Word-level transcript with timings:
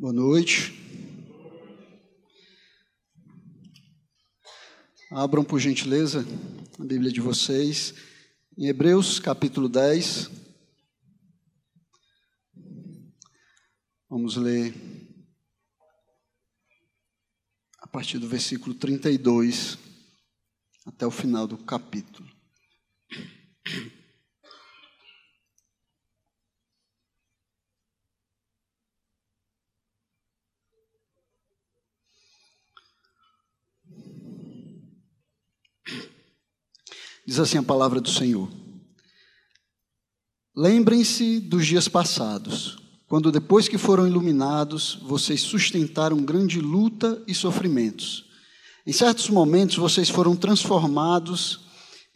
Boa 0.00 0.14
noite. 0.14 0.72
Abram, 5.10 5.44
por 5.44 5.58
gentileza, 5.60 6.24
a 6.78 6.84
Bíblia 6.86 7.12
de 7.12 7.20
vocês 7.20 7.92
em 8.56 8.66
Hebreus 8.66 9.20
capítulo 9.20 9.68
10. 9.68 10.30
Vamos 14.08 14.36
ler 14.36 14.74
a 17.80 17.86
partir 17.86 18.18
do 18.18 18.26
versículo 18.26 18.74
32 18.74 19.76
até 20.86 21.06
o 21.06 21.10
final 21.10 21.46
do 21.46 21.58
capítulo. 21.58 22.29
Diz 37.30 37.38
assim 37.38 37.58
a 37.58 37.62
palavra 37.62 38.00
do 38.00 38.10
Senhor. 38.10 38.48
Lembrem-se 40.52 41.38
dos 41.38 41.64
dias 41.64 41.86
passados, 41.86 42.76
quando 43.06 43.30
depois 43.30 43.68
que 43.68 43.78
foram 43.78 44.04
iluminados, 44.04 44.98
vocês 45.04 45.40
sustentaram 45.40 46.24
grande 46.24 46.60
luta 46.60 47.22
e 47.28 47.32
sofrimentos. 47.32 48.24
Em 48.84 48.92
certos 48.92 49.30
momentos, 49.30 49.76
vocês 49.76 50.10
foram 50.10 50.34
transformados 50.34 51.60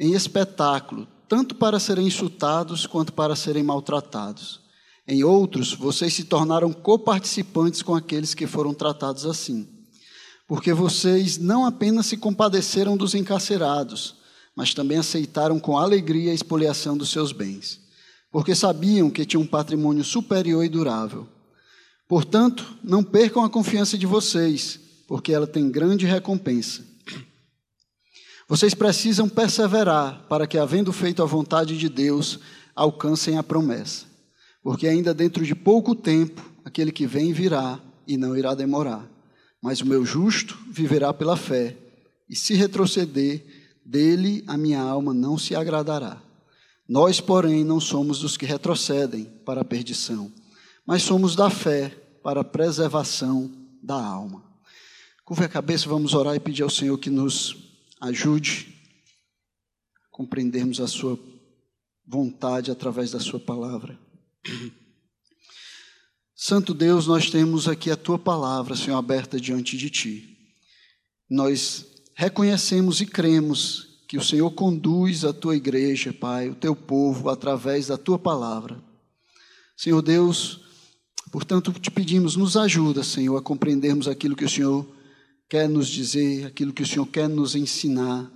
em 0.00 0.14
espetáculo, 0.14 1.06
tanto 1.28 1.54
para 1.54 1.78
serem 1.78 2.08
insultados 2.08 2.84
quanto 2.84 3.12
para 3.12 3.36
serem 3.36 3.62
maltratados. 3.62 4.62
Em 5.06 5.22
outros, 5.22 5.74
vocês 5.74 6.12
se 6.12 6.24
tornaram 6.24 6.72
coparticipantes 6.72 7.82
com 7.82 7.94
aqueles 7.94 8.34
que 8.34 8.48
foram 8.48 8.74
tratados 8.74 9.26
assim. 9.26 9.68
Porque 10.48 10.72
vocês 10.72 11.38
não 11.38 11.64
apenas 11.64 12.06
se 12.06 12.16
compadeceram 12.16 12.96
dos 12.96 13.14
encarcerados, 13.14 14.23
mas 14.56 14.72
também 14.72 14.98
aceitaram 14.98 15.58
com 15.58 15.76
alegria 15.76 16.30
a 16.30 16.34
expoliação 16.34 16.96
dos 16.96 17.10
seus 17.10 17.32
bens, 17.32 17.80
porque 18.30 18.54
sabiam 18.54 19.10
que 19.10 19.24
tinham 19.24 19.42
um 19.42 19.46
patrimônio 19.46 20.04
superior 20.04 20.64
e 20.64 20.68
durável. 20.68 21.26
Portanto, 22.08 22.76
não 22.82 23.02
percam 23.02 23.44
a 23.44 23.50
confiança 23.50 23.96
de 23.96 24.06
vocês, 24.06 24.78
porque 25.08 25.32
ela 25.32 25.46
tem 25.46 25.70
grande 25.70 26.06
recompensa. 26.06 26.84
Vocês 28.46 28.74
precisam 28.74 29.28
perseverar 29.28 30.26
para 30.28 30.46
que, 30.46 30.58
havendo 30.58 30.92
feito 30.92 31.22
a 31.22 31.26
vontade 31.26 31.78
de 31.78 31.88
Deus, 31.88 32.38
alcancem 32.74 33.38
a 33.38 33.42
promessa. 33.42 34.04
Porque 34.62 34.86
ainda 34.86 35.14
dentro 35.14 35.44
de 35.44 35.54
pouco 35.54 35.94
tempo, 35.94 36.44
aquele 36.64 36.92
que 36.92 37.06
vem 37.06 37.32
virá 37.32 37.80
e 38.06 38.16
não 38.16 38.36
irá 38.36 38.54
demorar. 38.54 39.08
Mas 39.62 39.80
o 39.80 39.86
meu 39.86 40.04
justo 40.04 40.58
viverá 40.70 41.12
pela 41.12 41.36
fé, 41.36 41.76
e 42.28 42.36
se 42.36 42.54
retroceder, 42.54 43.42
dele 43.84 44.42
a 44.46 44.56
minha 44.56 44.80
alma 44.80 45.12
não 45.12 45.36
se 45.36 45.54
agradará. 45.54 46.22
Nós, 46.88 47.20
porém, 47.20 47.64
não 47.64 47.80
somos 47.80 48.20
dos 48.20 48.36
que 48.36 48.46
retrocedem 48.46 49.24
para 49.44 49.62
a 49.62 49.64
perdição, 49.64 50.32
mas 50.86 51.02
somos 51.02 51.34
da 51.34 51.48
fé 51.50 51.88
para 52.22 52.40
a 52.40 52.44
preservação 52.44 53.50
da 53.82 53.94
alma. 53.94 54.44
Curva 55.24 55.46
a 55.46 55.48
cabeça, 55.48 55.88
vamos 55.88 56.12
orar 56.12 56.34
e 56.34 56.40
pedir 56.40 56.62
ao 56.62 56.70
Senhor 56.70 56.98
que 56.98 57.08
nos 57.08 57.56
ajude 58.00 58.74
a 60.06 60.16
compreendermos 60.16 60.80
a 60.80 60.86
Sua 60.86 61.18
vontade 62.06 62.70
através 62.70 63.10
da 63.10 63.20
Sua 63.20 63.40
palavra. 63.40 63.98
Santo 66.36 66.74
Deus, 66.74 67.06
nós 67.06 67.30
temos 67.30 67.66
aqui 67.66 67.90
a 67.90 67.96
Tua 67.96 68.18
palavra, 68.18 68.76
Senhor, 68.76 68.98
aberta 68.98 69.40
diante 69.40 69.78
de 69.78 69.88
Ti. 69.88 70.38
Nós 71.30 71.93
reconhecemos 72.14 73.00
e 73.00 73.06
cremos 73.06 73.94
que 74.06 74.16
o 74.16 74.22
Senhor 74.22 74.50
conduz 74.52 75.24
a 75.24 75.32
tua 75.32 75.56
igreja, 75.56 76.12
Pai, 76.12 76.48
o 76.48 76.54
teu 76.54 76.76
povo, 76.76 77.28
através 77.28 77.88
da 77.88 77.96
tua 77.96 78.18
palavra. 78.18 78.80
Senhor 79.76 80.00
Deus, 80.00 80.60
portanto, 81.32 81.72
te 81.72 81.90
pedimos, 81.90 82.36
nos 82.36 82.56
ajuda, 82.56 83.02
Senhor, 83.02 83.36
a 83.36 83.42
compreendermos 83.42 84.06
aquilo 84.06 84.36
que 84.36 84.44
o 84.44 84.48
Senhor 84.48 84.86
quer 85.48 85.68
nos 85.68 85.88
dizer, 85.88 86.46
aquilo 86.46 86.72
que 86.72 86.82
o 86.82 86.86
Senhor 86.86 87.06
quer 87.06 87.28
nos 87.28 87.56
ensinar. 87.56 88.30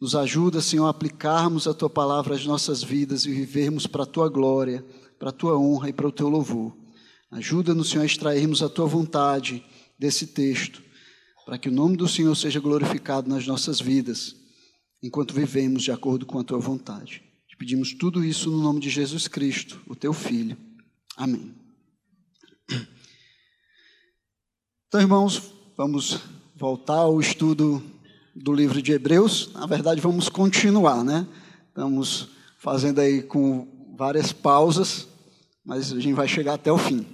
Nos 0.00 0.16
ajuda, 0.16 0.60
Senhor, 0.60 0.86
a 0.86 0.90
aplicarmos 0.90 1.68
a 1.68 1.74
tua 1.74 1.88
palavra 1.88 2.34
às 2.34 2.44
nossas 2.44 2.82
vidas 2.82 3.24
e 3.24 3.30
vivermos 3.30 3.86
para 3.86 4.02
a 4.02 4.06
tua 4.06 4.28
glória, 4.28 4.84
para 5.18 5.28
a 5.28 5.32
tua 5.32 5.56
honra 5.56 5.88
e 5.88 5.92
para 5.92 6.08
o 6.08 6.12
teu 6.12 6.28
louvor. 6.28 6.76
Ajuda-nos, 7.30 7.90
Senhor, 7.90 8.02
a 8.02 8.06
extrairmos 8.06 8.62
a 8.62 8.68
tua 8.68 8.86
vontade 8.86 9.64
desse 9.96 10.26
texto 10.26 10.82
para 11.52 11.58
que 11.58 11.68
o 11.68 11.72
nome 11.72 11.98
do 11.98 12.08
Senhor 12.08 12.34
seja 12.34 12.58
glorificado 12.58 13.28
nas 13.28 13.46
nossas 13.46 13.78
vidas, 13.78 14.34
enquanto 15.02 15.34
vivemos 15.34 15.82
de 15.82 15.92
acordo 15.92 16.24
com 16.24 16.38
a 16.38 16.42
tua 16.42 16.58
vontade. 16.58 17.22
Te 17.46 17.58
pedimos 17.58 17.92
tudo 17.92 18.24
isso 18.24 18.50
no 18.50 18.62
nome 18.62 18.80
de 18.80 18.88
Jesus 18.88 19.28
Cristo, 19.28 19.78
o 19.86 19.94
teu 19.94 20.14
Filho. 20.14 20.56
Amém. 21.14 21.54
Então, 24.88 24.98
irmãos, 24.98 25.52
vamos 25.76 26.22
voltar 26.56 27.00
ao 27.00 27.20
estudo 27.20 27.82
do 28.34 28.54
livro 28.54 28.80
de 28.80 28.92
Hebreus. 28.92 29.52
Na 29.52 29.66
verdade, 29.66 30.00
vamos 30.00 30.30
continuar, 30.30 31.04
né? 31.04 31.28
Estamos 31.68 32.30
fazendo 32.56 32.98
aí 32.98 33.22
com 33.22 33.94
várias 33.98 34.32
pausas, 34.32 35.06
mas 35.62 35.92
a 35.92 36.00
gente 36.00 36.14
vai 36.14 36.26
chegar 36.26 36.54
até 36.54 36.72
o 36.72 36.78
fim. 36.78 37.06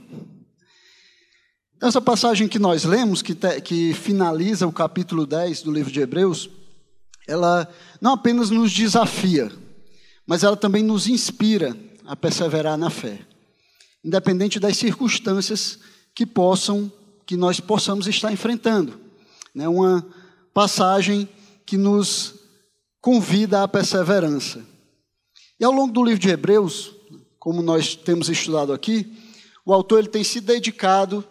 Essa 1.80 2.00
passagem 2.00 2.48
que 2.48 2.58
nós 2.58 2.82
lemos, 2.82 3.22
que, 3.22 3.36
te, 3.36 3.60
que 3.60 3.94
finaliza 3.94 4.66
o 4.66 4.72
capítulo 4.72 5.24
10 5.24 5.62
do 5.62 5.70
livro 5.70 5.92
de 5.92 6.00
Hebreus, 6.00 6.50
ela 7.26 7.72
não 8.00 8.14
apenas 8.14 8.50
nos 8.50 8.72
desafia, 8.72 9.52
mas 10.26 10.42
ela 10.42 10.56
também 10.56 10.82
nos 10.82 11.06
inspira 11.06 11.76
a 12.04 12.16
perseverar 12.16 12.76
na 12.76 12.90
fé, 12.90 13.20
independente 14.04 14.58
das 14.58 14.76
circunstâncias 14.76 15.78
que 16.12 16.26
possam, 16.26 16.90
que 17.24 17.36
nós 17.36 17.60
possamos 17.60 18.08
estar 18.08 18.32
enfrentando. 18.32 18.98
É 19.56 19.68
uma 19.68 20.04
passagem 20.52 21.28
que 21.64 21.76
nos 21.76 22.34
convida 23.00 23.62
à 23.62 23.68
perseverança. 23.68 24.66
E 25.60 25.64
ao 25.64 25.70
longo 25.70 25.92
do 25.92 26.02
livro 26.02 26.18
de 26.18 26.28
Hebreus, 26.28 26.92
como 27.38 27.62
nós 27.62 27.94
temos 27.94 28.28
estudado 28.28 28.72
aqui, 28.72 29.16
o 29.64 29.72
autor 29.72 30.00
ele 30.00 30.08
tem 30.08 30.24
se 30.24 30.40
dedicado 30.40 31.24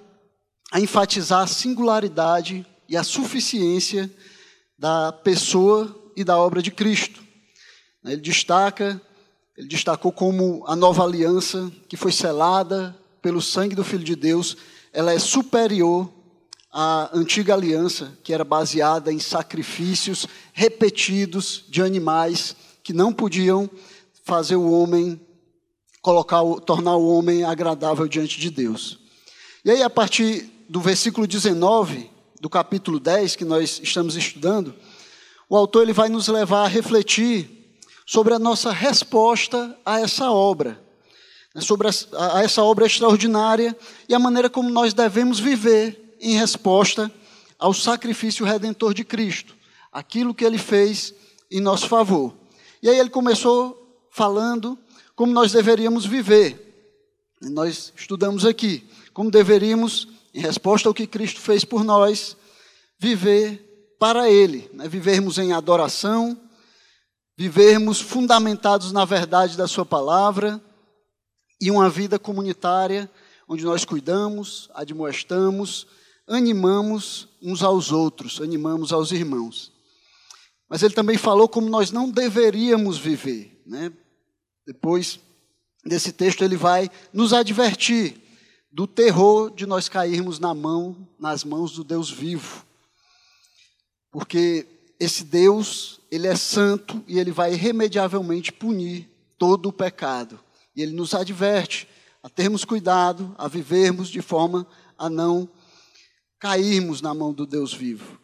a 0.72 0.80
enfatizar 0.80 1.44
a 1.44 1.48
singularidade 1.48 2.66
e 2.90 2.96
a 2.98 3.04
suficiência 3.04 4.12
da 4.78 5.12
pessoa 5.12 6.12
e 6.16 6.24
da 6.24 6.38
obra 6.38 6.62
de 6.62 6.72
Cristo. 6.72 7.22
Ele 8.04 8.22
destaca, 8.22 9.02
ele 9.56 9.68
destacou 9.68 10.12
como 10.12 10.64
a 10.68 10.76
nova 10.76 11.04
aliança 11.04 11.72
que 11.88 11.98
foi 11.98 12.12
selada 12.12 12.96
pelo 13.22 13.42
sangue 13.42 13.76
do 13.76 13.84
Filho 13.84 14.04
de 14.04 14.16
Deus, 14.16 14.56
ela 14.94 15.14
é 15.14 15.20
superior 15.20 16.12
à 16.72 17.10
antiga 17.14 17.54
aliança, 17.54 18.18
que 18.24 18.34
era 18.34 18.44
baseada 18.44 19.12
em 19.12 19.20
sacrifícios 19.20 20.28
repetidos 20.54 21.66
de 21.68 21.82
animais 21.82 22.56
que 22.84 22.94
não 22.94 23.12
podiam 23.12 23.70
fazer 24.24 24.56
o 24.56 24.72
homem 24.72 25.20
colocar, 26.02 26.42
tornar 26.66 26.96
o 26.96 27.08
homem 27.08 27.44
agradável 27.44 28.08
diante 28.08 28.40
de 28.40 28.50
Deus. 28.50 29.00
E 29.66 29.72
aí 29.72 29.84
a 29.84 29.90
partir 29.90 30.50
do 30.70 30.82
versículo 30.82 31.26
19 31.26 32.10
do 32.40 32.50
capítulo 32.50 33.00
10 33.00 33.36
que 33.36 33.46
nós 33.46 33.80
estamos 33.82 34.16
estudando, 34.16 34.76
o 35.50 35.56
autor 35.56 35.84
ele 35.84 35.94
vai 35.94 36.10
nos 36.10 36.28
levar 36.28 36.66
a 36.66 36.68
refletir 36.68 37.50
sobre 38.06 38.34
a 38.34 38.40
nossa 38.40 38.72
resposta 38.72 39.78
a 39.86 40.00
essa 40.00 40.32
obra, 40.32 40.80
né, 41.56 41.62
sobre 41.62 41.88
a, 41.88 41.92
a 42.38 42.44
essa 42.44 42.64
obra 42.64 42.86
extraordinária 42.86 43.76
e 44.08 44.14
a 44.14 44.20
maneira 44.20 44.50
como 44.50 44.70
nós 44.70 44.94
devemos 44.94 45.40
viver 45.40 46.16
em 46.20 46.38
resposta 46.38 47.12
ao 47.58 47.74
sacrifício 47.74 48.46
redentor 48.46 48.94
de 48.94 49.04
Cristo, 49.04 49.56
aquilo 49.92 50.34
que 50.34 50.46
ele 50.46 50.58
fez 50.58 51.14
em 51.50 51.60
nosso 51.60 51.88
favor. 51.88 52.34
E 52.82 52.90
aí 52.90 53.00
ele 53.00 53.10
começou 53.10 54.06
falando 54.12 54.78
como 55.16 55.34
nós 55.34 55.52
deveríamos 55.52 56.06
viver. 56.06 56.64
Nós 57.42 57.94
estudamos 57.96 58.46
aqui 58.46 58.88
como 59.14 59.32
deveríamos 59.32 60.08
em 60.38 60.40
resposta 60.40 60.88
ao 60.88 60.94
que 60.94 61.08
Cristo 61.08 61.42
fez 61.42 61.66
por 61.66 61.84
nós, 61.84 62.38
viver 63.00 63.96
para 64.00 64.30
Ele, 64.30 64.70
né? 64.72 64.88
vivermos 64.88 65.40
em 65.40 65.52
adoração, 65.52 66.40
vivermos 67.36 68.00
fundamentados 68.00 68.92
na 68.92 69.04
verdade 69.04 69.58
da 69.58 69.68
Sua 69.68 69.84
palavra 69.84 70.62
e 71.60 71.72
uma 71.72 71.90
vida 71.90 72.20
comunitária 72.20 73.10
onde 73.50 73.66
nós 73.66 73.84
cuidamos, 73.84 74.70
admoestamos, 74.76 75.88
animamos 76.28 77.30
uns 77.42 77.64
aos 77.64 77.92
outros, 77.92 78.40
animamos 78.40 78.94
aos 78.94 79.12
irmãos. 79.12 79.72
Mas 80.70 80.84
ele 80.84 80.94
também 80.94 81.18
falou 81.18 81.50
como 81.50 81.68
nós 81.68 81.90
não 81.90 82.12
deveríamos 82.12 83.00
viver. 83.00 83.60
Né? 83.66 83.92
Depois 84.68 85.20
desse 85.84 86.12
texto, 86.12 86.44
ele 86.44 86.58
vai 86.58 86.92
nos 87.12 87.34
advertir 87.34 88.27
do 88.72 88.86
terror 88.86 89.50
de 89.50 89.66
nós 89.66 89.90
cairmos 89.90 90.40
na 90.40 90.54
mão, 90.54 91.08
nas 91.20 91.44
mãos 91.44 91.74
do 91.74 91.84
Deus 91.84 92.10
vivo. 92.10 92.66
Porque 94.12 94.66
esse 95.00 95.24
Deus, 95.24 96.00
ele 96.12 96.28
é 96.28 96.36
santo 96.36 97.04
e 97.08 97.20
ele 97.20 97.32
vai 97.32 97.54
irremediavelmente 97.54 98.52
punir 98.52 99.10
todo 99.38 99.70
o 99.70 99.74
pecado. 99.74 100.40
E 100.76 100.82
ele 100.82 100.94
nos 100.94 101.14
adverte 101.14 101.88
a 102.22 102.30
termos 102.30 102.66
cuidado, 102.66 103.34
a 103.38 103.48
vivermos 103.48 104.10
de 104.10 104.22
forma 104.22 104.68
a 104.98 105.10
não 105.10 105.50
cairmos 106.40 107.02
na 107.02 107.14
mão 107.14 107.34
do 107.34 107.46
Deus 107.46 107.74
vivo. 107.74 108.20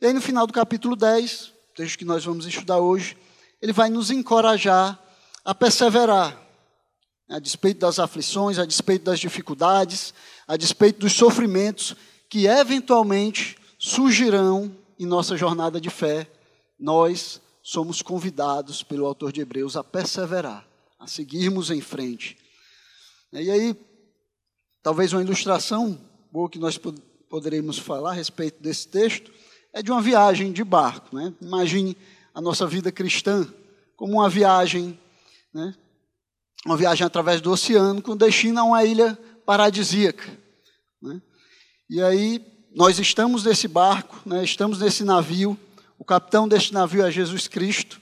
E 0.00 0.06
aí 0.06 0.12
no 0.12 0.20
final 0.20 0.46
do 0.46 0.52
capítulo 0.52 0.96
10, 0.96 1.52
texto 1.74 1.98
que 1.98 2.04
nós 2.04 2.24
vamos 2.24 2.46
estudar 2.46 2.78
hoje, 2.78 3.16
ele 3.60 3.72
vai 3.72 3.88
nos 3.88 4.10
encorajar 4.10 4.98
a 5.44 5.54
perseverar, 5.54 6.36
a 7.28 7.38
despeito 7.38 7.80
das 7.80 7.98
aflições, 7.98 8.58
a 8.58 8.64
despeito 8.64 9.04
das 9.04 9.18
dificuldades, 9.18 10.12
a 10.46 10.56
despeito 10.56 11.00
dos 11.00 11.12
sofrimentos 11.12 11.94
que 12.28 12.46
eventualmente 12.46 13.56
surgirão 13.78 14.74
em 14.98 15.06
nossa 15.06 15.36
jornada 15.36 15.80
de 15.80 15.90
fé, 15.90 16.30
nós 16.78 17.40
somos 17.62 18.02
convidados 18.02 18.82
pelo 18.82 19.06
autor 19.06 19.32
de 19.32 19.40
Hebreus 19.40 19.76
a 19.76 19.84
perseverar, 19.84 20.66
a 20.98 21.06
seguirmos 21.06 21.70
em 21.70 21.80
frente. 21.80 22.36
E 23.32 23.50
aí, 23.50 23.76
talvez 24.82 25.12
uma 25.12 25.22
ilustração 25.22 25.98
boa 26.30 26.50
que 26.50 26.58
nós 26.58 26.78
poderemos 27.28 27.78
falar 27.78 28.10
a 28.10 28.14
respeito 28.14 28.62
desse 28.62 28.88
texto 28.88 29.32
é 29.72 29.82
de 29.82 29.90
uma 29.90 30.02
viagem 30.02 30.52
de 30.52 30.62
barco. 30.62 31.16
Né? 31.16 31.32
Imagine 31.40 31.96
a 32.34 32.40
nossa 32.40 32.66
vida 32.66 32.92
cristã 32.92 33.46
como 33.96 34.14
uma 34.14 34.28
viagem 34.28 34.98
né? 35.52 35.74
Uma 36.64 36.76
viagem 36.76 37.06
através 37.06 37.40
do 37.40 37.50
oceano 37.50 38.00
com 38.00 38.16
destino 38.16 38.60
a 38.60 38.64
uma 38.64 38.84
ilha 38.84 39.18
paradisíaca. 39.44 40.38
Né? 41.00 41.20
E 41.90 42.00
aí 42.02 42.44
nós 42.74 42.98
estamos 42.98 43.44
nesse 43.44 43.68
barco, 43.68 44.20
né? 44.24 44.44
estamos 44.44 44.78
nesse 44.78 45.04
navio, 45.04 45.58
o 45.98 46.04
capitão 46.04 46.48
deste 46.48 46.72
navio 46.72 47.04
é 47.04 47.10
Jesus 47.10 47.46
Cristo, 47.48 48.00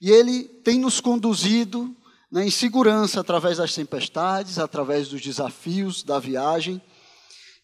e 0.00 0.10
ele 0.10 0.44
tem 0.44 0.78
nos 0.78 1.00
conduzido 1.00 1.94
né, 2.30 2.46
em 2.46 2.50
segurança 2.50 3.20
através 3.20 3.56
das 3.56 3.74
tempestades, 3.74 4.58
através 4.58 5.08
dos 5.08 5.20
desafios 5.20 6.02
da 6.02 6.18
viagem, 6.18 6.80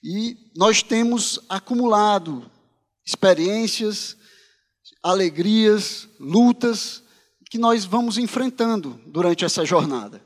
e 0.03 0.37
nós 0.57 0.83
temos 0.83 1.41
acumulado 1.49 2.51
experiências, 3.07 4.17
alegrias, 5.03 6.09
lutas 6.19 7.03
que 7.51 7.59
nós 7.59 7.85
vamos 7.85 8.17
enfrentando 8.19 9.01
durante 9.07 9.45
essa 9.45 9.65
jornada. 9.65 10.24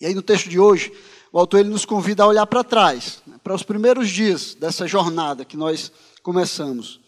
E 0.00 0.06
aí 0.06 0.14
no 0.14 0.22
texto 0.22 0.48
de 0.48 0.58
hoje, 0.58 0.92
o 1.32 1.38
autor 1.38 1.60
ele 1.60 1.70
nos 1.70 1.84
convida 1.84 2.22
a 2.22 2.26
olhar 2.26 2.46
para 2.46 2.62
trás, 2.62 3.22
né, 3.26 3.36
para 3.42 3.54
os 3.54 3.62
primeiros 3.62 4.10
dias 4.10 4.54
dessa 4.54 4.86
jornada 4.86 5.44
que 5.44 5.56
nós 5.56 5.90
começamos, 6.22 7.00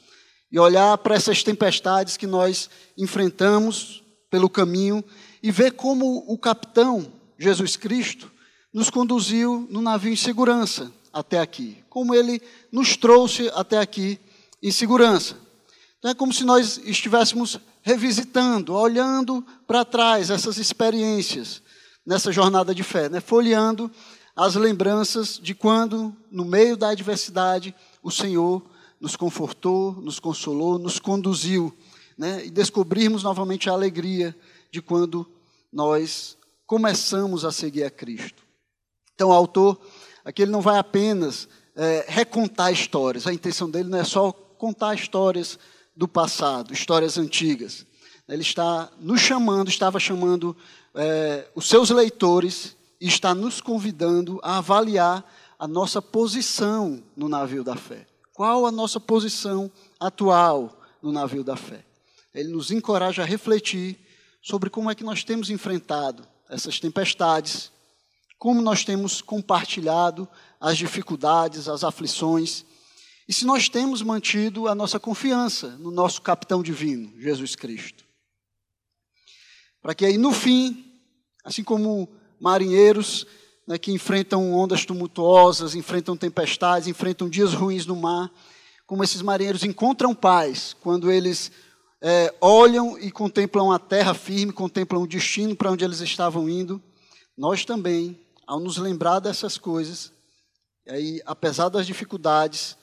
e 0.50 0.58
olhar 0.58 0.96
para 0.98 1.14
essas 1.14 1.42
tempestades 1.42 2.16
que 2.16 2.26
nós 2.26 2.70
enfrentamos 2.96 4.02
pelo 4.30 4.48
caminho 4.48 5.04
e 5.42 5.50
ver 5.50 5.72
como 5.72 6.24
o 6.26 6.38
capitão 6.38 7.12
Jesus 7.38 7.76
Cristo 7.76 8.30
nos 8.72 8.88
conduziu 8.88 9.66
no 9.70 9.82
navio 9.82 10.12
em 10.12 10.16
segurança 10.16 10.90
até 11.12 11.40
aqui, 11.40 11.84
como 11.90 12.14
ele 12.14 12.40
nos 12.72 12.96
trouxe 12.96 13.50
até 13.54 13.78
aqui 13.78 14.18
em 14.62 14.70
segurança. 14.70 15.36
Então 15.98 16.10
é 16.10 16.14
como 16.14 16.32
se 16.32 16.44
nós 16.44 16.80
estivéssemos 16.84 17.58
revisitando, 17.82 18.74
olhando 18.74 19.44
para 19.66 19.84
trás 19.84 20.30
essas 20.30 20.56
experiências 20.56 21.62
nessa 22.08 22.32
jornada 22.32 22.74
de 22.74 22.82
fé, 22.82 23.10
né? 23.10 23.20
folheando 23.20 23.90
as 24.34 24.54
lembranças 24.54 25.38
de 25.38 25.54
quando, 25.54 26.16
no 26.30 26.42
meio 26.42 26.74
da 26.74 26.88
adversidade, 26.88 27.74
o 28.02 28.10
Senhor 28.10 28.62
nos 28.98 29.14
confortou, 29.14 29.92
nos 29.92 30.18
consolou, 30.18 30.78
nos 30.78 30.98
conduziu, 30.98 31.70
né? 32.16 32.46
e 32.46 32.50
descobrirmos 32.50 33.24
novamente 33.24 33.68
a 33.68 33.74
alegria 33.74 34.34
de 34.72 34.80
quando 34.80 35.28
nós 35.70 36.38
começamos 36.66 37.44
a 37.44 37.52
seguir 37.52 37.84
a 37.84 37.90
Cristo. 37.90 38.42
Então, 39.14 39.28
o 39.28 39.34
autor, 39.34 39.78
aqui 40.24 40.40
ele 40.40 40.50
não 40.50 40.62
vai 40.62 40.78
apenas 40.78 41.46
é, 41.76 42.06
recontar 42.08 42.72
histórias, 42.72 43.26
a 43.26 43.34
intenção 43.34 43.68
dele 43.68 43.90
não 43.90 43.98
é 43.98 44.04
só 44.04 44.32
contar 44.32 44.94
histórias 44.94 45.58
do 45.94 46.08
passado, 46.08 46.72
histórias 46.72 47.18
antigas. 47.18 47.84
Ele 48.26 48.40
está 48.42 48.90
nos 48.98 49.20
chamando, 49.20 49.68
estava 49.68 50.00
chamando 50.00 50.56
é, 50.98 51.48
os 51.54 51.68
seus 51.68 51.90
leitores 51.90 52.76
e 53.00 53.06
está 53.06 53.32
nos 53.32 53.60
convidando 53.60 54.40
a 54.42 54.58
avaliar 54.58 55.24
a 55.56 55.68
nossa 55.68 56.02
posição 56.02 57.02
no 57.16 57.28
navio 57.28 57.62
da 57.62 57.76
fé. 57.76 58.04
Qual 58.34 58.66
a 58.66 58.72
nossa 58.72 58.98
posição 58.98 59.70
atual 60.00 60.76
no 61.00 61.12
navio 61.12 61.44
da 61.44 61.56
fé? 61.56 61.84
Ele 62.34 62.48
nos 62.48 62.72
encoraja 62.72 63.22
a 63.22 63.26
refletir 63.26 63.96
sobre 64.42 64.68
como 64.68 64.90
é 64.90 64.94
que 64.94 65.04
nós 65.04 65.22
temos 65.22 65.50
enfrentado 65.50 66.26
essas 66.50 66.80
tempestades, 66.80 67.70
como 68.36 68.60
nós 68.60 68.84
temos 68.84 69.20
compartilhado 69.20 70.28
as 70.60 70.76
dificuldades, 70.76 71.68
as 71.68 71.84
aflições, 71.84 72.64
e 73.28 73.32
se 73.32 73.44
nós 73.44 73.68
temos 73.68 74.02
mantido 74.02 74.66
a 74.66 74.74
nossa 74.74 74.98
confiança 74.98 75.76
no 75.78 75.90
nosso 75.92 76.22
capitão 76.22 76.62
divino, 76.62 77.12
Jesus 77.20 77.54
Cristo. 77.54 78.04
Para 79.80 79.94
que 79.94 80.04
aí 80.04 80.16
no 80.16 80.32
fim 80.32 80.87
Assim 81.48 81.64
como 81.64 82.06
marinheiros 82.38 83.26
né, 83.66 83.78
que 83.78 83.90
enfrentam 83.90 84.52
ondas 84.52 84.84
tumultuosas, 84.84 85.74
enfrentam 85.74 86.14
tempestades, 86.14 86.86
enfrentam 86.86 87.26
dias 87.26 87.54
ruins 87.54 87.86
no 87.86 87.96
mar, 87.96 88.30
como 88.86 89.02
esses 89.02 89.22
marinheiros 89.22 89.64
encontram 89.64 90.14
paz 90.14 90.76
quando 90.82 91.10
eles 91.10 91.50
é, 92.02 92.34
olham 92.38 92.98
e 92.98 93.10
contemplam 93.10 93.72
a 93.72 93.78
terra 93.78 94.12
firme, 94.12 94.52
contemplam 94.52 95.00
o 95.00 95.06
destino 95.06 95.56
para 95.56 95.70
onde 95.70 95.86
eles 95.86 96.00
estavam 96.00 96.50
indo, 96.50 96.82
nós 97.34 97.64
também, 97.64 98.20
ao 98.46 98.60
nos 98.60 98.76
lembrar 98.76 99.18
dessas 99.18 99.56
coisas, 99.56 100.12
aí, 100.86 101.22
apesar 101.24 101.70
das 101.70 101.86
dificuldades, 101.86 102.76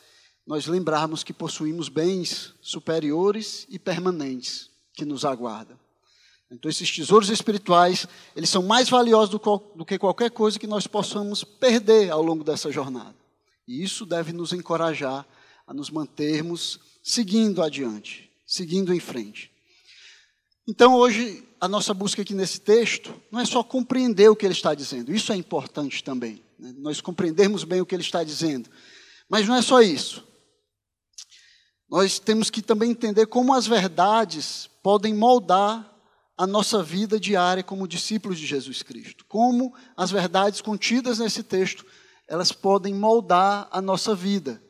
nós 0.44 0.65
lembrarmos 0.65 1.23
que 1.23 1.33
possuímos 1.33 1.88
bens 1.88 2.56
superiores 2.62 3.67
e 3.69 3.77
permanentes 3.77 4.71
que 4.91 5.06
nos 5.06 5.23
aguardam. 5.23 5.85
Então, 6.56 6.69
esses 6.69 6.90
tesouros 6.90 7.30
espirituais, 7.30 8.07
eles 8.34 8.50
são 8.50 8.63
mais 8.63 8.90
valiosos 8.90 9.30
do, 9.30 9.62
do, 9.75 9.86
que 9.86 10.00
qualquer 10.00 10.31
coisa 10.31 10.57
que 10.57 10.66
nós 10.66 10.88
possamos 10.88 11.44
perder 11.44 12.10
ao 12.10 12.24
longo 12.24 12.46
dessa 12.46 12.72
jornada. 12.72 13.13
E 13.68 13.84
isso 13.84 14.06
deve 14.06 14.32
nos 14.32 14.53
encorajar 14.53 15.27
a 15.68 15.74
nos 15.74 15.89
mantermos 15.89 16.79
seguindo 17.03 17.62
adiante, 17.62 18.32
seguindo 18.48 18.94
em 18.94 19.01
frente. 19.01 19.51
Então, 20.65 20.96
hoje, 20.96 21.44
a 21.60 21.68
nossa 21.68 21.94
busca 21.94 22.22
aqui 22.22 22.34
nesse 22.34 22.62
texto 22.62 23.13
não 23.29 23.41
é 23.41 23.46
só 23.46 23.62
compreender 23.62 24.29
o 24.29 24.36
que 24.36 24.46
ele 24.46 24.53
está 24.53 24.74
dizendo, 24.74 25.13
isso 25.13 25.34
é 25.34 25.36
importante 25.36 26.03
também, 26.03 26.41
né? 26.58 26.74
nós 26.77 27.01
compreendermos 27.01 27.65
bem 27.65 27.82
o 27.82 27.86
que 27.86 27.94
ele 27.94 28.01
está 28.01 28.24
dizendo. 28.24 28.70
Mas 29.29 29.46
não 29.46 29.56
é 29.56 29.62
só 29.62 29.82
isso. 29.82 30.24
Nós 31.89 32.18
temos 32.18 32.50
que 32.50 32.62
também 32.62 32.91
entender 32.91 33.25
como 33.25 33.53
as 33.53 33.68
verdades 33.68 34.70
podem 34.82 35.13
moldar 35.13 35.95
a 36.38 36.46
nossa 36.46 36.84
vida 36.84 37.20
diária 37.20 37.63
como 37.63 37.88
discípulos 37.88 38.38
de 38.38 38.46
Jesus 38.46 38.84
Cristo. 38.84 39.25
Como 39.27 39.74
as 39.96 40.12
verdades 40.12 40.62
contidas 40.62 41.20
nesse 41.20 41.44
texto, 41.44 41.86
elas 42.27 42.51
podem 42.51 42.94
moldar 42.94 43.68
a 43.72 43.82
nossa 43.82 44.13
vida, 44.13 44.62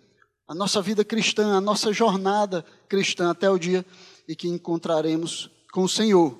a 0.48 0.53
nossa 0.53 0.81
vida 0.81 1.03
cristã, 1.03 1.55
a 1.57 1.62
nossa 1.62 1.91
jornada 1.91 2.65
cristã 2.88 3.31
até 3.31 3.50
o 3.50 3.57
dia 3.57 3.86
em 4.27 4.36
que 4.36 4.48
encontraremos 4.48 5.50
com 5.72 5.84
o 5.84 5.89
Senhor. 5.89 6.38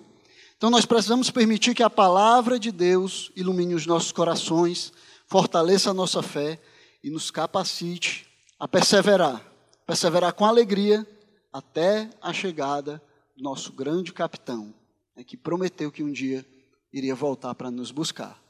Então 0.58 0.70
nós 0.70 0.86
precisamos 0.86 1.30
permitir 1.30 1.74
que 1.74 1.84
a 1.84 1.90
palavra 1.90 2.60
de 2.60 2.72
Deus 2.72 3.32
ilumine 3.36 3.76
os 3.76 3.86
nossos 3.86 4.12
corações, 4.12 4.94
fortaleça 5.28 5.92
a 5.92 5.94
nossa 5.94 6.22
fé 6.22 6.60
e 7.04 7.10
nos 7.10 7.30
capacite 7.30 8.28
a 8.60 8.68
perseverar, 8.68 9.42
perseverar 9.86 10.34
com 10.34 10.46
alegria 10.46 11.06
até 11.52 12.10
a 12.22 12.32
chegada 12.32 13.02
do 13.36 13.44
nosso 13.44 13.74
grande 13.74 14.14
capitão, 14.14 14.74
né, 15.16 15.24
que 15.24 15.38
prometeu 15.38 15.92
que 15.92 16.04
um 16.04 16.12
dia 16.12 16.46
iria 16.92 17.16
voltar 17.16 17.56
para 17.56 17.72
nos 17.72 17.92
buscar. 17.92 18.42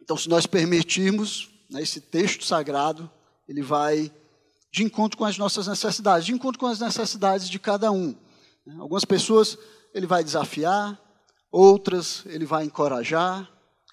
Então, 0.00 0.16
se 0.16 0.28
nós 0.28 0.46
permitirmos, 0.46 1.50
né, 1.70 1.82
esse 1.82 2.00
texto 2.00 2.44
sagrado, 2.44 3.10
ele 3.48 3.62
vai 3.62 4.12
de 4.72 4.82
encontro 4.82 5.16
com 5.16 5.24
as 5.24 5.38
nossas 5.38 5.66
necessidades, 5.66 6.26
de 6.26 6.32
encontro 6.32 6.58
com 6.58 6.66
as 6.66 6.80
necessidades 6.80 7.48
de 7.48 7.58
cada 7.58 7.90
um. 7.90 8.14
Né. 8.64 8.76
Algumas 8.78 9.04
pessoas 9.04 9.58
ele 9.94 10.06
vai 10.06 10.22
desafiar, 10.22 11.00
outras 11.50 12.24
ele 12.26 12.44
vai 12.44 12.64
encorajar, 12.64 13.50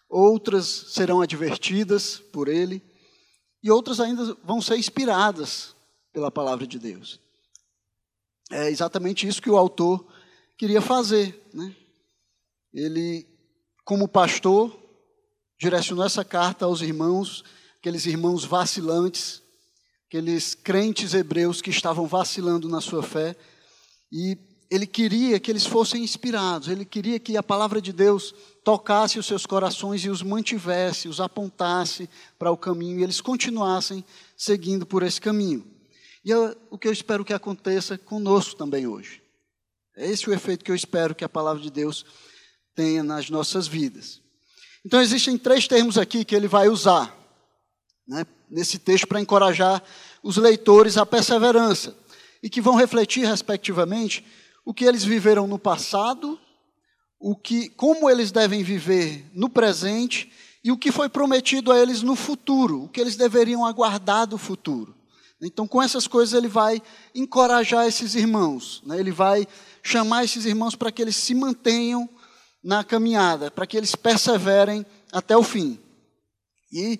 outras 0.10 0.66
serão 0.66 1.22
advertidas 1.22 2.18
por 2.18 2.48
ele, 2.48 2.84
e 3.64 3.72
outras 3.72 4.00
ainda 4.00 4.38
vão 4.44 4.62
ser 4.62 4.78
inspiradas 4.78 5.74
pela 6.12 6.30
palavra 6.30 6.68
de 6.68 6.78
Deus. 6.78 7.20
É 8.52 8.70
exatamente 8.70 9.26
isso 9.26 9.42
que 9.42 9.50
o 9.50 9.58
autor 9.58 10.06
queria 10.58 10.82
fazer. 10.82 11.42
Né? 11.54 11.76
Ele, 12.74 13.28
como 13.86 14.08
pastor 14.08 14.80
direcionou 15.60 16.06
essa 16.06 16.26
carta 16.26 16.66
aos 16.66 16.82
irmãos, 16.82 17.44
aqueles 17.80 18.06
irmãos 18.06 18.44
vacilantes, 18.44 19.42
aqueles 20.08 20.54
crentes 20.54 21.14
hebreus 21.14 21.62
que 21.62 21.70
estavam 21.70 22.06
vacilando 22.06 22.68
na 22.68 22.82
sua 22.82 23.02
fé, 23.02 23.36
e 24.12 24.38
ele 24.70 24.86
queria 24.86 25.40
que 25.40 25.50
eles 25.50 25.66
fossem 25.66 26.04
inspirados, 26.04 26.68
ele 26.68 26.84
queria 26.84 27.20
que 27.20 27.38
a 27.38 27.44
palavra 27.44 27.82
de 27.82 27.94
Deus 27.94 28.34
tocasse 28.64 29.18
os 29.18 29.26
seus 29.26 29.46
corações 29.46 30.04
e 30.04 30.10
os 30.10 30.22
mantivesse, 30.22 31.08
os 31.08 31.22
apontasse 31.22 32.10
para 32.38 32.52
o 32.52 32.58
caminho 32.58 33.00
e 33.00 33.04
eles 33.04 33.22
continuassem 33.22 34.04
seguindo 34.38 34.86
por 34.86 35.02
esse 35.02 35.22
caminho. 35.22 35.66
E 36.26 36.32
é 36.32 36.56
o 36.70 36.78
que 36.78 36.88
eu 36.88 36.92
espero 36.92 37.24
que 37.24 37.34
aconteça 37.34 37.98
conosco 37.98 38.56
também 38.56 38.86
hoje. 38.86 39.23
É 39.96 40.10
esse 40.10 40.30
o 40.30 40.34
efeito 40.34 40.66
que 40.66 40.72
eu 40.72 40.76
espero 40.76 41.14
que 41.14 41.24
a 41.24 41.30
palavra 41.30 41.62
de 41.62 41.70
Deus 41.70 42.06
tenha 42.76 43.04
nas 43.04 43.30
nossas 43.30 43.68
vidas. 43.68 44.22
Então, 44.86 45.02
existem 45.02 45.38
três 45.38 45.68
termos 45.68 45.98
aqui 45.98 46.26
que 46.26 46.36
ele 46.36 46.48
vai 46.48 46.68
usar 46.68 47.16
né, 48.08 48.26
nesse 48.50 48.80
texto 48.80 49.08
para 49.08 49.22
encorajar 49.22 49.84
os 50.22 50.38
leitores 50.38 50.98
à 50.98 51.06
perseverança 51.06 51.96
e 52.42 52.50
que 52.50 52.60
vão 52.60 52.76
refletir, 52.76 53.26
respectivamente, 53.26 54.26
o 54.66 54.74
que 54.74 54.84
eles 54.84 55.04
viveram 55.04 55.48
no 55.48 55.60
passado, 55.60 56.40
o 57.20 57.36
que, 57.36 57.70
como 57.70 58.10
eles 58.10 58.32
devem 58.32 58.64
viver 58.64 59.30
no 59.34 59.50
presente 59.50 60.32
e 60.64 60.72
o 60.72 60.78
que 60.78 60.92
foi 60.92 61.08
prometido 61.08 61.72
a 61.72 61.80
eles 61.80 62.02
no 62.02 62.16
futuro, 62.16 62.84
o 62.84 62.90
que 62.90 63.00
eles 63.00 63.16
deveriam 63.16 63.66
aguardar 63.66 64.26
do 64.28 64.38
futuro. 64.38 64.96
Então, 65.42 65.68
com 65.68 65.82
essas 65.82 66.08
coisas, 66.08 66.34
ele 66.34 66.48
vai 66.48 66.82
encorajar 67.14 67.86
esses 67.86 68.16
irmãos, 68.16 68.82
né? 68.86 68.98
ele 68.98 69.12
vai 69.12 69.46
chamar 69.84 70.24
esses 70.24 70.46
irmãos 70.46 70.76
para 70.76 70.92
que 70.92 71.02
eles 71.02 71.16
se 71.16 71.36
mantenham 71.36 72.10
na 72.64 72.84
caminhada, 72.84 73.52
para 73.52 73.68
que 73.68 73.76
eles 73.76 73.94
perseverem 73.94 74.86
até 75.12 75.36
o 75.36 75.44
fim. 75.44 75.78
E 76.72 77.00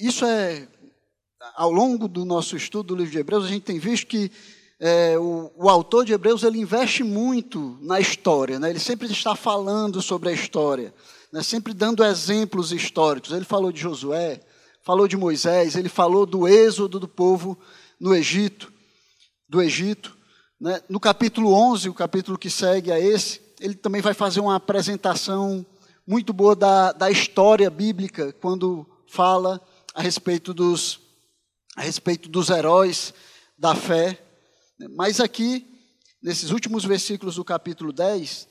isso 0.00 0.24
é, 0.24 0.66
ao 1.54 1.70
longo 1.70 2.08
do 2.08 2.24
nosso 2.24 2.56
estudo 2.56 2.88
do 2.88 2.96
livro 2.96 3.12
de 3.12 3.18
Hebreus, 3.18 3.44
a 3.44 3.48
gente 3.48 3.62
tem 3.62 3.78
visto 3.78 4.06
que 4.06 4.32
é, 4.80 5.16
o, 5.18 5.52
o, 5.56 5.68
autor 5.68 6.04
de 6.04 6.12
Hebreus 6.12 6.42
ele 6.42 6.58
investe 6.58 7.04
muito 7.04 7.78
na 7.80 8.00
história, 8.00 8.58
né? 8.58 8.70
ele 8.70 8.80
sempre 8.80 9.06
está 9.10 9.36
falando 9.36 10.02
sobre 10.02 10.30
a 10.30 10.32
história, 10.32 10.92
né? 11.32 11.42
sempre 11.42 11.72
dando 11.72 12.04
exemplos 12.04 12.72
históricos. 12.72 13.30
Ele 13.30 13.44
falou 13.44 13.70
de 13.70 13.80
Josué, 13.80 14.40
falou 14.82 15.06
de 15.06 15.16
Moisés, 15.16 15.76
ele 15.76 15.88
falou 15.88 16.26
do 16.26 16.48
êxodo 16.48 16.98
do 16.98 17.06
povo 17.06 17.56
no 18.00 18.14
Egito, 18.14 18.72
do 19.48 19.62
Egito. 19.62 20.16
Né? 20.60 20.80
No 20.88 21.00
capítulo 21.00 21.52
11, 21.52 21.88
o 21.88 21.94
capítulo 21.94 22.38
que 22.38 22.50
segue 22.50 22.92
a 22.92 22.98
esse, 22.98 23.40
ele 23.60 23.74
também 23.74 24.00
vai 24.00 24.14
fazer 24.14 24.40
uma 24.40 24.56
apresentação 24.56 25.64
muito 26.06 26.32
boa 26.32 26.54
da, 26.54 26.92
da 26.92 27.10
história 27.10 27.70
bíblica, 27.70 28.32
quando 28.34 28.86
fala 29.06 29.60
a 29.94 30.02
respeito 30.02 30.52
dos, 30.52 31.00
a 31.76 31.82
respeito 31.82 32.28
dos 32.28 32.50
heróis 32.50 33.14
da 33.58 33.74
fé. 33.74 34.20
Mas 34.96 35.20
aqui, 35.20 35.66
nesses 36.22 36.50
últimos 36.50 36.84
versículos 36.84 37.36
do 37.36 37.44
capítulo 37.44 37.92
10, 37.92 38.48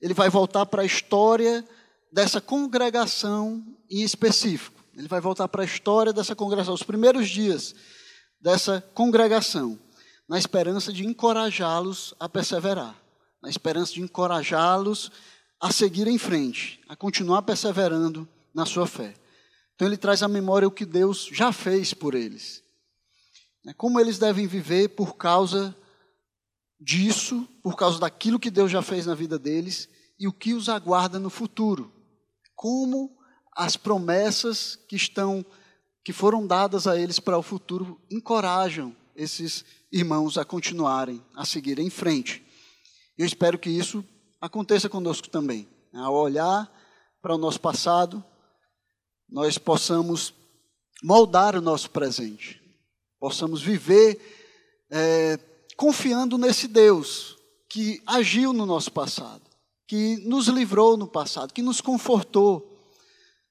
ele 0.00 0.14
vai 0.14 0.30
voltar 0.30 0.64
para 0.66 0.82
a 0.82 0.86
história 0.86 1.64
dessa 2.12 2.40
congregação 2.40 3.64
em 3.90 4.02
específico. 4.02 4.82
Ele 4.96 5.08
vai 5.08 5.20
voltar 5.20 5.46
para 5.48 5.62
a 5.62 5.64
história 5.64 6.12
dessa 6.12 6.34
congregação, 6.34 6.74
os 6.74 6.82
primeiros 6.82 7.28
dias 7.28 7.74
dessa 8.40 8.80
congregação, 8.94 9.78
na 10.28 10.38
esperança 10.38 10.92
de 10.92 11.06
encorajá-los 11.06 12.14
a 12.20 12.28
perseverar, 12.28 12.94
na 13.42 13.48
esperança 13.48 13.94
de 13.94 14.02
encorajá-los 14.02 15.10
a 15.60 15.72
seguir 15.72 16.06
em 16.06 16.18
frente, 16.18 16.80
a 16.88 16.94
continuar 16.94 17.42
perseverando 17.42 18.28
na 18.52 18.66
sua 18.66 18.86
fé. 18.86 19.14
Então 19.74 19.88
ele 19.88 19.96
traz 19.96 20.22
à 20.22 20.28
memória 20.28 20.68
o 20.68 20.72
que 20.72 20.84
Deus 20.84 21.28
já 21.32 21.50
fez 21.50 21.94
por 21.94 22.14
eles. 22.14 22.62
Né, 23.64 23.72
como 23.72 23.98
eles 23.98 24.18
devem 24.18 24.46
viver 24.46 24.90
por 24.90 25.16
causa 25.16 25.74
disso, 26.78 27.48
por 27.62 27.76
causa 27.76 27.98
daquilo 27.98 28.38
que 28.38 28.50
Deus 28.50 28.70
já 28.70 28.82
fez 28.82 29.06
na 29.06 29.14
vida 29.14 29.38
deles 29.38 29.88
e 30.18 30.28
o 30.28 30.32
que 30.32 30.52
os 30.52 30.68
aguarda 30.68 31.18
no 31.18 31.30
futuro. 31.30 31.92
Como 32.54 33.16
as 33.56 33.76
promessas 33.76 34.76
que 34.76 34.96
estão 34.96 35.44
que 36.04 36.12
foram 36.12 36.46
dadas 36.46 36.86
a 36.86 36.98
eles 36.98 37.20
para 37.20 37.36
o 37.36 37.42
futuro 37.42 38.00
encorajam 38.10 38.96
esses 39.18 39.64
irmãos 39.90 40.38
a 40.38 40.44
continuarem, 40.44 41.20
a 41.34 41.44
seguirem 41.44 41.88
em 41.88 41.90
frente. 41.90 42.46
Eu 43.18 43.26
espero 43.26 43.58
que 43.58 43.68
isso 43.68 44.04
aconteça 44.40 44.88
conosco 44.88 45.28
também. 45.28 45.68
Ao 45.92 46.14
olhar 46.14 46.72
para 47.20 47.34
o 47.34 47.38
nosso 47.38 47.60
passado, 47.60 48.24
nós 49.28 49.58
possamos 49.58 50.32
moldar 51.02 51.56
o 51.56 51.60
nosso 51.60 51.90
presente, 51.90 52.62
possamos 53.18 53.60
viver 53.60 54.20
é, 54.88 55.36
confiando 55.76 56.38
nesse 56.38 56.68
Deus 56.68 57.36
que 57.68 58.00
agiu 58.06 58.52
no 58.52 58.64
nosso 58.64 58.92
passado, 58.92 59.42
que 59.86 60.16
nos 60.18 60.46
livrou 60.46 60.96
no 60.96 61.08
passado, 61.08 61.52
que 61.52 61.62
nos 61.62 61.80
confortou, 61.80 62.80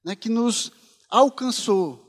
né, 0.04 0.16
que 0.16 0.30
nos 0.30 0.72
alcançou, 1.10 2.04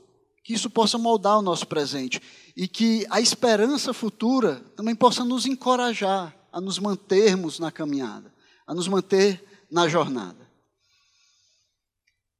que 0.45 0.53
isso 0.53 0.69
possa 0.69 0.97
moldar 0.97 1.37
o 1.37 1.41
nosso 1.41 1.67
presente 1.67 2.21
e 2.59 2.67
que 2.67 3.07
a 3.09 3.21
esperança 3.21 3.93
futura 3.93 4.61
também 4.75 4.93
possa 4.93 5.23
nos 5.23 5.45
encorajar 5.45 6.35
a 6.51 6.59
nos 6.59 6.77
mantermos 6.77 7.57
na 7.57 7.71
caminhada, 7.71 8.33
a 8.67 8.75
nos 8.75 8.87
manter 8.87 9.65
na 9.71 9.87
jornada. 9.87 10.45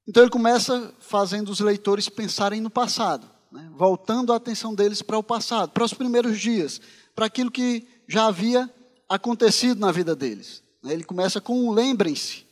Então 0.05 0.21
ele 0.21 0.29
começa 0.29 0.93
fazendo 0.99 1.49
os 1.49 1.61
leitores 1.61 2.09
pensarem 2.09 2.59
no 2.59 2.69
passado 2.69 3.39
né, 3.51 3.69
voltando 3.75 4.31
a 4.31 4.35
atenção 4.35 4.75
deles 4.75 5.01
para 5.01 5.17
o 5.17 5.23
passado, 5.23 5.71
para 5.71 5.83
os 5.83 5.93
primeiros 5.93 6.39
dias, 6.39 6.79
para 7.15 7.25
aquilo 7.25 7.49
que 7.49 7.87
já 8.07 8.27
havia 8.27 8.69
acontecido 9.07 9.79
na 9.79 9.91
vida 9.91 10.15
deles. 10.15 10.61
Né. 10.83 10.93
Ele 10.93 11.03
começa 11.03 11.41
com 11.41 11.67
um 11.67 11.71
lembrem-se. 11.71 12.45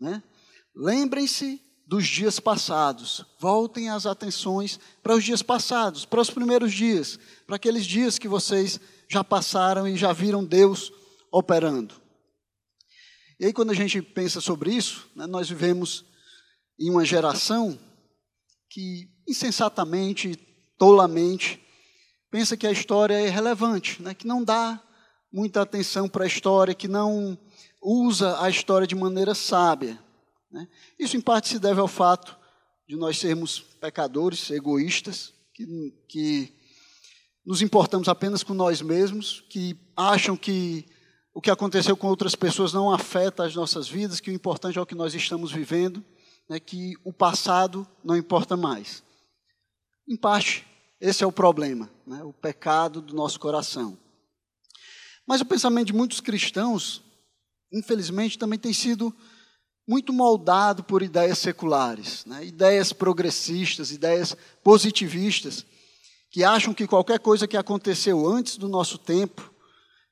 Né? 0.00 0.22
Lembrem-se 0.74 1.60
dos 1.90 2.06
dias 2.06 2.38
passados. 2.38 3.24
Voltem 3.40 3.90
as 3.90 4.06
atenções 4.06 4.78
para 5.02 5.16
os 5.16 5.24
dias 5.24 5.42
passados, 5.42 6.04
para 6.04 6.20
os 6.20 6.30
primeiros 6.30 6.72
dias, 6.72 7.18
para 7.44 7.56
aqueles 7.56 7.84
dias 7.84 8.16
que 8.16 8.28
vocês 8.28 8.78
já 9.08 9.24
passaram 9.24 9.88
e 9.88 9.96
já 9.96 10.12
viram 10.12 10.44
Deus 10.44 10.92
operando. 11.32 12.00
E 13.40 13.46
aí, 13.46 13.52
quando 13.52 13.72
a 13.72 13.74
gente 13.74 14.00
pensa 14.00 14.40
sobre 14.40 14.72
isso, 14.72 15.10
né, 15.16 15.26
nós 15.26 15.48
vivemos 15.48 16.04
em 16.78 16.88
uma 16.90 17.04
geração 17.04 17.76
que 18.68 19.10
insensatamente, 19.26 20.36
tolamente, 20.78 21.60
pensa 22.30 22.56
que 22.56 22.68
a 22.68 22.72
história 22.72 23.14
é 23.14 23.26
irrelevante, 23.26 24.00
né? 24.00 24.14
que 24.14 24.28
não 24.28 24.44
dá 24.44 24.80
muita 25.32 25.62
atenção 25.62 26.08
para 26.08 26.22
a 26.22 26.28
história, 26.28 26.72
que 26.72 26.86
não 26.86 27.36
usa 27.82 28.40
a 28.40 28.48
história 28.48 28.86
de 28.86 28.94
maneira 28.94 29.34
sábia. 29.34 29.98
Né? 30.50 30.66
Isso, 30.98 31.16
em 31.16 31.20
parte, 31.20 31.48
se 31.48 31.58
deve 31.58 31.80
ao 31.80 31.88
fato 31.88 32.36
de 32.88 32.96
nós 32.96 33.18
sermos 33.18 33.60
pecadores, 33.60 34.50
egoístas, 34.50 35.32
que, 35.54 35.94
que 36.08 36.52
nos 37.44 37.62
importamos 37.62 38.08
apenas 38.08 38.42
com 38.42 38.54
nós 38.54 38.82
mesmos, 38.82 39.44
que 39.48 39.76
acham 39.96 40.36
que 40.36 40.86
o 41.32 41.40
que 41.40 41.50
aconteceu 41.50 41.96
com 41.96 42.08
outras 42.08 42.34
pessoas 42.34 42.72
não 42.72 42.92
afeta 42.92 43.44
as 43.44 43.54
nossas 43.54 43.88
vidas, 43.88 44.20
que 44.20 44.30
o 44.30 44.34
importante 44.34 44.78
é 44.78 44.80
o 44.80 44.86
que 44.86 44.94
nós 44.94 45.14
estamos 45.14 45.52
vivendo 45.52 46.04
né, 46.50 46.58
que 46.58 46.96
o 47.04 47.12
passado 47.12 47.86
não 48.02 48.16
importa 48.16 48.56
mais. 48.56 49.04
Em 50.08 50.16
parte, 50.16 50.66
esse 51.00 51.22
é 51.22 51.26
o 51.26 51.30
problema, 51.30 51.88
né, 52.04 52.24
o 52.24 52.32
pecado 52.32 53.00
do 53.00 53.14
nosso 53.14 53.38
coração. 53.38 53.96
Mas 55.24 55.40
o 55.40 55.46
pensamento 55.46 55.86
de 55.86 55.92
muitos 55.92 56.20
cristãos, 56.20 57.04
infelizmente, 57.72 58.36
também 58.36 58.58
tem 58.58 58.72
sido 58.72 59.14
muito 59.90 60.12
moldado 60.12 60.84
por 60.84 61.02
ideias 61.02 61.38
seculares, 61.38 62.24
né, 62.24 62.44
ideias 62.44 62.92
progressistas, 62.92 63.90
ideias 63.90 64.36
positivistas, 64.62 65.66
que 66.30 66.44
acham 66.44 66.72
que 66.72 66.86
qualquer 66.86 67.18
coisa 67.18 67.48
que 67.48 67.56
aconteceu 67.56 68.24
antes 68.24 68.56
do 68.56 68.68
nosso 68.68 68.96
tempo 68.98 69.52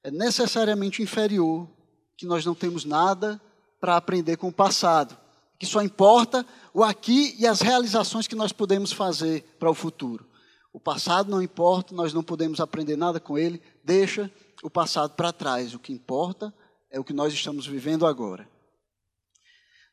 é 0.02 0.10
necessariamente 0.10 1.00
inferior, 1.00 1.68
que 2.16 2.26
nós 2.26 2.44
não 2.44 2.56
temos 2.56 2.84
nada 2.84 3.40
para 3.80 3.96
aprender 3.96 4.36
com 4.36 4.48
o 4.48 4.52
passado 4.52 5.16
que 5.58 5.66
só 5.66 5.82
importa 5.82 6.46
o 6.72 6.84
aqui 6.84 7.34
e 7.38 7.46
as 7.46 7.60
realizações 7.60 8.28
que 8.28 8.36
nós 8.36 8.52
podemos 8.52 8.92
fazer 8.92 9.42
para 9.58 9.70
o 9.70 9.74
futuro. 9.74 10.24
O 10.72 10.78
passado 10.78 11.30
não 11.30 11.42
importa, 11.42 11.94
nós 11.94 12.12
não 12.12 12.22
podemos 12.22 12.60
aprender 12.60 12.96
nada 12.96 13.18
com 13.18 13.36
ele, 13.36 13.60
deixa 13.82 14.30
o 14.62 14.70
passado 14.70 15.14
para 15.14 15.32
trás. 15.32 15.74
O 15.74 15.78
que 15.78 15.92
importa 15.92 16.54
é 16.90 17.00
o 17.00 17.04
que 17.04 17.12
nós 17.12 17.32
estamos 17.32 17.66
vivendo 17.66 18.06
agora. 18.06 18.48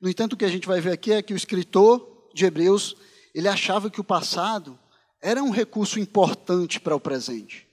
No 0.06 0.12
entanto, 0.12 0.34
o 0.34 0.38
que 0.38 0.46
a 0.46 0.50
gente 0.50 0.68
vai 0.68 0.80
ver 0.80 0.92
aqui 0.92 1.12
é 1.12 1.24
que 1.24 1.34
o 1.34 1.36
escritor 1.36 2.30
de 2.32 2.46
Hebreus, 2.46 2.96
ele 3.34 3.48
achava 3.48 3.90
que 3.90 4.00
o 4.00 4.04
passado 4.04 4.78
era 5.20 5.42
um 5.42 5.50
recurso 5.50 6.00
importante 6.00 6.80
para 6.80 6.96
o 6.96 7.00
presente. 7.00 7.68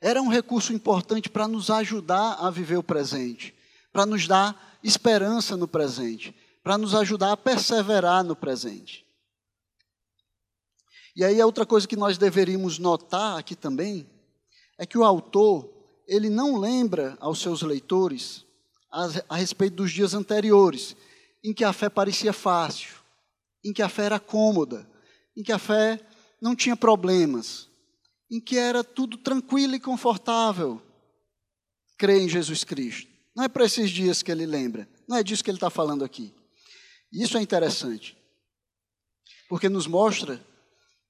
Era 0.00 0.22
um 0.22 0.28
recurso 0.28 0.72
importante 0.72 1.28
para 1.28 1.46
nos 1.46 1.68
ajudar 1.68 2.38
a 2.40 2.48
viver 2.48 2.78
o 2.78 2.82
presente, 2.82 3.54
para 3.92 4.06
nos 4.06 4.26
dar 4.26 4.78
esperança 4.82 5.58
no 5.58 5.68
presente 5.68 6.34
para 6.62 6.78
nos 6.78 6.94
ajudar 6.94 7.32
a 7.32 7.36
perseverar 7.36 8.24
no 8.24 8.34
presente. 8.34 9.06
E 11.14 11.22
aí 11.22 11.38
a 11.38 11.44
outra 11.44 11.66
coisa 11.66 11.86
que 11.86 11.96
nós 11.96 12.16
deveríamos 12.16 12.78
notar 12.78 13.38
aqui 13.38 13.54
também 13.54 14.08
é 14.78 14.86
que 14.86 14.96
o 14.96 15.04
autor, 15.04 15.70
ele 16.06 16.30
não 16.30 16.58
lembra 16.58 17.14
aos 17.20 17.40
seus 17.40 17.60
leitores 17.60 18.46
a, 18.90 19.06
a 19.28 19.36
respeito 19.36 19.76
dos 19.76 19.92
dias 19.92 20.14
anteriores, 20.14 20.96
em 21.48 21.54
que 21.54 21.64
a 21.64 21.72
fé 21.72 21.88
parecia 21.88 22.34
fácil, 22.34 22.94
em 23.64 23.72
que 23.72 23.80
a 23.80 23.88
fé 23.88 24.04
era 24.04 24.20
cômoda, 24.20 24.86
em 25.34 25.42
que 25.42 25.50
a 25.50 25.58
fé 25.58 25.98
não 26.42 26.54
tinha 26.54 26.76
problemas, 26.76 27.70
em 28.30 28.38
que 28.38 28.58
era 28.58 28.84
tudo 28.84 29.16
tranquilo 29.16 29.74
e 29.74 29.80
confortável 29.80 30.82
crer 31.96 32.20
em 32.20 32.28
Jesus 32.28 32.64
Cristo. 32.64 33.10
Não 33.34 33.44
é 33.44 33.48
para 33.48 33.64
esses 33.64 33.90
dias 33.90 34.22
que 34.22 34.30
ele 34.30 34.44
lembra, 34.44 34.86
não 35.08 35.16
é 35.16 35.22
disso 35.22 35.42
que 35.42 35.50
ele 35.50 35.56
está 35.56 35.70
falando 35.70 36.04
aqui. 36.04 36.34
Isso 37.10 37.38
é 37.38 37.40
interessante, 37.40 38.14
porque 39.48 39.70
nos 39.70 39.86
mostra 39.86 40.44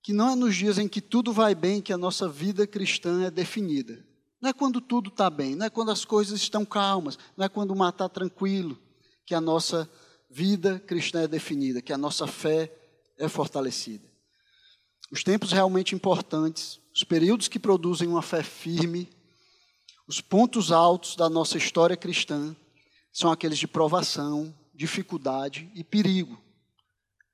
que 0.04 0.12
não 0.12 0.30
é 0.30 0.36
nos 0.36 0.54
dias 0.54 0.78
em 0.78 0.86
que 0.86 1.00
tudo 1.00 1.32
vai 1.32 1.52
bem 1.52 1.82
que 1.82 1.92
a 1.92 1.98
nossa 1.98 2.28
vida 2.28 2.64
cristã 2.64 3.24
é 3.24 3.30
definida. 3.30 4.06
Não 4.40 4.50
é 4.50 4.52
quando 4.52 4.80
tudo 4.80 5.08
está 5.08 5.28
bem, 5.28 5.56
não 5.56 5.66
é 5.66 5.70
quando 5.70 5.90
as 5.90 6.04
coisas 6.04 6.40
estão 6.40 6.64
calmas, 6.64 7.18
não 7.36 7.44
é 7.44 7.48
quando 7.48 7.72
o 7.72 7.76
mar 7.76 7.88
está 7.88 8.08
tranquilo 8.08 8.78
que 9.26 9.34
a 9.34 9.40
nossa 9.40 9.90
vida 10.30 10.78
cristã 10.80 11.22
é 11.22 11.28
definida, 11.28 11.80
que 11.80 11.92
a 11.92 11.98
nossa 11.98 12.26
fé 12.26 12.72
é 13.16 13.28
fortalecida. 13.28 14.06
Os 15.10 15.24
tempos 15.24 15.52
realmente 15.52 15.94
importantes, 15.94 16.80
os 16.94 17.02
períodos 17.02 17.48
que 17.48 17.58
produzem 17.58 18.08
uma 18.08 18.22
fé 18.22 18.42
firme, 18.42 19.08
os 20.06 20.20
pontos 20.20 20.70
altos 20.70 21.16
da 21.16 21.28
nossa 21.28 21.56
história 21.56 21.96
cristã 21.96 22.54
são 23.12 23.30
aqueles 23.30 23.58
de 23.58 23.66
provação, 23.66 24.54
dificuldade 24.74 25.70
e 25.74 25.82
perigo. 25.82 26.38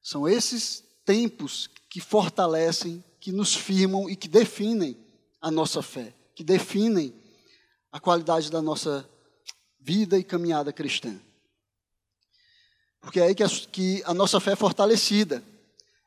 São 0.02 0.28
esses 0.28 0.84
tempos 1.04 1.68
que 1.90 2.00
fortalecem, 2.00 3.02
que 3.20 3.32
nos 3.32 3.54
firmam 3.54 4.08
e 4.08 4.16
que 4.16 4.28
definem 4.28 4.96
a 5.40 5.50
nossa 5.50 5.82
fé, 5.82 6.14
que 6.34 6.42
definem 6.42 7.14
a 7.92 8.00
qualidade 8.00 8.50
da 8.50 8.62
nossa 8.62 9.08
vida 9.80 10.18
e 10.18 10.24
caminhada 10.24 10.72
cristã. 10.72 11.18
Porque 13.04 13.20
é 13.20 13.24
aí 13.24 13.34
que 13.34 13.44
a, 13.44 13.48
que 13.48 14.02
a 14.04 14.14
nossa 14.14 14.40
fé 14.40 14.52
é 14.52 14.56
fortalecida. 14.56 15.44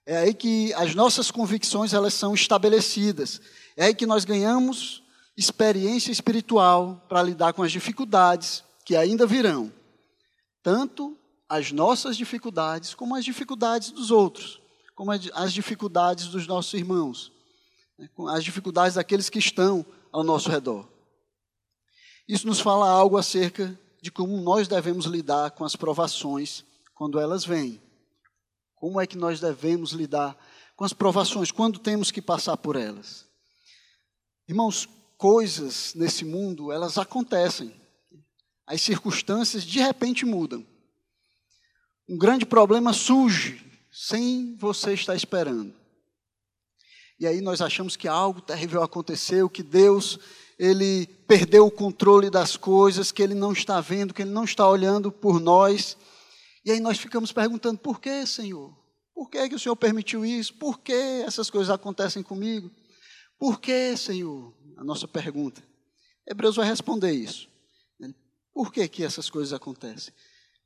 É 0.05 0.17
aí 0.17 0.33
que 0.33 0.73
as 0.73 0.95
nossas 0.95 1.31
convicções 1.31 1.93
elas 1.93 2.13
são 2.13 2.33
estabelecidas. 2.33 3.39
É 3.75 3.85
aí 3.85 3.95
que 3.95 4.05
nós 4.05 4.25
ganhamos 4.25 5.03
experiência 5.37 6.11
espiritual 6.11 7.05
para 7.07 7.21
lidar 7.21 7.53
com 7.53 7.61
as 7.61 7.71
dificuldades 7.71 8.63
que 8.83 8.95
ainda 8.95 9.27
virão. 9.27 9.71
Tanto 10.63 11.15
as 11.47 11.71
nossas 11.71 12.17
dificuldades 12.17 12.93
como 12.93 13.15
as 13.15 13.23
dificuldades 13.23 13.91
dos 13.91 14.11
outros, 14.11 14.59
como 14.95 15.11
as 15.11 15.53
dificuldades 15.53 16.27
dos 16.27 16.47
nossos 16.47 16.73
irmãos, 16.73 17.31
né, 17.97 18.09
as 18.29 18.43
dificuldades 18.43 18.95
daqueles 18.95 19.29
que 19.29 19.39
estão 19.39 19.85
ao 20.11 20.23
nosso 20.23 20.49
redor. 20.49 20.87
Isso 22.27 22.47
nos 22.47 22.59
fala 22.59 22.89
algo 22.89 23.17
acerca 23.17 23.79
de 24.01 24.11
como 24.11 24.41
nós 24.41 24.67
devemos 24.67 25.05
lidar 25.05 25.51
com 25.51 25.63
as 25.63 25.75
provações 25.75 26.65
quando 26.97 27.19
elas 27.19 27.45
vêm. 27.45 27.81
Como 28.75 28.99
é 28.99 29.07
que 29.07 29.17
nós 29.17 29.39
devemos 29.39 29.91
lidar 29.91 30.37
com 30.75 30.83
as 30.83 30.93
provações 30.93 31.51
quando 31.51 31.79
temos 31.79 32.11
que 32.11 32.21
passar 32.21 32.57
por 32.57 32.75
elas? 32.75 33.25
Irmãos, 34.47 34.87
coisas 35.17 35.93
nesse 35.93 36.25
mundo, 36.25 36.71
elas 36.71 36.97
acontecem. 36.97 37.73
As 38.65 38.81
circunstâncias 38.81 39.63
de 39.63 39.79
repente 39.79 40.25
mudam. 40.25 40.65
Um 42.09 42.17
grande 42.17 42.45
problema 42.45 42.93
surge 42.93 43.63
sem 43.91 44.55
você 44.55 44.93
estar 44.93 45.15
esperando. 45.15 45.73
E 47.19 47.25
aí 47.25 47.41
nós 47.41 47.61
achamos 47.61 47.95
que 47.95 48.07
algo 48.07 48.41
terrível 48.41 48.83
aconteceu, 48.83 49.49
que 49.49 49.63
Deus 49.63 50.19
ele 50.57 51.05
perdeu 51.27 51.67
o 51.67 51.71
controle 51.71 52.29
das 52.29 52.57
coisas, 52.57 53.11
que 53.11 53.21
ele 53.21 53.35
não 53.35 53.51
está 53.51 53.79
vendo, 53.81 54.13
que 54.13 54.23
ele 54.23 54.31
não 54.31 54.43
está 54.43 54.67
olhando 54.67 55.11
por 55.11 55.39
nós. 55.39 55.97
E 56.67 56.71
aí 56.71 56.81
nós 56.81 56.97
ficamos 56.97 57.31
perguntando: 57.31 57.79
por 57.79 58.01
que, 58.01 58.25
Senhor? 58.25 58.77
Por 59.15 59.29
que, 59.29 59.47
que 59.47 59.55
o 59.55 59.59
Senhor 59.59 59.75
permitiu 59.77 60.25
isso? 60.25 60.53
Por 60.55 60.81
que 60.81 61.23
essas 61.25 61.49
coisas 61.49 61.73
acontecem 61.73 62.21
comigo? 62.21 62.69
Por 63.39 63.61
que, 63.61 63.95
Senhor? 63.95 64.53
A 64.75 64.83
nossa 64.83 65.07
pergunta. 65.07 65.63
Hebreus 66.29 66.57
vai 66.57 66.67
responder 66.67 67.13
isso. 67.13 67.47
Por 68.53 68.73
que, 68.73 68.85
que 68.89 69.01
essas 69.01 69.29
coisas 69.29 69.53
acontecem? 69.53 70.13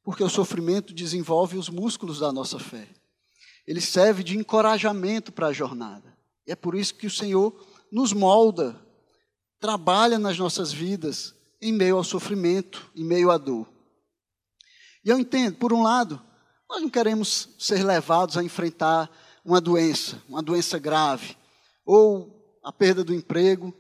Porque 0.04 0.24
o 0.24 0.30
sofrimento 0.30 0.92
desenvolve 0.92 1.56
os 1.56 1.70
músculos 1.70 2.20
da 2.20 2.32
nossa 2.32 2.58
fé. 2.58 2.88
Ele 3.68 3.80
serve 3.80 4.24
de 4.24 4.36
encorajamento 4.36 5.32
para 5.32 5.48
a 5.48 5.54
jornada. 5.54 6.18
E 6.48 6.52
é 6.52 6.56
por 6.56 6.74
isso 6.74 6.96
que 6.96 7.06
o 7.06 7.12
Senhor 7.12 7.54
nos 7.92 8.12
molda, 8.12 8.76
trabalha 9.60 10.18
nas 10.18 10.36
nossas 10.36 10.74
vidas 10.74 11.36
em 11.62 11.72
meio 11.72 11.98
ao 11.98 12.04
sofrimento, 12.04 12.90
em 12.96 13.04
meio 13.04 13.30
à 13.30 13.38
dor. 13.38 13.70
E 15.04 15.10
eu 15.10 15.20
entendo, 15.20 15.56
por 15.58 15.74
um 15.74 15.82
lado, 15.84 16.22
nós 16.70 16.82
não 16.82 16.90
queremos 16.90 17.50
ser 17.58 17.84
levados 17.84 18.38
a 18.38 18.44
enfrentar 18.44 19.10
uma 19.44 19.60
doença, 19.60 20.22
uma 20.30 20.42
doença 20.42 20.78
grave, 20.78 21.36
ou 21.86 22.60
a 22.64 22.72
perda 22.72 23.04
do 23.04 23.14
emprego, 23.14 23.74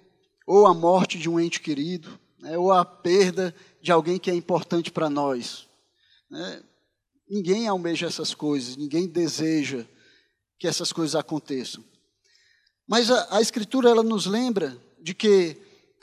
ou 0.45 0.65
a 0.65 0.73
morte 0.73 1.17
de 1.17 1.29
um 1.29 1.39
ente 1.39 1.61
querido, 1.61 2.19
né, 2.39 2.57
ou 2.57 2.71
a 2.71 2.83
perda 2.83 3.55
de 3.81 3.91
alguém 3.91 4.17
que 4.17 4.29
é 4.29 4.35
importante 4.35 4.91
para 4.91 5.09
nós. 5.09 5.67
Né? 6.29 6.63
Ninguém 7.29 7.67
almeja 7.67 8.07
essas 8.07 8.33
coisas, 8.33 8.75
ninguém 8.75 9.07
deseja 9.07 9.85
que 10.59 10.67
essas 10.67 10.91
coisas 10.91 11.15
aconteçam. 11.15 11.83
Mas 12.87 13.09
a, 13.09 13.37
a 13.37 13.41
Escritura 13.41 13.89
ela 13.89 14.03
nos 14.03 14.25
lembra 14.25 14.77
de 14.99 15.13
que 15.13 15.55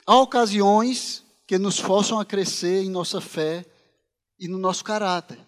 há 0.07 0.17
ocasiões 0.17 1.23
que 1.45 1.57
nos 1.57 1.77
forçam 1.77 2.19
a 2.19 2.25
crescer 2.25 2.83
em 2.83 2.89
nossa 2.89 3.21
fé 3.21 3.65
e 4.39 4.47
no 4.47 4.57
nosso 4.57 4.83
caráter. 4.83 5.39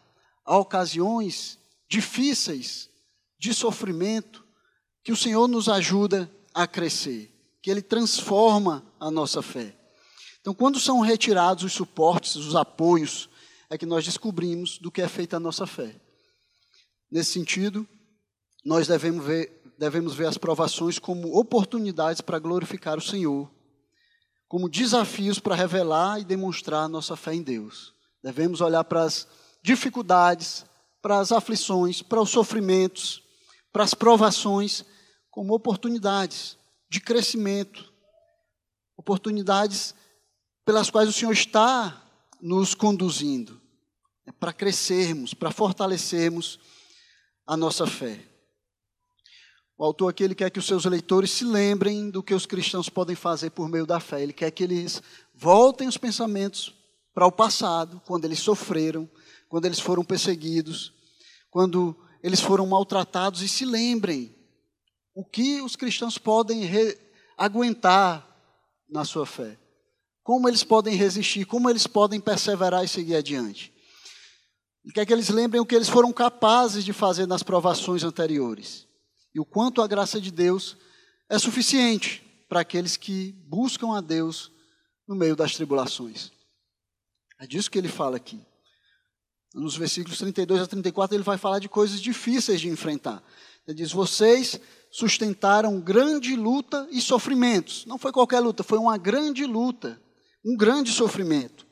Há 0.45 0.57
ocasiões 0.57 1.57
difíceis 1.87 2.89
de 3.39 3.53
sofrimento 3.53 4.45
que 5.03 5.11
o 5.11 5.17
Senhor 5.17 5.47
nos 5.47 5.69
ajuda 5.69 6.29
a 6.53 6.67
crescer, 6.67 7.33
que 7.61 7.71
Ele 7.71 7.81
transforma 7.81 8.85
a 8.99 9.09
nossa 9.09 9.41
fé. 9.41 9.75
Então, 10.41 10.53
quando 10.53 10.79
são 10.79 10.99
retirados 10.99 11.63
os 11.63 11.73
suportes, 11.73 12.35
os 12.35 12.55
apoios, 12.55 13.29
é 13.69 13.77
que 13.77 13.85
nós 13.85 14.03
descobrimos 14.03 14.77
do 14.77 14.91
que 14.91 15.01
é 15.01 15.07
feita 15.07 15.37
a 15.37 15.39
nossa 15.39 15.65
fé. 15.65 15.95
Nesse 17.09 17.31
sentido, 17.31 17.87
nós 18.65 18.87
devemos 18.87 19.25
ver, 19.25 19.61
devemos 19.77 20.13
ver 20.13 20.27
as 20.27 20.37
provações 20.37 20.99
como 20.99 21.37
oportunidades 21.37 22.21
para 22.21 22.39
glorificar 22.39 22.97
o 22.97 23.01
Senhor, 23.01 23.49
como 24.47 24.69
desafios 24.69 25.39
para 25.39 25.55
revelar 25.55 26.19
e 26.19 26.25
demonstrar 26.25 26.83
a 26.83 26.89
nossa 26.89 27.15
fé 27.15 27.33
em 27.33 27.41
Deus. 27.41 27.93
Devemos 28.23 28.61
olhar 28.61 28.83
para 28.83 29.03
as 29.03 29.27
dificuldades, 29.63 30.65
para 31.01 31.19
as 31.19 31.31
aflições, 31.31 32.01
para 32.01 32.21
os 32.21 32.29
sofrimentos, 32.29 33.23
para 33.71 33.83
as 33.83 33.93
provações, 33.93 34.85
como 35.29 35.53
oportunidades 35.53 36.57
de 36.89 36.99
crescimento, 36.99 37.91
oportunidades 38.97 39.95
pelas 40.65 40.89
quais 40.89 41.09
o 41.09 41.13
Senhor 41.13 41.31
está 41.31 42.03
nos 42.41 42.75
conduzindo, 42.75 43.61
é 44.25 44.31
para 44.31 44.53
crescermos, 44.53 45.33
para 45.33 45.51
fortalecermos 45.51 46.59
a 47.47 47.55
nossa 47.55 47.87
fé. 47.87 48.27
O 49.77 49.83
autor 49.83 50.09
aqui 50.09 50.23
ele 50.23 50.35
quer 50.35 50.51
que 50.51 50.59
os 50.59 50.67
seus 50.67 50.85
leitores 50.85 51.31
se 51.31 51.43
lembrem 51.43 52.11
do 52.11 52.21
que 52.21 52.35
os 52.35 52.45
cristãos 52.45 52.87
podem 52.87 53.15
fazer 53.15 53.49
por 53.49 53.67
meio 53.67 53.85
da 53.85 53.99
fé. 53.99 54.21
Ele 54.21 54.31
quer 54.31 54.51
que 54.51 54.63
eles 54.63 55.01
voltem 55.33 55.87
os 55.87 55.97
pensamentos 55.97 56.71
para 57.13 57.25
o 57.25 57.31
passado, 57.31 58.01
quando 58.05 58.25
eles 58.25 58.39
sofreram, 58.39 59.09
quando 59.49 59.65
eles 59.65 59.79
foram 59.79 60.03
perseguidos, 60.03 60.93
quando 61.49 61.95
eles 62.23 62.39
foram 62.39 62.65
maltratados 62.65 63.41
e 63.41 63.47
se 63.47 63.65
lembrem 63.65 64.33
o 65.13 65.25
que 65.25 65.61
os 65.61 65.75
cristãos 65.75 66.17
podem 66.17 66.69
aguentar 67.37 68.27
na 68.89 69.03
sua 69.03 69.25
fé, 69.25 69.57
como 70.23 70.47
eles 70.47 70.63
podem 70.63 70.95
resistir, 70.95 71.45
como 71.45 71.69
eles 71.69 71.87
podem 71.87 72.19
perseverar 72.19 72.83
e 72.83 72.87
seguir 72.87 73.15
adiante. 73.15 73.73
Ele 74.83 74.93
quer 74.93 75.05
que 75.05 75.13
eles 75.13 75.29
lembrem 75.29 75.61
o 75.61 75.65
que 75.65 75.75
eles 75.75 75.89
foram 75.89 76.11
capazes 76.11 76.83
de 76.83 76.93
fazer 76.93 77.27
nas 77.27 77.43
provações 77.43 78.03
anteriores 78.03 78.87
e 79.33 79.39
o 79.39 79.45
quanto 79.45 79.81
a 79.81 79.87
graça 79.87 80.19
de 80.19 80.31
Deus 80.31 80.77
é 81.29 81.37
suficiente 81.39 82.23
para 82.49 82.61
aqueles 82.61 82.97
que 82.97 83.31
buscam 83.47 83.95
a 83.95 84.01
Deus 84.01 84.51
no 85.07 85.15
meio 85.15 85.35
das 85.35 85.55
tribulações. 85.55 86.31
É 87.41 87.47
disso 87.47 87.71
que 87.71 87.77
ele 87.79 87.87
fala 87.87 88.17
aqui. 88.17 88.39
Nos 89.51 89.75
versículos 89.75 90.19
32 90.19 90.61
a 90.61 90.67
34, 90.67 91.17
ele 91.17 91.23
vai 91.23 91.39
falar 91.39 91.57
de 91.57 91.67
coisas 91.67 91.99
difíceis 91.99 92.61
de 92.61 92.69
enfrentar. 92.69 93.21
Ele 93.67 93.75
diz: 93.77 93.91
Vocês 93.91 94.61
sustentaram 94.91 95.81
grande 95.81 96.35
luta 96.35 96.87
e 96.91 97.01
sofrimentos. 97.01 97.83
Não 97.87 97.97
foi 97.97 98.11
qualquer 98.11 98.39
luta, 98.41 98.63
foi 98.63 98.77
uma 98.77 98.95
grande 98.95 99.43
luta, 99.43 99.99
um 100.45 100.55
grande 100.55 100.91
sofrimento. 100.91 101.65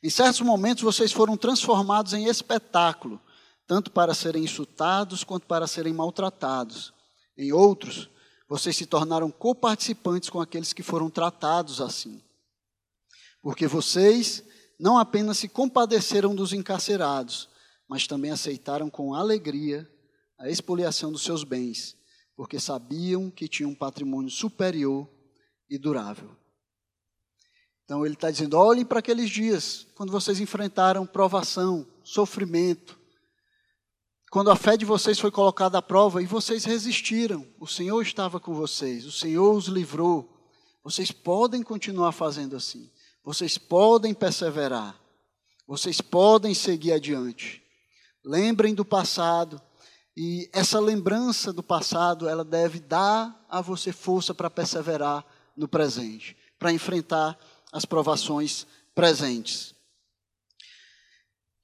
Em 0.00 0.08
certos 0.08 0.40
momentos, 0.42 0.84
vocês 0.84 1.10
foram 1.10 1.36
transformados 1.36 2.12
em 2.12 2.26
espetáculo, 2.26 3.20
tanto 3.66 3.90
para 3.90 4.14
serem 4.14 4.44
insultados 4.44 5.24
quanto 5.24 5.48
para 5.48 5.66
serem 5.66 5.92
maltratados. 5.92 6.94
em 7.36 7.52
outros, 7.52 8.08
vocês 8.48 8.76
se 8.76 8.86
tornaram 8.86 9.32
coparticipantes 9.32 10.30
com 10.30 10.40
aqueles 10.40 10.72
que 10.72 10.82
foram 10.82 11.10
tratados 11.10 11.80
assim. 11.80 12.22
Porque 13.44 13.66
vocês 13.66 14.42
não 14.80 14.96
apenas 14.96 15.36
se 15.36 15.50
compadeceram 15.50 16.34
dos 16.34 16.54
encarcerados, 16.54 17.46
mas 17.86 18.06
também 18.06 18.30
aceitaram 18.30 18.88
com 18.88 19.12
alegria 19.12 19.86
a 20.38 20.48
expoliação 20.48 21.12
dos 21.12 21.24
seus 21.24 21.44
bens, 21.44 21.94
porque 22.34 22.58
sabiam 22.58 23.30
que 23.30 23.46
tinham 23.46 23.72
um 23.72 23.74
patrimônio 23.74 24.30
superior 24.30 25.06
e 25.68 25.76
durável. 25.76 26.34
Então 27.84 28.06
ele 28.06 28.14
está 28.14 28.30
dizendo: 28.30 28.56
olhem 28.56 28.82
para 28.82 29.00
aqueles 29.00 29.28
dias, 29.28 29.86
quando 29.94 30.10
vocês 30.10 30.40
enfrentaram 30.40 31.06
provação, 31.06 31.86
sofrimento, 32.02 32.98
quando 34.30 34.50
a 34.50 34.56
fé 34.56 34.74
de 34.74 34.86
vocês 34.86 35.20
foi 35.20 35.30
colocada 35.30 35.76
à 35.76 35.82
prova 35.82 36.22
e 36.22 36.26
vocês 36.26 36.64
resistiram, 36.64 37.46
o 37.60 37.66
Senhor 37.66 38.00
estava 38.00 38.40
com 38.40 38.54
vocês, 38.54 39.04
o 39.04 39.12
Senhor 39.12 39.54
os 39.54 39.66
livrou. 39.66 40.30
Vocês 40.82 41.12
podem 41.12 41.62
continuar 41.62 42.12
fazendo 42.12 42.56
assim, 42.56 42.90
vocês 43.24 43.56
podem 43.58 44.12
perseverar, 44.12 45.00
vocês 45.66 46.00
podem 46.00 46.54
seguir 46.54 46.92
adiante. 46.92 47.62
Lembrem 48.24 48.74
do 48.74 48.84
passado 48.84 49.60
e 50.16 50.48
essa 50.52 50.78
lembrança 50.78 51.52
do 51.52 51.62
passado, 51.62 52.28
ela 52.28 52.44
deve 52.44 52.78
dar 52.78 53.44
a 53.48 53.60
você 53.60 53.92
força 53.92 54.34
para 54.34 54.50
perseverar 54.50 55.24
no 55.56 55.66
presente, 55.66 56.36
para 56.58 56.72
enfrentar 56.72 57.38
as 57.72 57.84
provações 57.84 58.66
presentes. 58.94 59.74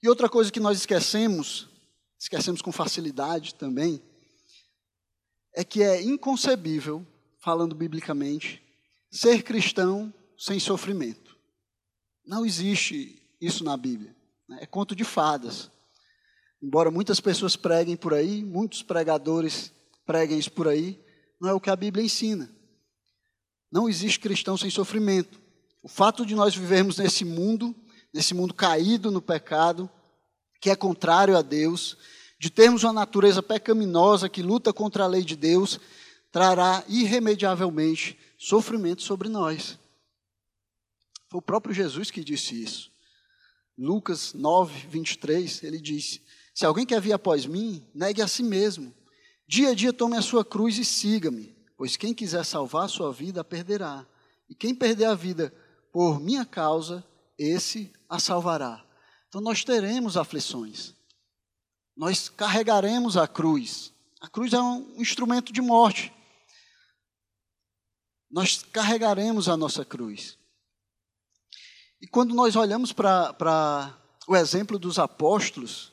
E 0.02 0.08
outra 0.08 0.28
coisa 0.28 0.50
que 0.50 0.58
nós 0.58 0.78
esquecemos 0.78 1.70
esquecemos 2.20 2.60
com 2.60 2.70
facilidade 2.70 3.54
também, 3.54 4.02
é 5.54 5.64
que 5.64 5.82
é 5.82 6.02
inconcebível, 6.02 7.04
falando 7.38 7.74
biblicamente, 7.74 8.62
ser 9.10 9.42
cristão 9.42 10.12
sem 10.38 10.60
sofrimento. 10.60 11.29
Não 12.30 12.46
existe 12.46 13.20
isso 13.40 13.64
na 13.64 13.76
Bíblia. 13.76 14.14
Né? 14.48 14.58
É 14.60 14.66
conto 14.66 14.94
de 14.94 15.02
fadas. 15.02 15.68
Embora 16.62 16.88
muitas 16.88 17.18
pessoas 17.18 17.56
preguem 17.56 17.96
por 17.96 18.14
aí, 18.14 18.44
muitos 18.44 18.84
pregadores 18.84 19.72
preguem 20.06 20.38
isso 20.38 20.52
por 20.52 20.68
aí, 20.68 20.96
não 21.40 21.48
é 21.48 21.52
o 21.52 21.58
que 21.58 21.70
a 21.70 21.74
Bíblia 21.74 22.04
ensina. 22.04 22.48
Não 23.72 23.88
existe 23.88 24.20
cristão 24.20 24.56
sem 24.56 24.70
sofrimento. 24.70 25.40
O 25.82 25.88
fato 25.88 26.24
de 26.24 26.36
nós 26.36 26.54
vivermos 26.54 26.98
nesse 26.98 27.24
mundo, 27.24 27.74
nesse 28.14 28.32
mundo 28.32 28.54
caído 28.54 29.10
no 29.10 29.20
pecado, 29.20 29.90
que 30.60 30.70
é 30.70 30.76
contrário 30.76 31.36
a 31.36 31.42
Deus, 31.42 31.96
de 32.38 32.48
termos 32.48 32.84
uma 32.84 32.92
natureza 32.92 33.42
pecaminosa 33.42 34.28
que 34.28 34.40
luta 34.40 34.72
contra 34.72 35.02
a 35.02 35.08
lei 35.08 35.24
de 35.24 35.34
Deus, 35.34 35.80
trará 36.30 36.84
irremediavelmente 36.86 38.16
sofrimento 38.38 39.02
sobre 39.02 39.28
nós. 39.28 39.79
Foi 41.30 41.38
o 41.38 41.42
próprio 41.42 41.72
Jesus 41.72 42.10
que 42.10 42.24
disse 42.24 42.60
isso. 42.60 42.90
Lucas 43.78 44.34
9, 44.34 44.88
23, 44.88 45.62
ele 45.62 45.80
disse: 45.80 46.20
Se 46.52 46.66
alguém 46.66 46.84
quer 46.84 47.00
vir 47.00 47.12
após 47.12 47.46
mim, 47.46 47.86
negue 47.94 48.20
a 48.20 48.26
si 48.26 48.42
mesmo. 48.42 48.92
Dia 49.46 49.70
a 49.70 49.74
dia 49.74 49.92
tome 49.92 50.16
a 50.16 50.22
sua 50.22 50.44
cruz 50.44 50.76
e 50.76 50.84
siga-me, 50.84 51.56
pois 51.76 51.96
quem 51.96 52.12
quiser 52.12 52.44
salvar 52.44 52.84
a 52.84 52.88
sua 52.88 53.12
vida 53.12 53.40
a 53.40 53.44
perderá. 53.44 54.04
E 54.48 54.54
quem 54.54 54.74
perder 54.74 55.04
a 55.04 55.14
vida 55.14 55.54
por 55.92 56.20
minha 56.20 56.44
causa, 56.44 57.04
esse 57.38 57.92
a 58.08 58.18
salvará. 58.18 58.84
Então 59.28 59.40
nós 59.40 59.64
teremos 59.64 60.16
aflições. 60.16 60.94
Nós 61.96 62.28
carregaremos 62.28 63.16
a 63.16 63.28
cruz. 63.28 63.92
A 64.20 64.28
cruz 64.28 64.52
é 64.52 64.60
um 64.60 65.00
instrumento 65.00 65.52
de 65.52 65.60
morte. 65.60 66.12
Nós 68.28 68.64
carregaremos 68.64 69.48
a 69.48 69.56
nossa 69.56 69.84
cruz. 69.84 70.39
E 72.00 72.06
quando 72.06 72.34
nós 72.34 72.56
olhamos 72.56 72.92
para 72.92 73.94
o 74.26 74.34
exemplo 74.34 74.78
dos 74.78 74.98
apóstolos, 74.98 75.92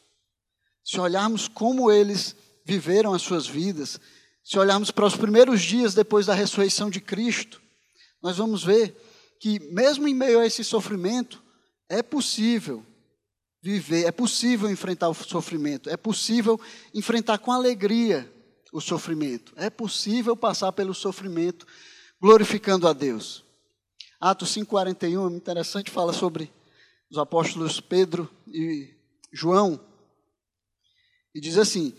se 0.84 1.00
olharmos 1.00 1.48
como 1.48 1.92
eles 1.92 2.36
viveram 2.66 3.14
as 3.14 3.22
suas 3.22 3.46
vidas, 3.46 4.00
se 4.44 4.58
olharmos 4.58 4.92
para 4.92 5.06
os 5.06 5.16
primeiros 5.16 5.62
dias 5.62 5.94
depois 5.94 6.26
da 6.26 6.34
ressurreição 6.34 6.90
de 6.90 7.02
Cristo, 7.02 7.62
nós 8.22 8.38
vamos 8.38 8.64
ver 8.64 8.96
que, 9.40 9.60
mesmo 9.72 10.08
em 10.08 10.14
meio 10.14 10.40
a 10.40 10.46
esse 10.46 10.64
sofrimento, 10.64 11.44
é 11.90 12.02
possível 12.02 12.86
viver, 13.62 14.06
é 14.06 14.12
possível 14.12 14.70
enfrentar 14.70 15.10
o 15.10 15.14
sofrimento, 15.14 15.90
é 15.90 15.98
possível 15.98 16.60
enfrentar 16.94 17.38
com 17.38 17.52
alegria 17.52 18.32
o 18.72 18.80
sofrimento, 18.80 19.54
é 19.56 19.70
possível 19.70 20.36
passar 20.36 20.72
pelo 20.72 20.94
sofrimento 20.94 21.68
glorificando 22.22 22.88
a 22.88 22.94
Deus. 22.94 23.47
Atos 24.20 24.56
5,41 24.56 25.32
é 25.32 25.36
interessante, 25.36 25.92
fala 25.92 26.12
sobre 26.12 26.52
os 27.10 27.20
apóstolos 27.20 27.80
Pedro 27.80 28.28
e 28.48 28.92
João, 29.32 29.80
e 31.36 31.40
diz 31.40 31.56
assim: 31.58 31.94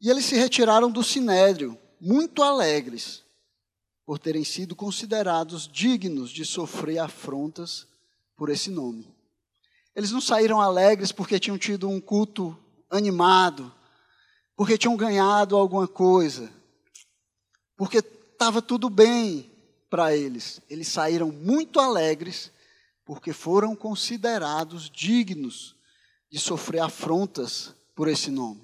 E 0.00 0.08
eles 0.08 0.24
se 0.24 0.34
retiraram 0.34 0.90
do 0.90 1.04
sinédrio, 1.04 1.78
muito 2.00 2.42
alegres, 2.42 3.22
por 4.06 4.18
terem 4.18 4.44
sido 4.44 4.74
considerados 4.74 5.68
dignos 5.68 6.30
de 6.30 6.42
sofrer 6.42 6.98
afrontas 6.98 7.86
por 8.34 8.48
esse 8.48 8.70
nome. 8.70 9.06
Eles 9.94 10.10
não 10.10 10.22
saíram 10.22 10.62
alegres 10.62 11.12
porque 11.12 11.38
tinham 11.38 11.58
tido 11.58 11.86
um 11.86 12.00
culto 12.00 12.56
animado, 12.88 13.70
porque 14.56 14.78
tinham 14.78 14.96
ganhado 14.96 15.54
alguma 15.54 15.86
coisa, 15.86 16.50
porque 17.76 17.98
estava 17.98 18.62
tudo 18.62 18.88
bem 18.88 19.47
para 19.88 20.14
eles. 20.16 20.60
Eles 20.68 20.88
saíram 20.88 21.30
muito 21.30 21.80
alegres 21.80 22.50
porque 23.04 23.32
foram 23.32 23.74
considerados 23.74 24.90
dignos 24.90 25.74
de 26.30 26.38
sofrer 26.38 26.80
afrontas 26.80 27.74
por 27.94 28.06
esse 28.06 28.30
nome. 28.30 28.62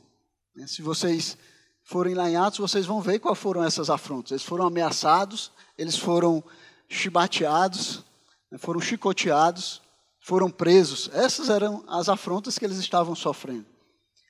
Né, 0.54 0.66
se 0.66 0.82
vocês 0.82 1.36
forem 1.82 2.14
lá 2.14 2.30
em 2.30 2.36
Atos, 2.36 2.58
vocês 2.58 2.86
vão 2.86 3.00
ver 3.00 3.18
quais 3.18 3.38
foram 3.38 3.64
essas 3.64 3.88
afrontas. 3.88 4.32
Eles 4.32 4.44
foram 4.44 4.66
ameaçados, 4.66 5.50
eles 5.76 5.96
foram 5.96 6.44
chibateados, 6.88 8.04
né, 8.50 8.58
foram 8.58 8.80
chicoteados, 8.80 9.80
foram 10.20 10.50
presos. 10.50 11.10
Essas 11.12 11.48
eram 11.48 11.84
as 11.88 12.08
afrontas 12.08 12.58
que 12.58 12.64
eles 12.64 12.78
estavam 12.78 13.14
sofrendo. 13.14 13.66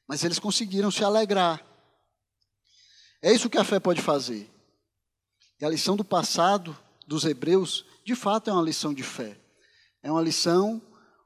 Mas 0.06 0.22
eles 0.22 0.38
conseguiram 0.38 0.90
se 0.90 1.02
alegrar. 1.02 1.64
É 3.20 3.32
isso 3.32 3.50
que 3.50 3.58
a 3.58 3.64
fé 3.64 3.80
pode 3.80 4.02
fazer. 4.02 4.50
E 5.60 5.64
a 5.64 5.68
lição 5.68 5.96
do 5.96 6.04
passado 6.04 6.76
dos 7.06 7.24
hebreus, 7.24 7.84
de 8.04 8.14
fato, 8.14 8.50
é 8.50 8.52
uma 8.52 8.62
lição 8.62 8.92
de 8.92 9.02
fé. 9.02 9.38
É 10.02 10.10
uma 10.10 10.22
lição 10.22 10.82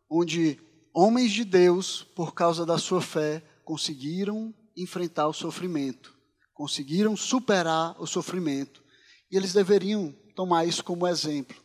onde 0.08 0.58
homens 0.94 1.32
de 1.32 1.44
Deus, 1.44 2.06
por 2.14 2.34
causa 2.34 2.64
da 2.64 2.78
sua 2.78 3.02
fé, 3.02 3.42
conseguiram 3.64 4.54
enfrentar 4.76 5.26
o 5.26 5.32
sofrimento, 5.32 6.14
conseguiram 6.54 7.16
superar 7.16 7.94
o 8.00 8.06
sofrimento. 8.06 8.82
E 9.30 9.36
eles 9.36 9.52
deveriam 9.52 10.14
tomar 10.34 10.64
isso 10.64 10.84
como 10.84 11.06
exemplo 11.06 11.56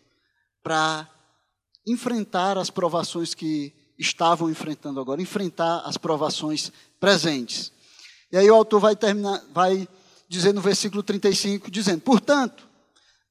para 0.62 1.08
enfrentar 1.86 2.58
as 2.58 2.69
provações 2.69 3.34
que 3.34 3.73
estavam 3.97 4.49
enfrentando 4.49 4.99
agora, 4.99 5.21
enfrentar 5.21 5.80
as 5.86 5.97
provações 5.97 6.71
presentes. 6.99 7.71
E 8.32 8.38
aí 8.38 8.49
o 8.49 8.56
autor 8.56 8.80
vai 8.80 8.95
terminar, 8.95 9.43
vai 9.54 9.88
dizer 10.28 10.54
no 10.54 10.62
versículo 10.62 11.04
35, 11.04 11.69
dizendo: 11.69 12.02
"Portanto, 12.02 12.67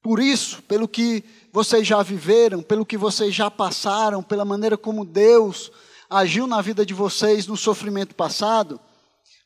por 0.03 0.19
isso, 0.19 0.61
pelo 0.63 0.85
que 0.85 1.23
vocês 1.49 1.87
já 1.87 2.03
viveram, 2.03 2.61
pelo 2.61 2.85
que 2.85 2.97
vocês 2.97 3.33
já 3.33 3.49
passaram, 3.49 4.21
pela 4.21 4.43
maneira 4.43 4.77
como 4.77 5.05
Deus 5.05 5.71
agiu 6.09 6.45
na 6.45 6.61
vida 6.61 6.85
de 6.85 6.93
vocês 6.93 7.47
no 7.47 7.55
sofrimento 7.55 8.13
passado, 8.13 8.81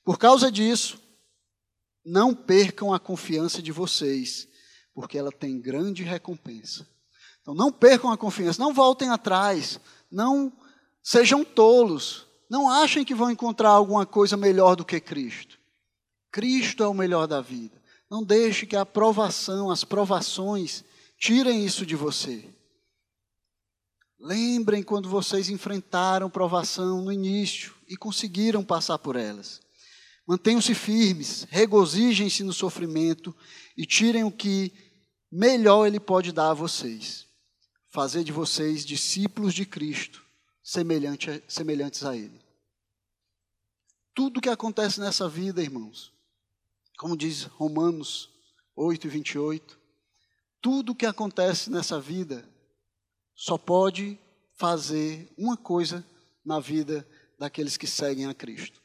por 0.04 0.18
causa 0.18 0.52
disso, 0.52 1.00
não 2.04 2.34
percam 2.34 2.92
a 2.92 3.00
confiança 3.00 3.62
de 3.62 3.72
vocês, 3.72 4.48
porque 4.96 5.16
ela 5.16 5.32
tem 5.32 5.62
grande 5.62 6.02
recompensa. 6.02 6.88
Então 7.42 7.54
não 7.54 7.72
percam 7.72 8.12
a 8.12 8.18
confiança, 8.18 8.60
não 8.60 8.74
voltem 8.74 9.10
atrás, 9.10 9.80
não 10.12 10.52
sejam 11.04 11.46
tolos, 11.46 12.26
não 12.50 12.68
achem 12.68 13.06
que 13.06 13.14
vão 13.14 13.30
encontrar 13.30 13.70
alguma 13.70 14.08
coisa 14.08 14.36
melhor 14.36 14.76
do 14.76 14.84
que 14.84 15.00
Cristo. 15.00 15.60
Cristo 16.32 16.82
é 16.82 16.88
o 16.88 16.96
melhor 16.96 17.28
da 17.28 17.42
vida. 17.42 17.80
Não 18.10 18.24
deixe 18.24 18.66
que 18.66 18.76
a 18.76 18.86
provação, 18.86 19.70
as 19.70 19.84
provações, 19.84 20.84
tirem 21.18 21.66
isso 21.66 21.86
de 21.86 21.96
você. 21.96 22.48
Lembrem 24.20 24.82
quando 24.82 25.10
vocês 25.10 25.50
enfrentaram 25.50 26.30
provação 26.30 27.02
no 27.04 27.12
início 27.12 27.74
e 27.88 27.96
conseguiram 27.96 28.64
passar 28.64 28.98
por 28.98 29.16
elas. 29.16 29.62
Mantenham-se 30.26 30.74
firmes, 30.74 31.46
regozijem-se 31.50 32.44
no 32.44 32.54
sofrimento 32.54 33.36
e 33.78 33.86
tirem 33.86 34.24
o 34.24 34.32
que 34.32 34.74
melhor 35.32 35.86
Ele 35.86 36.00
pode 36.00 36.32
dar 36.32 36.52
a 36.52 36.54
vocês 36.54 37.28
fazer 37.98 38.24
de 38.24 38.32
vocês 38.32 38.86
discípulos 38.86 39.56
de 39.56 39.66
Cristo, 39.66 40.24
semelhante, 40.62 41.44
semelhantes 41.48 42.04
a 42.04 42.16
Ele. 42.16 42.40
Tudo 44.14 44.40
que 44.40 44.50
acontece 44.50 45.00
nessa 45.00 45.28
vida, 45.28 45.64
irmãos, 45.64 46.14
como 46.98 47.16
diz 47.16 47.44
Romanos 47.44 48.30
8 48.76 49.06
e 49.06 49.10
28. 49.10 49.80
Tudo 50.60 50.96
que 50.96 51.06
acontece 51.06 51.70
nessa 51.70 52.02
vida 52.02 52.44
só 53.36 53.58
pode 53.58 54.20
fazer 54.56 55.32
uma 55.38 55.56
coisa 55.56 56.04
na 56.44 56.60
vida 56.60 57.08
daqueles 57.38 57.78
que 57.78 57.86
seguem 57.86 58.26
a 58.26 58.34
Cristo: 58.34 58.82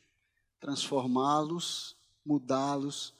transformá-los, 0.60 1.96
mudá-los, 2.24 3.14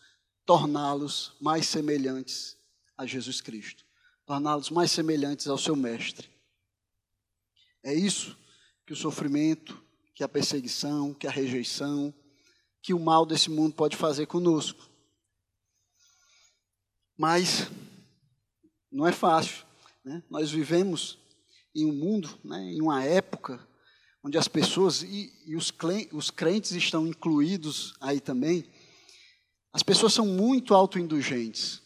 torná-los 0.45 1.35
mais 1.41 1.67
semelhantes 1.67 2.57
a 2.97 3.07
Jesus 3.07 3.41
Cristo, 3.41 3.85
torná-los 4.27 4.69
mais 4.69 4.91
semelhantes 4.91 5.49
ao 5.49 5.57
seu 5.57 5.75
Mestre. 5.75 6.31
É 7.83 7.95
isso 7.95 8.37
que 8.87 8.93
o 8.93 8.97
sofrimento, 8.97 9.83
que 10.15 10.23
a 10.23 10.29
perseguição, 10.29 11.15
que 11.15 11.27
a 11.27 11.31
rejeição, 11.31 12.15
que 12.83 12.93
o 12.93 12.99
mal 12.99 13.25
desse 13.25 13.49
mundo 13.49 13.75
pode 13.75 13.97
fazer 13.97 14.27
conosco. 14.27 14.91
Mas 17.17 17.71
não 18.91 19.07
é 19.07 19.13
fácil. 19.13 19.65
Né? 20.05 20.23
Nós 20.29 20.51
vivemos 20.51 21.19
em 21.75 21.87
um 21.87 21.93
mundo, 21.93 22.39
né, 22.45 22.59
em 22.73 22.83
uma 22.83 23.03
época, 23.05 23.67
onde 24.23 24.37
as 24.37 24.49
pessoas, 24.49 25.03
e, 25.03 25.33
e 25.47 25.57
os, 25.57 25.73
os 26.13 26.31
crentes 26.31 26.73
estão 26.73 27.07
incluídos 27.07 27.95
aí 28.01 28.21
também, 28.21 28.65
as 29.73 29.83
pessoas 29.83 30.13
são 30.13 30.27
muito 30.27 30.75
autoindulgentes. 30.75 31.81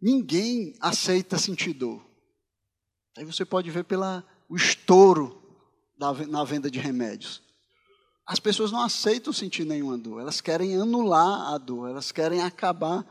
Ninguém 0.00 0.74
aceita 0.80 1.38
sentir 1.38 1.72
dor. 1.72 2.04
Aí 3.16 3.24
você 3.24 3.44
pode 3.44 3.70
ver 3.70 3.84
pelo 3.84 4.22
estouro 4.50 5.40
da, 5.96 6.12
na 6.26 6.44
venda 6.44 6.70
de 6.70 6.78
remédios. 6.80 7.43
As 8.26 8.40
pessoas 8.40 8.72
não 8.72 8.80
aceitam 8.80 9.32
sentir 9.32 9.64
nenhuma 9.64 9.98
dor, 9.98 10.20
elas 10.20 10.40
querem 10.40 10.76
anular 10.76 11.52
a 11.52 11.58
dor, 11.58 11.90
elas 11.90 12.10
querem 12.10 12.40
acabar 12.40 13.06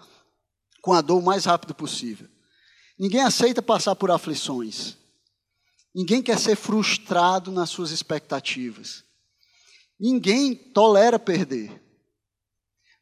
com 0.81 0.91
a 0.91 1.01
dor 1.01 1.19
o 1.19 1.25
mais 1.25 1.45
rápido 1.45 1.75
possível. 1.75 2.27
Ninguém 2.97 3.21
aceita 3.21 3.61
passar 3.61 3.95
por 3.95 4.09
aflições. 4.09 4.97
Ninguém 5.93 6.21
quer 6.21 6.39
ser 6.39 6.55
frustrado 6.55 7.51
nas 7.51 7.69
suas 7.69 7.91
expectativas. 7.91 9.03
Ninguém 9.99 10.55
tolera 10.55 11.19
perder. 11.19 11.81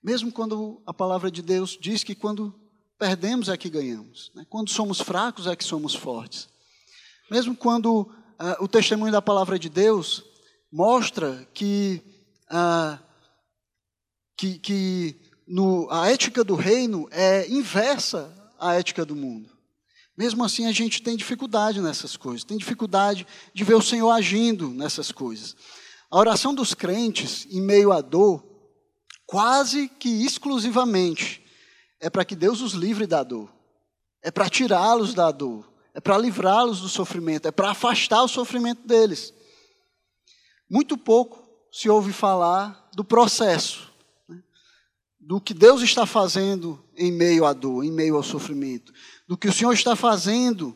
Mesmo 0.03 0.31
quando 0.31 0.81
a 0.85 0.93
palavra 0.93 1.31
de 1.31 1.41
Deus 1.41 1.77
diz 1.79 2.03
que 2.03 2.15
quando 2.15 2.53
perdemos 2.97 3.49
é 3.49 3.55
que 3.55 3.69
ganhamos. 3.69 4.31
Né? 4.35 4.45
Quando 4.49 4.69
somos 4.69 4.99
fracos 4.99 5.47
é 5.47 5.55
que 5.55 5.63
somos 5.63 5.95
fortes. 5.95 6.49
Mesmo 7.29 7.55
quando 7.55 8.01
uh, 8.01 8.09
o 8.59 8.67
testemunho 8.67 9.11
da 9.11 9.21
palavra 9.21 9.57
de 9.57 9.69
Deus 9.69 10.23
mostra 10.71 11.47
que, 11.53 12.01
uh, 12.49 12.97
que, 14.37 14.57
que 14.59 15.15
no, 15.47 15.87
a 15.91 16.09
ética 16.09 16.43
do 16.43 16.55
reino 16.55 17.07
é 17.11 17.49
inversa 17.49 18.33
à 18.59 18.75
ética 18.75 19.03
do 19.05 19.15
mundo. 19.15 19.51
Mesmo 20.17 20.43
assim, 20.43 20.65
a 20.65 20.71
gente 20.71 21.01
tem 21.01 21.17
dificuldade 21.17 21.81
nessas 21.81 22.15
coisas, 22.15 22.43
tem 22.43 22.57
dificuldade 22.57 23.25
de 23.53 23.63
ver 23.63 23.75
o 23.75 23.81
Senhor 23.81 24.11
agindo 24.11 24.69
nessas 24.69 25.11
coisas. 25.11 25.55
A 26.09 26.17
oração 26.17 26.53
dos 26.53 26.73
crentes, 26.73 27.47
em 27.49 27.61
meio 27.61 27.91
à 27.91 28.01
dor, 28.01 28.45
quase 29.25 29.87
que 29.87 30.23
exclusivamente, 30.23 31.41
é 31.99 32.09
para 32.09 32.25
que 32.25 32.35
Deus 32.35 32.61
os 32.61 32.73
livre 32.73 33.07
da 33.07 33.23
dor, 33.23 33.51
é 34.21 34.29
para 34.29 34.49
tirá-los 34.49 35.13
da 35.13 35.31
dor, 35.31 35.71
é 35.93 35.99
para 35.99 36.17
livrá-los 36.17 36.81
do 36.81 36.89
sofrimento, 36.89 37.47
é 37.47 37.51
para 37.51 37.71
afastar 37.71 38.23
o 38.23 38.27
sofrimento 38.27 38.85
deles. 38.87 39.33
Muito 40.71 40.97
pouco 40.97 41.45
se 41.69 41.89
ouve 41.89 42.13
falar 42.13 42.89
do 42.95 43.03
processo, 43.03 43.91
do 45.19 45.41
que 45.41 45.53
Deus 45.53 45.81
está 45.81 46.05
fazendo 46.05 46.81
em 46.95 47.11
meio 47.11 47.43
à 47.43 47.51
dor, 47.51 47.83
em 47.83 47.91
meio 47.91 48.15
ao 48.15 48.23
sofrimento, 48.23 48.93
do 49.27 49.37
que 49.37 49.49
o 49.49 49.51
Senhor 49.51 49.73
está 49.73 49.97
fazendo, 49.97 50.73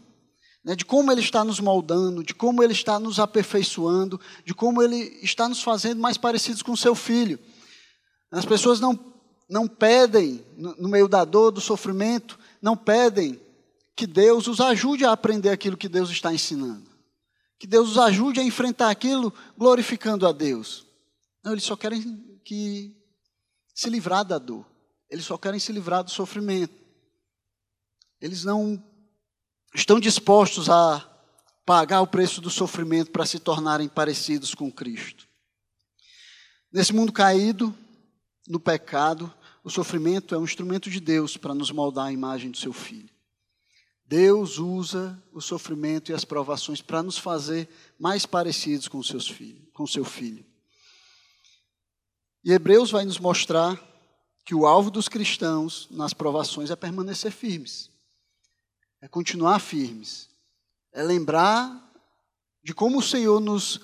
né, 0.65 0.75
de 0.75 0.83
como 0.83 1.13
Ele 1.13 1.21
está 1.21 1.45
nos 1.45 1.61
moldando, 1.61 2.25
de 2.25 2.35
como 2.35 2.61
Ele 2.61 2.73
está 2.73 2.99
nos 2.99 3.21
aperfeiçoando, 3.21 4.19
de 4.43 4.53
como 4.53 4.83
Ele 4.83 5.17
está 5.23 5.47
nos 5.47 5.63
fazendo 5.63 6.01
mais 6.01 6.17
parecidos 6.17 6.61
com 6.61 6.75
Seu 6.75 6.93
Filho. 6.93 7.39
As 8.29 8.43
pessoas 8.43 8.81
não, 8.81 8.99
não 9.47 9.65
pedem, 9.65 10.45
no 10.57 10.89
meio 10.89 11.07
da 11.07 11.23
dor, 11.23 11.51
do 11.51 11.61
sofrimento, 11.61 12.37
não 12.61 12.75
pedem 12.75 13.39
que 13.95 14.05
Deus 14.05 14.45
os 14.47 14.59
ajude 14.59 15.05
a 15.05 15.13
aprender 15.13 15.51
aquilo 15.51 15.77
que 15.77 15.87
Deus 15.87 16.09
está 16.09 16.33
ensinando. 16.33 16.94
Que 17.57 17.67
Deus 17.67 17.91
os 17.91 17.97
ajude 17.97 18.39
a 18.39 18.43
enfrentar 18.43 18.89
aquilo 18.89 19.33
glorificando 19.57 20.27
a 20.27 20.31
Deus. 20.31 20.85
Não, 21.43 21.53
eles 21.53 21.63
só 21.63 21.75
querem 21.75 22.39
que 22.43 22.95
se 23.73 23.89
livrar 23.89 24.25
da 24.25 24.37
dor. 24.37 24.65
Eles 25.09 25.25
só 25.25 25.37
querem 25.37 25.59
se 25.59 25.71
livrar 25.71 26.03
do 26.03 26.11
sofrimento. 26.11 26.73
Eles 28.19 28.43
não 28.43 28.83
estão 29.73 29.99
dispostos 29.99 30.69
a 30.69 31.07
pagar 31.65 32.01
o 32.01 32.07
preço 32.07 32.41
do 32.41 32.49
sofrimento 32.49 33.11
para 33.11 33.25
se 33.25 33.39
tornarem 33.39 33.87
parecidos 33.87 34.53
com 34.53 34.71
Cristo. 34.71 35.27
Nesse 36.71 36.93
mundo 36.93 37.11
caído, 37.11 37.75
no 38.47 38.59
pecado, 38.59 39.33
o 39.63 39.69
sofrimento 39.69 40.35
é 40.35 40.37
um 40.37 40.43
instrumento 40.43 40.89
de 40.89 40.99
Deus 40.99 41.37
para 41.37 41.55
nos 41.55 41.71
moldar 41.71 42.07
a 42.07 42.11
imagem 42.11 42.51
do 42.51 42.57
seu 42.57 42.73
filho. 42.73 43.14
Deus 44.05 44.59
usa 44.59 45.21
o 45.33 45.41
sofrimento 45.41 46.11
e 46.11 46.13
as 46.13 46.23
provações 46.23 46.81
para 46.81 47.01
nos 47.01 47.17
fazer 47.17 47.67
mais 47.99 48.25
parecidos 48.25 48.87
com, 48.87 49.01
seus 49.01 49.27
filhos, 49.27 49.63
com 49.73 49.87
seu 49.87 50.05
filho. 50.05 50.45
E 52.43 52.51
Hebreus 52.51 52.91
vai 52.91 53.03
nos 53.03 53.17
mostrar 53.17 53.81
que 54.45 54.53
o 54.53 54.67
alvo 54.67 54.91
dos 54.91 55.09
cristãos 55.09 55.87
nas 55.89 56.13
provações 56.13 56.69
é 56.69 56.75
permanecer 56.75 57.31
firmes, 57.31 57.89
é 59.01 59.07
continuar 59.07 59.59
firmes, 59.59 60.29
é 60.93 61.01
lembrar 61.01 61.81
de 62.63 62.73
como 62.73 62.99
o 62.99 63.03
Senhor 63.03 63.39
nos 63.39 63.81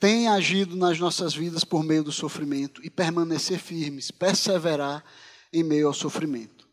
tem 0.00 0.26
agido 0.28 0.76
nas 0.76 0.98
nossas 0.98 1.32
vidas 1.32 1.62
por 1.62 1.84
meio 1.84 2.02
do 2.02 2.12
sofrimento 2.12 2.84
e 2.84 2.90
permanecer 2.90 3.58
firmes, 3.60 4.10
perseverar 4.10 5.04
em 5.52 5.62
meio 5.62 5.86
ao 5.86 5.94
sofrimento. 5.94 6.63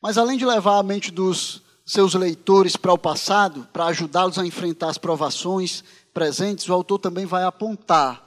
Mas 0.00 0.16
além 0.16 0.38
de 0.38 0.46
levar 0.46 0.78
a 0.78 0.82
mente 0.82 1.10
dos 1.10 1.62
seus 1.84 2.14
leitores 2.14 2.76
para 2.76 2.92
o 2.92 2.98
passado, 2.98 3.68
para 3.72 3.86
ajudá-los 3.86 4.38
a 4.38 4.46
enfrentar 4.46 4.88
as 4.88 4.98
provações 4.98 5.84
presentes, 6.14 6.68
o 6.68 6.72
autor 6.72 6.98
também 6.98 7.26
vai 7.26 7.44
apontar, 7.44 8.26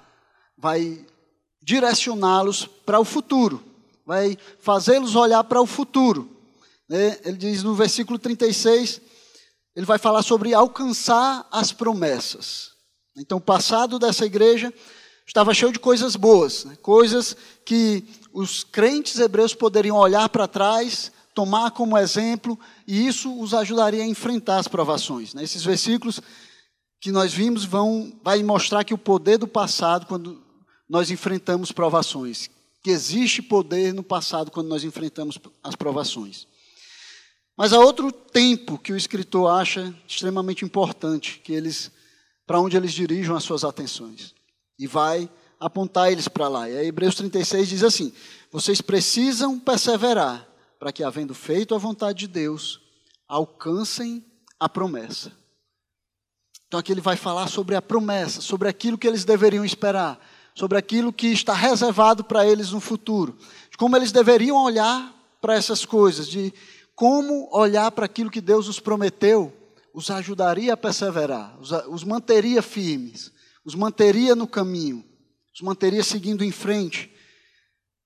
vai 0.58 1.06
direcioná-los 1.62 2.66
para 2.86 3.00
o 3.00 3.06
futuro, 3.06 3.64
vai 4.06 4.38
fazê-los 4.60 5.16
olhar 5.16 5.44
para 5.46 5.62
o 5.62 5.66
futuro. 5.66 6.30
Né? 6.88 7.18
Ele 7.24 7.38
diz 7.38 7.64
no 7.64 7.74
versículo 7.74 8.20
36, 8.20 9.02
ele 9.76 9.86
vai 9.86 9.98
falar 9.98 10.22
sobre 10.22 10.54
alcançar 10.54 11.48
as 11.52 11.72
promessas. 11.72 12.72
Então, 13.16 13.38
o 13.38 13.42
passado 13.42 13.98
dessa 13.98 14.26
igreja 14.26 14.74
estava 15.26 15.54
cheio 15.54 15.72
de 15.72 15.80
coisas 15.80 16.16
boas, 16.16 16.66
né? 16.66 16.76
coisas 16.82 17.36
que 17.66 18.04
os 18.34 18.64
crentes 18.64 19.20
hebreus 19.20 19.54
poderiam 19.54 19.98
olhar 19.98 20.28
para 20.30 20.48
trás, 20.48 21.12
tomar 21.34 21.72
como 21.72 21.98
exemplo, 21.98 22.60
e 22.88 23.08
isso 23.08 23.39
os 23.39 23.54
ajudaria 23.54 24.04
a 24.04 24.08
enfrentar 24.08 24.60
as 24.60 24.67
provações. 24.67 25.34
Né? 25.34 25.43
Esses 25.43 25.63
versículos 25.63 26.22
que 27.00 27.12
nós 27.12 27.34
vimos 27.34 27.65
vão 27.65 28.13
vai 28.24 28.41
mostrar 28.43 28.84
que 28.84 28.93
o 28.93 28.98
poder 28.98 29.38
do 29.38 29.48
passado, 29.48 30.06
quando 30.06 30.41
nós 30.88 31.12
enfrentamos 31.12 31.72
provações, 31.72 32.50
que 32.82 32.89
existe 32.89 33.41
poder 33.41 33.93
no 33.93 34.04
passado 34.04 34.52
quando 34.52 34.67
nós 34.67 34.84
enfrentamos 34.84 35.39
as 35.63 35.76
provações. 35.76 36.48
Mas 37.56 37.72
há 37.72 37.80
outro 37.80 38.12
tempo 38.12 38.78
que 38.78 38.91
o 38.91 38.98
escritor 38.98 39.50
acha 39.52 39.93
extremamente 40.08 40.65
importante, 40.65 41.39
que 41.43 41.54
eles 41.54 41.91
para 42.46 42.60
onde 42.60 42.76
eles 42.76 42.91
dirijam 42.91 43.36
as 43.36 43.43
suas 43.43 43.63
atenções. 43.63 44.34
E 44.78 44.88
vai 44.88 45.30
apontar 45.60 46.12
eles 46.12 46.28
para 46.28 46.48
lá. 46.48 46.69
E 46.69 46.78
aí 46.78 46.88
Hebreus 46.88 47.15
36 47.15 47.69
diz 47.69 47.84
assim: 47.84 48.13
Vocês 48.52 48.82
precisam 48.82 49.60
perseverar 49.60 50.48
para 50.84 50.91
que, 50.91 51.02
havendo 51.02 51.34
feito 51.34 51.74
a 51.74 51.78
vontade 51.78 52.19
de 52.19 52.28
Deus, 52.28 52.82
alcancem 53.26 54.22
a 54.60 54.67
promessa. 54.67 55.32
Então 56.67 56.78
aqui 56.78 56.91
ele 56.91 57.00
vai 57.00 57.15
falar 57.15 57.48
sobre 57.48 57.74
a 57.74 57.82
promessa, 57.82 58.41
sobre 58.41 58.67
aquilo 58.67 58.98
que 58.98 59.08
eles 59.08 59.24
deveriam 59.24 59.63
esperar, 59.63 60.19
sobre 60.54 60.78
aquilo 60.78 61.13
que 61.13 61.28
está 61.28 61.54
reservado 61.54 62.22
para 62.22 62.46
eles 62.46 62.72
no 62.72 62.82
futuro, 62.82 63.38
de 63.72 63.78
como 63.78 63.96
eles 63.96 64.12
deveriam 64.12 64.62
olhar 64.62 65.15
para 65.39 65.56
essas 65.56 65.86
coisas, 65.86 66.28
de 66.28 66.54
como 66.93 67.48
olhar 67.54 67.89
para 67.89 68.04
aquilo 68.04 68.30
que 68.30 68.41
Deus 68.41 68.67
os 68.67 68.82
prometeu, 68.82 69.54
os 69.93 70.12
ajudaria 70.12 70.74
a 70.74 70.78
perseverar, 70.78 71.58
os, 71.88 72.04
manteria 72.04 72.62
firmes, 72.62 73.32
os 73.63 73.74
manteria 73.74 74.36
no 74.36 74.48
caminho, 74.48 75.02
os 75.56 75.62
manteria 75.62 76.04
seguindo 76.04 76.43
em 76.43 76.52
frente, 76.52 77.10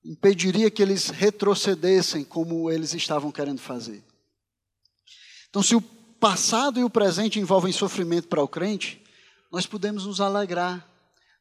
impediria 0.08 0.72
que 0.72 0.82
eles 0.82 1.10
retrocedessem 1.10 2.24
como 2.24 2.72
eles 2.72 2.94
estavam 2.94 3.32
querendo 3.32 3.60
fazer. 3.60 4.04
Então, 5.50 5.62
se 5.62 5.76
o 5.76 5.82
passado 5.82 6.80
e 6.80 6.84
o 6.84 6.90
presente 6.90 7.40
envolvem 7.40 7.74
sofrimento 7.74 8.28
para 8.28 8.42
o 8.42 8.48
crente, 8.48 9.04
nós 9.52 9.66
podemos 9.66 10.06
nos 10.06 10.22
alegrar 10.22 10.88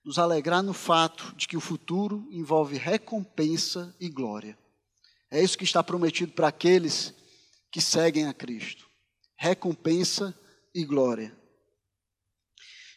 nos 0.07 0.21
alegrar 0.21 0.63
no 0.63 0.73
fato 0.73 1.35
de 1.37 1.49
que 1.49 1.57
o 1.57 1.61
futuro 1.61 2.29
envolve 2.31 2.77
recompensa 2.77 3.93
e 3.99 4.09
glória. 4.09 4.57
É 5.29 5.43
isso 5.43 5.59
que 5.59 5.65
está 5.65 5.83
prometido 5.83 6.31
para 6.31 6.47
aqueles 6.47 7.13
que 7.73 7.81
seguem 7.81 8.29
a 8.29 8.33
Cristo: 8.33 8.87
recompensa 9.37 10.33
e 10.73 10.85
glória. 10.85 11.37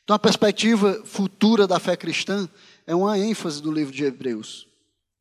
Então, 0.03 0.15
a 0.15 0.19
perspectiva 0.19 1.03
futura 1.03 1.65
da 1.65 1.79
fé 1.79 1.97
cristã 1.97 2.47
é 2.85 2.93
uma 2.93 3.17
ênfase 3.17 3.59
do 3.59 3.71
livro 3.71 3.93
de 3.93 4.03
Hebreus. 4.03 4.68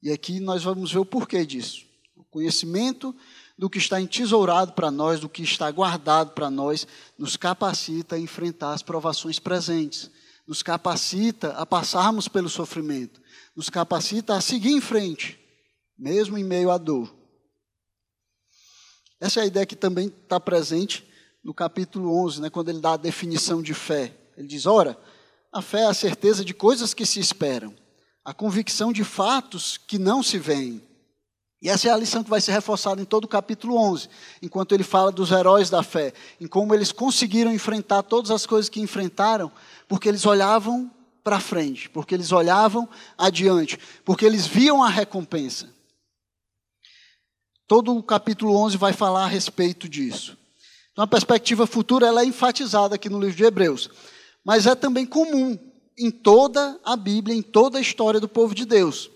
E 0.02 0.10
aqui 0.10 0.40
nós 0.40 0.62
vamos 0.62 0.92
ver 0.92 0.98
o 0.98 1.04
porquê 1.04 1.44
disso. 1.44 1.84
O 2.16 2.24
conhecimento 2.24 3.14
do 3.56 3.68
que 3.68 3.78
está 3.78 4.00
entesourado 4.00 4.72
para 4.72 4.90
nós, 4.90 5.18
do 5.18 5.28
que 5.28 5.42
está 5.42 5.70
guardado 5.70 6.30
para 6.30 6.48
nós, 6.48 6.86
nos 7.18 7.36
capacita 7.36 8.14
a 8.14 8.18
enfrentar 8.18 8.72
as 8.72 8.82
provações 8.82 9.38
presentes, 9.38 10.10
nos 10.46 10.62
capacita 10.62 11.50
a 11.52 11.66
passarmos 11.66 12.28
pelo 12.28 12.48
sofrimento, 12.48 13.20
nos 13.56 13.68
capacita 13.68 14.34
a 14.34 14.40
seguir 14.40 14.70
em 14.70 14.80
frente, 14.80 15.38
mesmo 15.98 16.38
em 16.38 16.44
meio 16.44 16.70
à 16.70 16.78
dor. 16.78 17.12
Essa 19.20 19.40
é 19.40 19.42
a 19.42 19.46
ideia 19.46 19.66
que 19.66 19.74
também 19.74 20.06
está 20.06 20.38
presente 20.38 21.04
no 21.42 21.52
capítulo 21.52 22.14
11, 22.24 22.40
né, 22.42 22.50
quando 22.50 22.68
ele 22.68 22.80
dá 22.80 22.92
a 22.92 22.96
definição 22.96 23.60
de 23.60 23.74
fé. 23.74 24.16
Ele 24.36 24.46
diz: 24.46 24.66
ora, 24.66 24.96
a 25.52 25.60
fé 25.60 25.80
é 25.80 25.86
a 25.86 25.94
certeza 25.94 26.44
de 26.44 26.54
coisas 26.54 26.94
que 26.94 27.04
se 27.04 27.18
esperam, 27.18 27.74
a 28.28 28.34
convicção 28.34 28.92
de 28.92 29.04
fatos 29.04 29.78
que 29.78 29.98
não 29.98 30.22
se 30.22 30.36
veem. 30.36 30.82
E 31.62 31.70
essa 31.70 31.88
é 31.88 31.90
a 31.90 31.96
lição 31.96 32.22
que 32.22 32.28
vai 32.28 32.42
ser 32.42 32.52
reforçada 32.52 33.00
em 33.00 33.06
todo 33.06 33.24
o 33.24 33.28
capítulo 33.28 33.74
11, 33.74 34.06
enquanto 34.42 34.74
ele 34.74 34.82
fala 34.82 35.10
dos 35.10 35.30
heróis 35.30 35.70
da 35.70 35.82
fé, 35.82 36.12
em 36.38 36.46
como 36.46 36.74
eles 36.74 36.92
conseguiram 36.92 37.50
enfrentar 37.50 38.02
todas 38.02 38.30
as 38.30 38.44
coisas 38.44 38.68
que 38.68 38.82
enfrentaram, 38.82 39.50
porque 39.88 40.06
eles 40.06 40.26
olhavam 40.26 40.90
para 41.24 41.40
frente, 41.40 41.88
porque 41.88 42.14
eles 42.14 42.30
olhavam 42.30 42.86
adiante, 43.16 43.78
porque 44.04 44.26
eles 44.26 44.46
viam 44.46 44.84
a 44.84 44.90
recompensa. 44.90 45.70
Todo 47.66 47.96
o 47.96 48.02
capítulo 48.02 48.54
11 48.56 48.76
vai 48.76 48.92
falar 48.92 49.24
a 49.24 49.28
respeito 49.28 49.88
disso. 49.88 50.36
Então, 50.92 51.02
a 51.02 51.08
perspectiva 51.08 51.66
futura 51.66 52.06
ela 52.06 52.20
é 52.20 52.26
enfatizada 52.26 52.94
aqui 52.94 53.08
no 53.08 53.18
livro 53.18 53.36
de 53.36 53.44
Hebreus 53.44 53.88
mas 54.48 54.66
é 54.66 54.74
também 54.74 55.04
comum 55.04 55.58
em 55.98 56.10
toda 56.10 56.78
a 56.84 56.96
Bíblia, 56.96 57.36
em 57.36 57.42
toda 57.42 57.78
a 57.78 57.80
história 57.80 58.20
do 58.20 58.28
povo 58.28 58.54
de 58.54 58.64
Deus. 58.64 59.10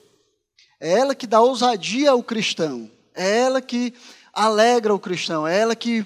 É 0.80 0.98
ela 0.98 1.14
que 1.14 1.26
dá 1.26 1.40
ousadia 1.40 2.10
ao 2.10 2.22
cristão, 2.22 2.90
é 3.14 3.40
ela 3.40 3.60
que 3.60 3.94
alegra 4.32 4.92
o 4.92 4.98
cristão, 4.98 5.46
é 5.46 5.56
ela 5.56 5.76
que 5.76 6.04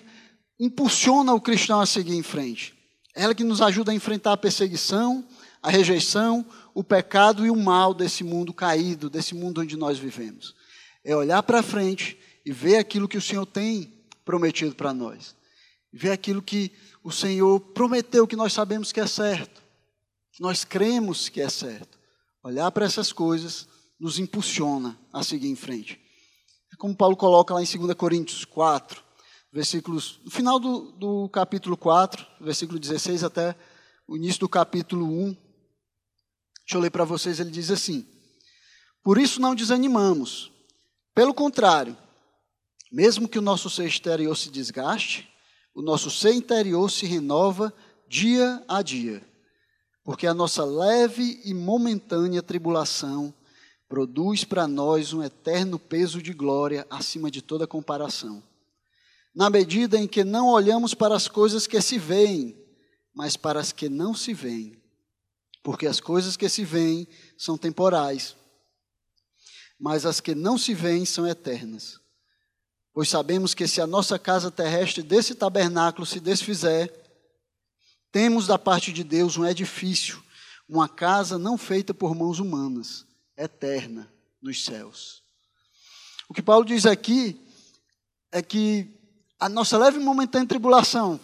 impulsiona 0.60 1.32
o 1.32 1.40
cristão 1.40 1.80
a 1.80 1.86
seguir 1.86 2.14
em 2.14 2.22
frente. 2.22 2.74
É 3.14 3.22
ela 3.22 3.34
que 3.34 3.44
nos 3.44 3.62
ajuda 3.62 3.92
a 3.92 3.94
enfrentar 3.94 4.32
a 4.32 4.36
perseguição, 4.36 5.24
a 5.62 5.70
rejeição, 5.70 6.44
o 6.74 6.84
pecado 6.84 7.46
e 7.46 7.50
o 7.50 7.56
mal 7.56 7.94
desse 7.94 8.22
mundo 8.22 8.52
caído, 8.52 9.08
desse 9.08 9.34
mundo 9.34 9.62
onde 9.62 9.76
nós 9.76 9.98
vivemos. 9.98 10.54
É 11.02 11.16
olhar 11.16 11.42
para 11.42 11.62
frente 11.62 12.18
e 12.44 12.52
ver 12.52 12.76
aquilo 12.76 13.08
que 13.08 13.16
o 13.16 13.22
Senhor 13.22 13.46
tem 13.46 13.92
prometido 14.24 14.74
para 14.74 14.92
nós. 14.92 15.34
Ver 15.90 16.10
aquilo 16.10 16.42
que 16.42 16.70
o 17.02 17.10
Senhor 17.10 17.58
prometeu 17.60 18.26
que 18.26 18.36
nós 18.36 18.52
sabemos 18.52 18.92
que 18.92 19.00
é 19.00 19.06
certo, 19.06 19.62
que 20.36 20.42
nós 20.42 20.64
cremos 20.64 21.30
que 21.30 21.40
é 21.40 21.48
certo. 21.48 21.98
Olhar 22.42 22.70
para 22.70 22.84
essas 22.84 23.10
coisas 23.10 23.66
nos 23.98 24.18
impulsiona 24.18 24.96
a 25.10 25.24
seguir 25.24 25.48
em 25.48 25.56
frente. 25.56 25.98
É 26.70 26.76
como 26.76 26.94
Paulo 26.94 27.16
coloca 27.16 27.54
lá 27.54 27.62
em 27.62 27.66
2 27.66 27.94
Coríntios 27.94 28.44
4, 28.44 29.02
versículos, 29.50 30.20
no 30.22 30.30
final 30.30 30.60
do, 30.60 30.92
do 30.92 31.28
capítulo 31.30 31.74
4, 31.74 32.24
versículo 32.38 32.78
16 32.78 33.24
até 33.24 33.56
o 34.06 34.14
início 34.14 34.40
do 34.40 34.48
capítulo 34.48 35.06
1. 35.06 35.24
Deixa 35.32 36.74
eu 36.74 36.80
ler 36.80 36.90
para 36.90 37.04
vocês, 37.04 37.40
ele 37.40 37.50
diz 37.50 37.70
assim: 37.70 38.06
Por 39.02 39.16
isso 39.16 39.40
não 39.40 39.54
desanimamos. 39.54 40.52
Pelo 41.14 41.32
contrário, 41.32 41.96
mesmo 42.92 43.26
que 43.26 43.38
o 43.38 43.42
nosso 43.42 43.70
ser 43.70 43.86
exterior 43.86 44.36
se 44.36 44.50
desgaste, 44.50 45.26
o 45.74 45.80
nosso 45.80 46.10
ser 46.10 46.34
interior 46.34 46.90
se 46.90 47.06
renova 47.06 47.72
dia 48.06 48.62
a 48.68 48.82
dia, 48.82 49.26
porque 50.06 50.24
a 50.24 50.32
nossa 50.32 50.64
leve 50.64 51.40
e 51.44 51.52
momentânea 51.52 52.40
tribulação 52.40 53.34
produz 53.88 54.44
para 54.44 54.68
nós 54.68 55.12
um 55.12 55.20
eterno 55.20 55.80
peso 55.80 56.22
de 56.22 56.32
glória 56.32 56.86
acima 56.88 57.28
de 57.28 57.42
toda 57.42 57.66
comparação. 57.66 58.40
Na 59.34 59.50
medida 59.50 59.98
em 59.98 60.06
que 60.06 60.22
não 60.22 60.46
olhamos 60.46 60.94
para 60.94 61.16
as 61.16 61.26
coisas 61.26 61.66
que 61.66 61.82
se 61.82 61.98
veem, 61.98 62.56
mas 63.12 63.36
para 63.36 63.58
as 63.58 63.72
que 63.72 63.88
não 63.88 64.14
se 64.14 64.32
veem. 64.32 64.80
Porque 65.60 65.88
as 65.88 65.98
coisas 65.98 66.36
que 66.36 66.48
se 66.48 66.64
veem 66.64 67.08
são 67.36 67.58
temporais, 67.58 68.36
mas 69.76 70.06
as 70.06 70.20
que 70.20 70.36
não 70.36 70.56
se 70.56 70.72
veem 70.72 71.04
são 71.04 71.26
eternas. 71.26 71.98
Pois 72.94 73.08
sabemos 73.08 73.54
que 73.54 73.66
se 73.66 73.80
a 73.80 73.88
nossa 73.88 74.20
casa 74.20 74.52
terrestre 74.52 75.02
desse 75.02 75.34
tabernáculo 75.34 76.06
se 76.06 76.20
desfizer, 76.20 77.05
temos 78.16 78.46
da 78.46 78.58
parte 78.58 78.94
de 78.94 79.04
Deus 79.04 79.36
um 79.36 79.44
edifício, 79.44 80.22
uma 80.66 80.88
casa 80.88 81.38
não 81.38 81.58
feita 81.58 81.92
por 81.92 82.14
mãos 82.14 82.40
humanas, 82.40 83.04
eterna 83.36 84.10
nos 84.40 84.64
céus. 84.64 85.22
O 86.26 86.32
que 86.32 86.40
Paulo 86.40 86.64
diz 86.64 86.86
aqui 86.86 87.38
é 88.32 88.40
que 88.40 88.88
a 89.38 89.50
nossa 89.50 89.76
leve 89.76 89.98
momentânea 89.98 90.48
tribulação, 90.48 91.20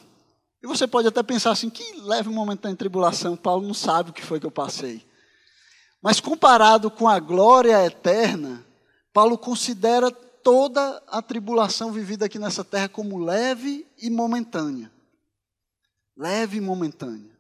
e 0.63 0.67
você 0.67 0.87
pode 0.87 1.09
até 1.09 1.23
pensar 1.23 1.53
assim, 1.53 1.71
que 1.71 1.99
leve 2.03 2.29
momentânea 2.29 2.77
tribulação, 2.77 3.39
Paulo 3.39 3.67
não 3.67 3.73
sabe 3.73 4.11
o 4.11 4.13
que 4.13 4.23
foi 4.23 4.39
que 4.39 4.45
eu 4.45 4.51
passei. 4.51 5.03
Mas 6.03 6.21
comparado 6.21 6.91
com 6.91 7.09
a 7.09 7.19
glória 7.19 7.87
eterna, 7.87 8.63
Paulo 9.15 9.39
considera 9.39 10.11
toda 10.11 11.03
a 11.09 11.23
tribulação 11.23 11.91
vivida 11.91 12.27
aqui 12.27 12.39
nessa 12.39 12.63
terra 12.63 12.91
como 12.91 13.17
leve 13.17 13.87
e 13.97 14.11
momentânea. 14.11 14.92
Leve 16.17 16.59
e 16.59 16.61
momentânea. 16.61 17.33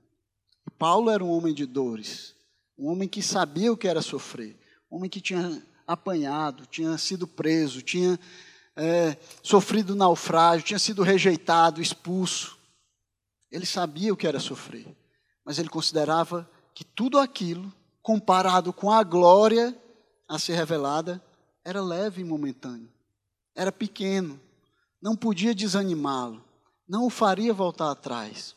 Paulo 0.79 1.11
era 1.11 1.23
um 1.23 1.31
homem 1.31 1.55
de 1.55 1.65
dores, 1.65 2.35
um 2.77 2.89
homem 2.89 3.09
que 3.09 3.23
sabia 3.23 3.73
o 3.73 3.77
que 3.77 3.87
era 3.87 4.03
sofrer, 4.03 4.59
um 4.91 4.97
homem 4.97 5.09
que 5.09 5.21
tinha 5.21 5.63
apanhado, 5.87 6.67
tinha 6.67 6.99
sido 6.99 7.27
preso, 7.27 7.83
tinha 7.83 8.19
é, 8.75 9.17
sofrido 9.43 9.95
naufrágio, 9.95 10.67
tinha 10.67 10.79
sido 10.79 11.03
rejeitado, 11.03 11.81
expulso. 11.81 12.59
Ele 13.51 13.65
sabia 13.67 14.13
o 14.13 14.17
que 14.17 14.27
era 14.27 14.41
sofrer, 14.41 14.87
mas 15.45 15.59
ele 15.59 15.69
considerava 15.69 16.51
que 16.75 16.85
tudo 16.85 17.19
aquilo, 17.19 17.73
comparado 18.03 18.73
com 18.73 18.91
a 18.91 19.05
glória 19.05 19.77
a 20.29 20.39
ser 20.39 20.55
revelada, 20.55 21.23
era 21.65 21.81
leve 21.81 22.23
e 22.23 22.25
momentâneo. 22.25 22.91
Era 23.55 23.71
pequeno. 23.71 24.41
Não 25.01 25.15
podia 25.15 25.55
desanimá-lo. 25.55 26.43
Não 26.89 27.07
o 27.07 27.11
faria 27.11 27.55
voltar 27.55 27.91
atrás. 27.91 28.57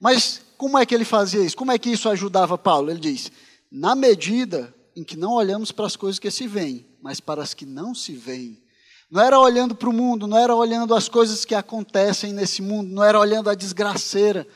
Mas 0.00 0.42
como 0.56 0.78
é 0.78 0.86
que 0.86 0.94
ele 0.94 1.04
fazia 1.04 1.42
isso? 1.42 1.56
Como 1.56 1.72
é 1.72 1.78
que 1.78 1.90
isso 1.90 2.08
ajudava 2.08 2.56
Paulo? 2.56 2.90
Ele 2.90 3.00
diz: 3.00 3.30
na 3.70 3.94
medida 3.94 4.74
em 4.94 5.04
que 5.04 5.16
não 5.16 5.32
olhamos 5.32 5.70
para 5.70 5.86
as 5.86 5.96
coisas 5.96 6.18
que 6.18 6.30
se 6.30 6.46
veem, 6.46 6.86
mas 7.02 7.20
para 7.20 7.42
as 7.42 7.52
que 7.52 7.66
não 7.66 7.94
se 7.94 8.12
veem. 8.12 8.62
Não 9.10 9.22
era 9.22 9.38
olhando 9.38 9.74
para 9.74 9.88
o 9.88 9.92
mundo, 9.92 10.26
não 10.26 10.38
era 10.38 10.54
olhando 10.54 10.94
as 10.94 11.08
coisas 11.08 11.44
que 11.44 11.54
acontecem 11.54 12.32
nesse 12.32 12.60
mundo, 12.60 12.90
não 12.90 13.04
era 13.04 13.18
olhando 13.20 13.48
a 13.48 13.54
desgraceira 13.54 14.46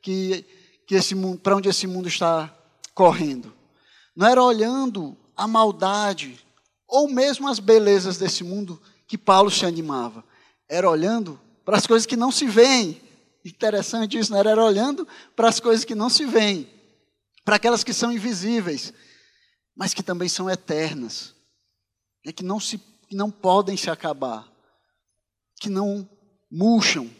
que, 0.00 0.46
que 0.86 0.94
esse 0.94 1.14
mundo, 1.14 1.38
para 1.38 1.56
onde 1.56 1.68
esse 1.68 1.86
mundo 1.86 2.08
está 2.08 2.54
correndo. 2.94 3.52
Não 4.16 4.26
era 4.26 4.42
olhando 4.42 5.16
a 5.36 5.46
maldade, 5.46 6.38
ou 6.86 7.08
mesmo 7.08 7.48
as 7.48 7.58
belezas 7.58 8.16
desse 8.16 8.42
mundo 8.42 8.80
que 9.06 9.18
Paulo 9.18 9.50
se 9.50 9.66
animava. 9.66 10.24
Era 10.68 10.88
olhando 10.88 11.38
para 11.64 11.76
as 11.76 11.86
coisas 11.86 12.06
que 12.06 12.16
não 12.16 12.32
se 12.32 12.46
veem. 12.46 13.00
Interessante 13.44 14.18
isso, 14.18 14.32
não 14.32 14.38
era, 14.38 14.50
era 14.50 14.64
olhando 14.64 15.06
para 15.34 15.48
as 15.48 15.60
coisas 15.60 15.84
que 15.84 15.94
não 15.94 16.10
se 16.10 16.24
veem, 16.24 16.68
para 17.44 17.56
aquelas 17.56 17.84
que 17.84 17.92
são 17.92 18.12
invisíveis, 18.12 18.92
mas 19.76 19.94
que 19.94 20.02
também 20.02 20.28
são 20.28 20.50
eternas, 20.50 21.34
é 22.26 22.32
que 22.32 22.42
não 22.42 22.58
se 22.58 22.78
que 23.08 23.16
não 23.16 23.30
podem 23.30 23.74
se 23.74 23.88
acabar, 23.88 24.46
que 25.58 25.70
não 25.70 26.08
murcham, 26.50 27.10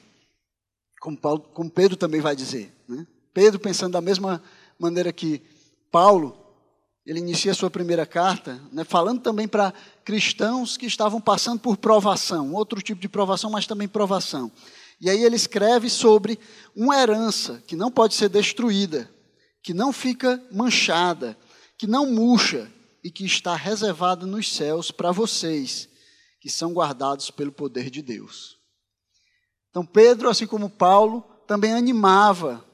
como, 1.01 1.16
Paulo, 1.16 1.41
como 1.55 1.71
Pedro 1.71 1.97
também 1.97 2.21
vai 2.21 2.37
dizer. 2.37 2.75
Né? 2.87 3.07
Pedro 3.33 3.59
pensando 3.59 3.93
da 3.93 4.01
mesma 4.01 4.43
maneira 4.79 5.12
que 5.12 5.43
Paulo, 5.91 6.37
ele 7.07 7.21
inicia 7.21 7.53
a 7.53 7.55
sua 7.55 7.71
primeira 7.71 8.05
carta, 8.05 8.61
né, 8.71 8.85
falando 8.85 9.23
também 9.23 9.49
para 9.49 9.73
cristãos 10.05 10.77
que 10.77 10.85
estavam 10.85 11.21
passando 11.21 11.61
por 11.61 11.79
provação, 11.79 12.53
outro 12.53 12.83
tipo 12.83 13.01
de 13.01 13.09
provação, 13.09 13.51
mas 13.51 13.66
também 13.66 13.89
provação. 13.89 14.53
E 15.01 15.09
aí 15.09 15.23
ele 15.23 15.37
escreve 15.37 15.89
sobre 15.89 16.39
uma 16.75 16.97
herança 16.97 17.63
que 17.67 17.77
não 17.77 17.91
pode 17.91 18.15
ser 18.15 18.29
destruída, 18.29 19.09
que 19.63 19.73
não 19.73 19.93
fica 19.93 20.43
manchada, 20.51 21.39
que 21.77 21.87
não 21.87 22.11
murcha 22.11 22.71
e 23.05 23.11
que 23.11 23.25
está 23.25 23.55
reservada 23.55 24.27
nos 24.27 24.53
céus 24.53 24.91
para 24.91 25.13
vocês, 25.13 25.89
que 26.41 26.51
são 26.51 26.73
guardados 26.73 27.31
pelo 27.31 27.53
poder 27.53 27.91
de 27.91 28.03
Deus. 28.03 28.57
Então 29.71 29.87
Pedro, 29.87 30.29
assim 30.29 30.47
como 30.47 30.69
Paulo, 30.69 31.23
também 31.47 31.73
animava 31.73 32.65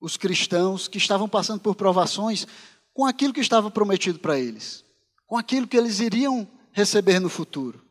os 0.00 0.16
cristãos 0.16 0.86
que 0.86 0.98
estavam 0.98 1.28
passando 1.28 1.60
por 1.60 1.74
provações 1.74 2.46
com 2.92 3.06
aquilo 3.06 3.32
que 3.32 3.40
estava 3.40 3.70
prometido 3.70 4.18
para 4.18 4.38
eles, 4.38 4.84
com 5.26 5.36
aquilo 5.36 5.66
que 5.66 5.76
eles 5.76 6.00
iriam 6.00 6.46
receber 6.72 7.18
no 7.18 7.28
futuro. 7.28 7.87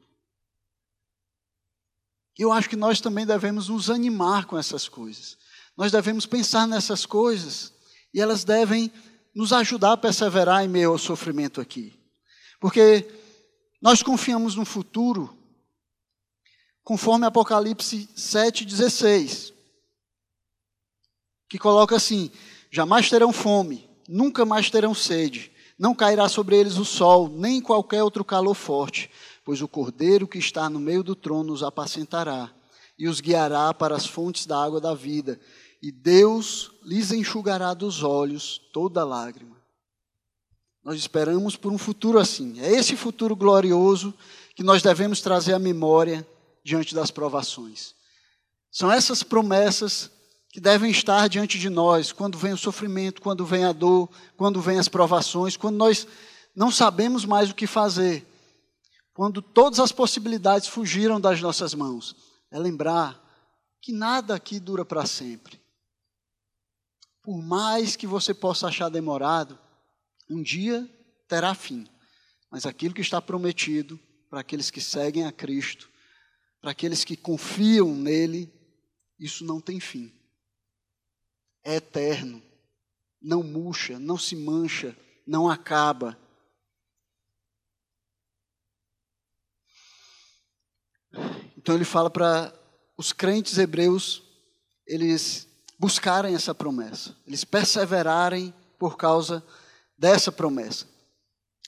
Eu 2.37 2.51
acho 2.51 2.69
que 2.69 2.75
nós 2.75 3.01
também 3.01 3.25
devemos 3.25 3.69
nos 3.69 3.89
animar 3.89 4.45
com 4.45 4.57
essas 4.57 4.87
coisas. 4.87 5.37
Nós 5.75 5.91
devemos 5.91 6.25
pensar 6.25 6.67
nessas 6.67 7.05
coisas 7.05 7.73
e 8.13 8.21
elas 8.21 8.43
devem 8.43 8.91
nos 9.33 9.53
ajudar 9.53 9.93
a 9.93 9.97
perseverar 9.97 10.63
em 10.63 10.67
meio 10.67 10.91
ao 10.91 10.97
sofrimento 10.97 11.59
aqui. 11.59 11.99
Porque 12.59 13.07
nós 13.81 14.01
confiamos 14.01 14.55
no 14.55 14.65
futuro, 14.65 15.37
conforme 16.83 17.25
Apocalipse 17.25 18.09
7,16, 18.15 19.53
que 21.49 21.59
coloca 21.59 21.95
assim: 21.95 22.31
jamais 22.71 23.09
terão 23.09 23.31
fome, 23.31 23.87
nunca 24.07 24.45
mais 24.45 24.69
terão 24.69 24.93
sede, 24.95 25.51
não 25.77 25.93
cairá 25.93 26.27
sobre 26.27 26.57
eles 26.57 26.77
o 26.77 26.85
sol, 26.85 27.29
nem 27.29 27.61
qualquer 27.61 28.03
outro 28.03 28.25
calor 28.25 28.55
forte, 28.55 29.11
pois 29.47 29.61
o 29.61 29.67
cordeiro 29.69 30.27
que 30.27 30.37
está 30.37 30.69
no 30.69 30.77
meio 30.77 31.01
do 31.01 31.15
trono 31.15 31.53
os 31.53 31.63
apacentará 31.63 32.51
e 32.99 33.07
os 33.07 33.21
guiará 33.21 33.73
para 33.73 33.95
as 33.95 34.05
fontes 34.05 34.45
da 34.45 34.61
água 34.61 34.81
da 34.81 34.93
vida, 34.93 35.39
e 35.81 35.89
Deus 35.89 36.69
lhes 36.83 37.13
enxugará 37.13 37.73
dos 37.73 38.03
olhos 38.03 38.59
toda 38.73 39.05
lágrima. 39.05 39.55
Nós 40.83 40.97
esperamos 40.97 41.55
por 41.55 41.71
um 41.71 41.77
futuro 41.77 42.19
assim. 42.19 42.59
É 42.59 42.73
esse 42.73 42.97
futuro 42.97 43.37
glorioso 43.37 44.13
que 44.53 44.63
nós 44.63 44.81
devemos 44.81 45.21
trazer 45.21 45.53
à 45.53 45.59
memória 45.59 46.27
diante 46.61 46.93
das 46.93 47.09
provações. 47.09 47.95
São 48.69 48.91
essas 48.91 49.23
promessas 49.23 50.11
que 50.49 50.59
devem 50.59 50.91
estar 50.91 51.29
diante 51.29 51.57
de 51.57 51.69
nós 51.69 52.11
quando 52.11 52.37
vem 52.37 52.51
o 52.51 52.57
sofrimento, 52.57 53.21
quando 53.21 53.45
vem 53.45 53.63
a 53.63 53.71
dor, 53.71 54.09
quando 54.35 54.59
vem 54.59 54.77
as 54.77 54.89
provações, 54.89 55.55
quando 55.55 55.77
nós 55.77 56.05
não 56.53 56.69
sabemos 56.69 57.23
mais 57.23 57.49
o 57.49 57.55
que 57.55 57.65
fazer, 57.65 58.27
quando 59.17 59.41
todas 59.41 59.79
as 59.79 59.91
possibilidades 59.91 60.67
fugiram 60.67 61.19
das 61.19 61.41
nossas 61.41 61.73
mãos. 61.73 62.15
É 62.51 62.59
lembrar 62.59 63.19
que 63.81 63.91
nada 63.91 64.35
aqui 64.35 64.59
dura 64.59 64.85
para 64.85 65.07
sempre. 65.07 65.59
Por 67.23 67.41
mais 67.41 67.95
que 67.95 68.05
você 68.05 68.31
possa 68.31 68.67
achar 68.67 68.89
demorado, 68.89 69.57
um 70.29 70.43
dia 70.43 70.87
terá 71.27 71.55
fim. 71.55 71.87
Mas 72.51 72.67
aquilo 72.67 72.93
que 72.93 73.01
está 73.01 73.19
prometido 73.19 73.99
para 74.29 74.41
aqueles 74.41 74.69
que 74.69 74.79
seguem 74.79 75.25
a 75.25 75.31
Cristo, 75.31 75.89
para 76.61 76.69
aqueles 76.69 77.03
que 77.03 77.17
confiam 77.17 77.95
nele, 77.95 78.53
isso 79.19 79.43
não 79.43 79.59
tem 79.59 79.79
fim 79.79 80.13
é 81.67 81.75
eterno, 81.75 82.41
não 83.21 83.43
murcha, 83.43 83.99
não 83.99 84.17
se 84.17 84.37
mancha, 84.37 84.97
não 85.27 85.49
acaba. 85.49 86.17
Então 91.57 91.75
ele 91.75 91.85
fala 91.85 92.09
para 92.09 92.53
os 92.97 93.11
crentes 93.11 93.57
hebreus 93.57 94.23
eles 94.85 95.47
buscarem 95.79 96.33
essa 96.33 96.55
promessa, 96.55 97.15
eles 97.25 97.43
perseverarem 97.43 98.53
por 98.79 98.97
causa 98.97 99.43
dessa 99.97 100.31
promessa. 100.31 100.87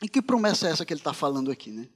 E 0.01 0.07
que 0.07 0.21
promessa 0.21 0.67
é 0.67 0.71
essa 0.71 0.85
que 0.85 0.93
ele 0.93 1.01
está 1.01 1.13
falando 1.13 1.51
aqui, 1.51 1.71
né? 1.71 1.87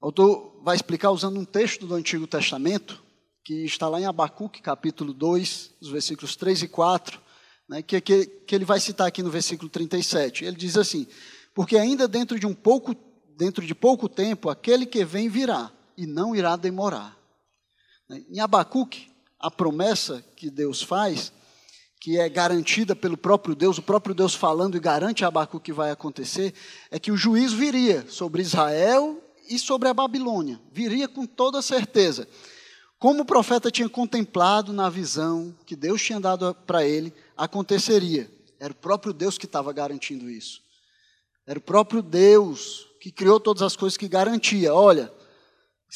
O 0.00 0.06
autor 0.06 0.60
vai 0.62 0.76
explicar 0.76 1.10
usando 1.10 1.40
um 1.40 1.44
texto 1.44 1.86
do 1.86 1.94
Antigo 1.94 2.26
Testamento, 2.26 3.02
que 3.44 3.64
está 3.64 3.88
lá 3.88 4.00
em 4.00 4.06
Abacuque, 4.06 4.60
capítulo 4.60 5.12
2, 5.12 5.74
os 5.80 5.88
versículos 5.88 6.36
3 6.36 6.62
e 6.62 6.68
4, 6.68 7.20
né, 7.68 7.82
que, 7.82 8.00
que, 8.00 8.26
que 8.26 8.54
ele 8.54 8.64
vai 8.64 8.78
citar 8.78 9.06
aqui 9.06 9.22
no 9.22 9.30
versículo 9.30 9.68
37. 9.68 10.44
Ele 10.44 10.56
diz 10.56 10.76
assim: 10.76 11.06
Porque 11.54 11.76
ainda 11.76 12.06
dentro 12.06 12.38
de 12.38 12.46
um 12.46 12.54
pouco, 12.54 12.94
dentro 13.36 13.64
de 13.66 13.74
pouco 13.74 14.08
tempo, 14.08 14.48
aquele 14.48 14.86
que 14.86 15.04
vem 15.04 15.28
virá, 15.28 15.72
e 15.96 16.06
não 16.06 16.34
irá 16.34 16.56
demorar. 16.56 17.16
Em 18.08 18.40
Abacuque, 18.40 19.10
a 19.38 19.50
promessa 19.50 20.24
que 20.36 20.50
Deus 20.50 20.82
faz, 20.82 21.32
que 22.00 22.18
é 22.18 22.28
garantida 22.28 22.94
pelo 22.94 23.16
próprio 23.16 23.54
Deus, 23.54 23.78
o 23.78 23.82
próprio 23.82 24.14
Deus 24.14 24.34
falando 24.34 24.76
e 24.76 24.80
garante 24.80 25.24
a 25.24 25.28
Abacuque 25.28 25.66
que 25.66 25.72
vai 25.72 25.90
acontecer, 25.90 26.54
é 26.90 26.98
que 26.98 27.10
o 27.10 27.16
juízo 27.16 27.56
viria 27.56 28.06
sobre 28.08 28.42
Israel 28.42 29.22
e 29.48 29.58
sobre 29.58 29.88
a 29.88 29.94
Babilônia, 29.94 30.60
viria 30.72 31.08
com 31.08 31.26
toda 31.26 31.62
certeza. 31.62 32.28
Como 32.98 33.22
o 33.22 33.26
profeta 33.26 33.70
tinha 33.70 33.88
contemplado 33.88 34.72
na 34.72 34.88
visão 34.88 35.54
que 35.66 35.76
Deus 35.76 36.02
tinha 36.02 36.18
dado 36.18 36.54
para 36.66 36.84
ele, 36.84 37.12
aconteceria. 37.36 38.30
Era 38.58 38.72
o 38.72 38.76
próprio 38.76 39.12
Deus 39.12 39.36
que 39.36 39.44
estava 39.44 39.72
garantindo 39.72 40.30
isso. 40.30 40.62
Era 41.46 41.58
o 41.58 41.62
próprio 41.62 42.02
Deus 42.02 42.88
que 43.00 43.12
criou 43.12 43.38
todas 43.38 43.62
as 43.62 43.76
coisas 43.76 43.96
que 43.96 44.08
garantia. 44.08 44.74
Olha, 44.74 45.12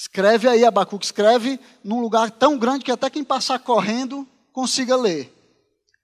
escreve 0.00 0.48
aí, 0.48 0.64
Abacuque, 0.64 1.04
escreve 1.04 1.60
num 1.84 2.00
lugar 2.00 2.30
tão 2.30 2.56
grande 2.56 2.86
que 2.86 2.90
até 2.90 3.10
quem 3.10 3.22
passar 3.22 3.58
correndo 3.58 4.26
consiga 4.50 4.96
ler. 4.96 5.30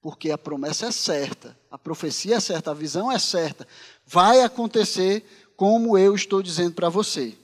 Porque 0.03 0.31
a 0.31 0.37
promessa 0.37 0.85
é 0.85 0.93
certa, 0.93 1.59
a 1.71 1.79
profecia 1.79 2.37
é 2.37 2.41
certa, 2.41 2.73
a 2.73 2.75
visão 2.75 3.11
é 3.11 3.19
certa. 3.19 3.67
Vai 4.07 4.43
acontecer 4.43 5.25
como 5.57 5.97
eu 5.97 6.15
estou 6.15 6.43
dizendo 6.43 6.75
para 6.75 6.91
você. 6.91 7.35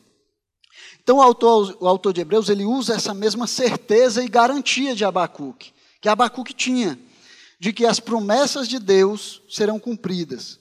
Então 1.03 1.17
o 1.17 1.23
autor, 1.23 1.75
o 1.81 1.89
autor 1.89 2.13
de 2.13 2.21
Hebreus 2.21 2.51
ele 2.51 2.67
usa 2.67 2.97
essa 2.97 3.15
mesma 3.15 3.47
certeza 3.47 4.23
e 4.23 4.29
garantia 4.29 4.95
de 4.95 5.07
Abacuque, 5.07 5.73
que 6.03 6.09
Abacuque 6.09 6.53
tinha, 6.53 6.99
de 7.59 7.73
que 7.73 7.87
as 7.87 7.99
promessas 7.99 8.69
de 8.69 8.79
Deus 8.79 9.41
serão 9.49 9.81
cumpridas, 9.81 10.61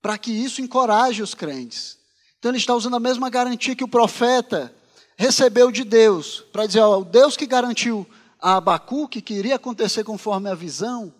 para 0.00 0.16
que 0.16 0.32
isso 0.32 0.62
encoraje 0.62 1.22
os 1.22 1.34
crentes. 1.34 1.98
Então 2.38 2.50
ele 2.50 2.58
está 2.58 2.74
usando 2.74 2.96
a 2.96 3.00
mesma 3.00 3.28
garantia 3.28 3.76
que 3.76 3.84
o 3.84 3.88
profeta 3.88 4.74
recebeu 5.16 5.72
de 5.72 5.82
Deus, 5.82 6.44
para 6.52 6.66
dizer, 6.66 6.80
ó, 6.80 7.00
o 7.00 7.04
Deus 7.04 7.36
que 7.36 7.46
garantiu 7.46 8.06
a 8.40 8.56
Abacuque 8.56 9.22
que 9.22 9.34
iria 9.34 9.56
acontecer 9.56 10.04
conforme 10.04 10.48
a 10.48 10.54
visão, 10.54 11.12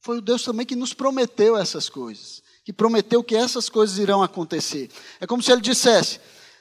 foi 0.00 0.18
o 0.18 0.22
Deus 0.22 0.42
também 0.42 0.64
que 0.64 0.76
nos 0.76 0.94
prometeu 0.94 1.56
essas 1.56 1.88
coisas, 1.88 2.42
que 2.64 2.72
prometeu 2.72 3.22
que 3.24 3.34
essas 3.34 3.68
coisas 3.68 3.98
irão 3.98 4.22
acontecer. 4.22 4.90
É 5.20 5.26
como 5.26 5.42
se 5.42 5.50
ele 5.50 5.60
dissesse: 5.60 6.20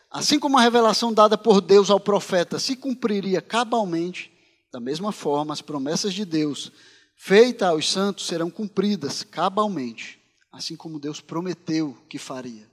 Assim 0.10 0.40
como 0.40 0.58
a 0.58 0.62
revelação 0.62 1.14
dada 1.14 1.38
por 1.38 1.62
Deus 1.62 1.90
ao 1.90 2.00
profeta 2.00 2.58
se 2.58 2.76
cumpriria 2.76 3.42
cabalmente, 3.42 4.32
da 4.72 4.80
mesma 4.80 5.12
forma 5.12 5.54
as 5.54 5.62
promessas 5.62 6.14
de 6.14 6.26
Deus 6.26 6.72
feitas 7.18 7.68
aos 7.68 7.92
santos 7.92 8.28
serão 8.28 8.50
cumpridas 8.50 9.24
cabalmente, 9.24 10.20
assim 10.52 10.76
como 10.76 11.00
Deus 11.00 11.20
prometeu 11.20 11.98
que 12.08 12.20
faria. 12.20 12.67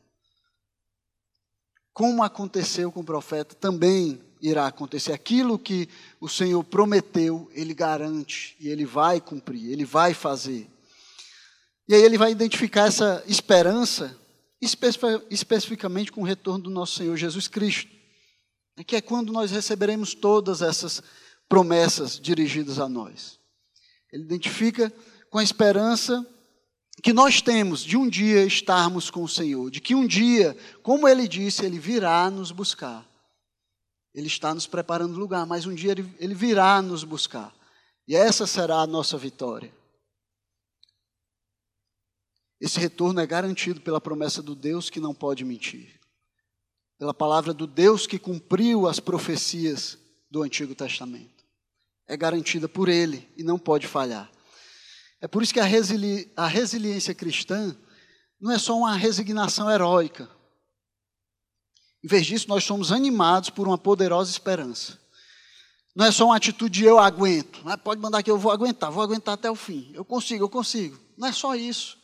Como 1.95 2.23
aconteceu 2.23 2.93
com 2.93 3.01
o 3.01 3.05
profeta, 3.05 3.55
também 3.55 4.21
irá 4.43 4.67
acontecer. 4.67 5.13
Aquilo 5.13 5.59
que 5.59 5.89
o 6.21 6.29
Senhor 6.29 6.63
prometeu, 6.63 7.49
Ele 7.55 7.73
garante 7.73 8.55
e 8.61 8.69
Ele 8.69 8.85
vai 8.85 9.21
cumprir, 9.21 9.71
Ele 9.71 9.87
vai 9.87 10.13
fazer. 10.13 10.69
E 11.87 11.95
aí 11.95 12.03
ele 12.03 12.17
vai 12.17 12.31
identificar 12.31 12.87
essa 12.87 13.23
esperança 13.27 14.19
especificamente 15.31 16.11
com 16.11 16.23
o 16.23 16.25
retorno 16.25 16.65
do 16.65 16.71
nosso 16.71 16.97
Senhor 16.97 17.15
Jesus 17.15 17.47
Cristo, 17.47 17.91
né, 18.75 18.83
que 18.83 18.97
é 18.97 19.03
quando 19.03 19.33
nós 19.33 19.51
receberemos 19.51 20.15
todas 20.15 20.63
essas 20.63 21.03
promessas 21.47 22.19
dirigidas 22.19 22.79
a 22.79 22.89
nós. 22.89 23.39
Ele 24.11 24.23
identifica 24.23 24.91
com 25.29 25.39
a 25.39 25.45
esperança 25.45 26.27
que 27.03 27.13
nós 27.13 27.41
temos 27.41 27.85
de 27.85 27.97
um 27.97 28.09
dia 28.09 28.45
estarmos 28.45 29.11
com 29.11 29.23
o 29.23 29.29
Senhor, 29.29 29.71
de 29.71 29.81
que 29.81 29.95
um 29.95 30.07
dia, 30.07 30.57
como 30.83 31.09
ele 31.09 31.27
disse, 31.27 31.65
ele 31.65 31.79
virá 31.79 32.31
nos 32.31 32.51
buscar. 32.51 33.07
Ele 34.15 34.29
está 34.29 34.55
nos 34.55 34.67
preparando 34.67 35.19
lugar, 35.19 35.45
mas 35.45 35.67
um 35.67 35.75
dia 35.75 35.91
ele, 35.91 36.15
ele 36.19 36.35
virá 36.35 36.81
nos 36.81 37.03
buscar. 37.03 37.53
E 38.07 38.15
essa 38.15 38.47
será 38.47 38.77
a 38.77 38.87
nossa 38.87 39.19
vitória. 39.19 39.75
Esse 42.61 42.79
retorno 42.79 43.21
é 43.21 43.27
garantido 43.27 43.81
pela 43.81 44.01
promessa 44.01 44.41
do 44.41 44.55
Deus 44.55 44.89
que 44.89 45.01
não 45.01 45.13
pode 45.13 45.45
mentir, 45.45 46.01
pela 46.99 47.13
palavra 47.13 47.53
do 47.53 47.67
Deus 47.67 48.07
que 48.07 48.19
cumpriu 48.19 48.87
as 48.87 49.01
profecias 49.01 49.99
do 50.31 50.43
Antigo 50.43 50.75
Testamento. 50.75 51.45
É 52.07 52.17
garantida 52.17 52.69
por 52.69 52.89
Ele 52.89 53.29
e 53.37 53.43
não 53.43 53.59
pode 53.59 53.87
falhar. 53.87 54.31
É 55.25 55.27
por 55.27 55.43
isso 55.43 55.55
que 55.55 55.61
a, 55.61 55.65
resili 55.65 56.31
a 56.37 56.47
resiliência 56.47 57.15
cristã 57.15 57.75
não 58.39 58.53
é 58.53 58.59
só 58.59 58.77
uma 58.77 58.95
resignação 58.95 59.71
heróica. 59.71 60.29
Em 62.05 62.07
vez 62.07 62.27
disso, 62.27 62.47
nós 62.47 62.63
somos 62.63 62.93
animados 62.93 63.49
por 63.49 63.67
uma 63.67 63.79
poderosa 63.79 64.31
esperança. 64.31 65.01
Não 65.97 66.05
é 66.05 66.13
só 66.13 66.27
uma 66.27 66.37
atitude 66.37 66.81
de 66.81 66.85
eu 66.85 66.99
aguento. 66.99 67.63
Ah, 67.65 67.79
pode 67.79 68.03
mandar 68.03 68.23
que 68.23 68.31
eu 68.31 68.37
vou 68.37 68.53
aguentar, 68.53 68.91
vou 68.91 69.03
aguentar 69.03 69.33
até 69.33 69.51
o 69.51 69.55
fim. 69.55 69.91
Eu 69.95 70.05
consigo, 70.05 70.45
eu 70.45 70.49
consigo. 70.51 71.01
Não 71.17 71.27
é 71.27 71.33
só 71.33 71.55
isso. 71.55 71.97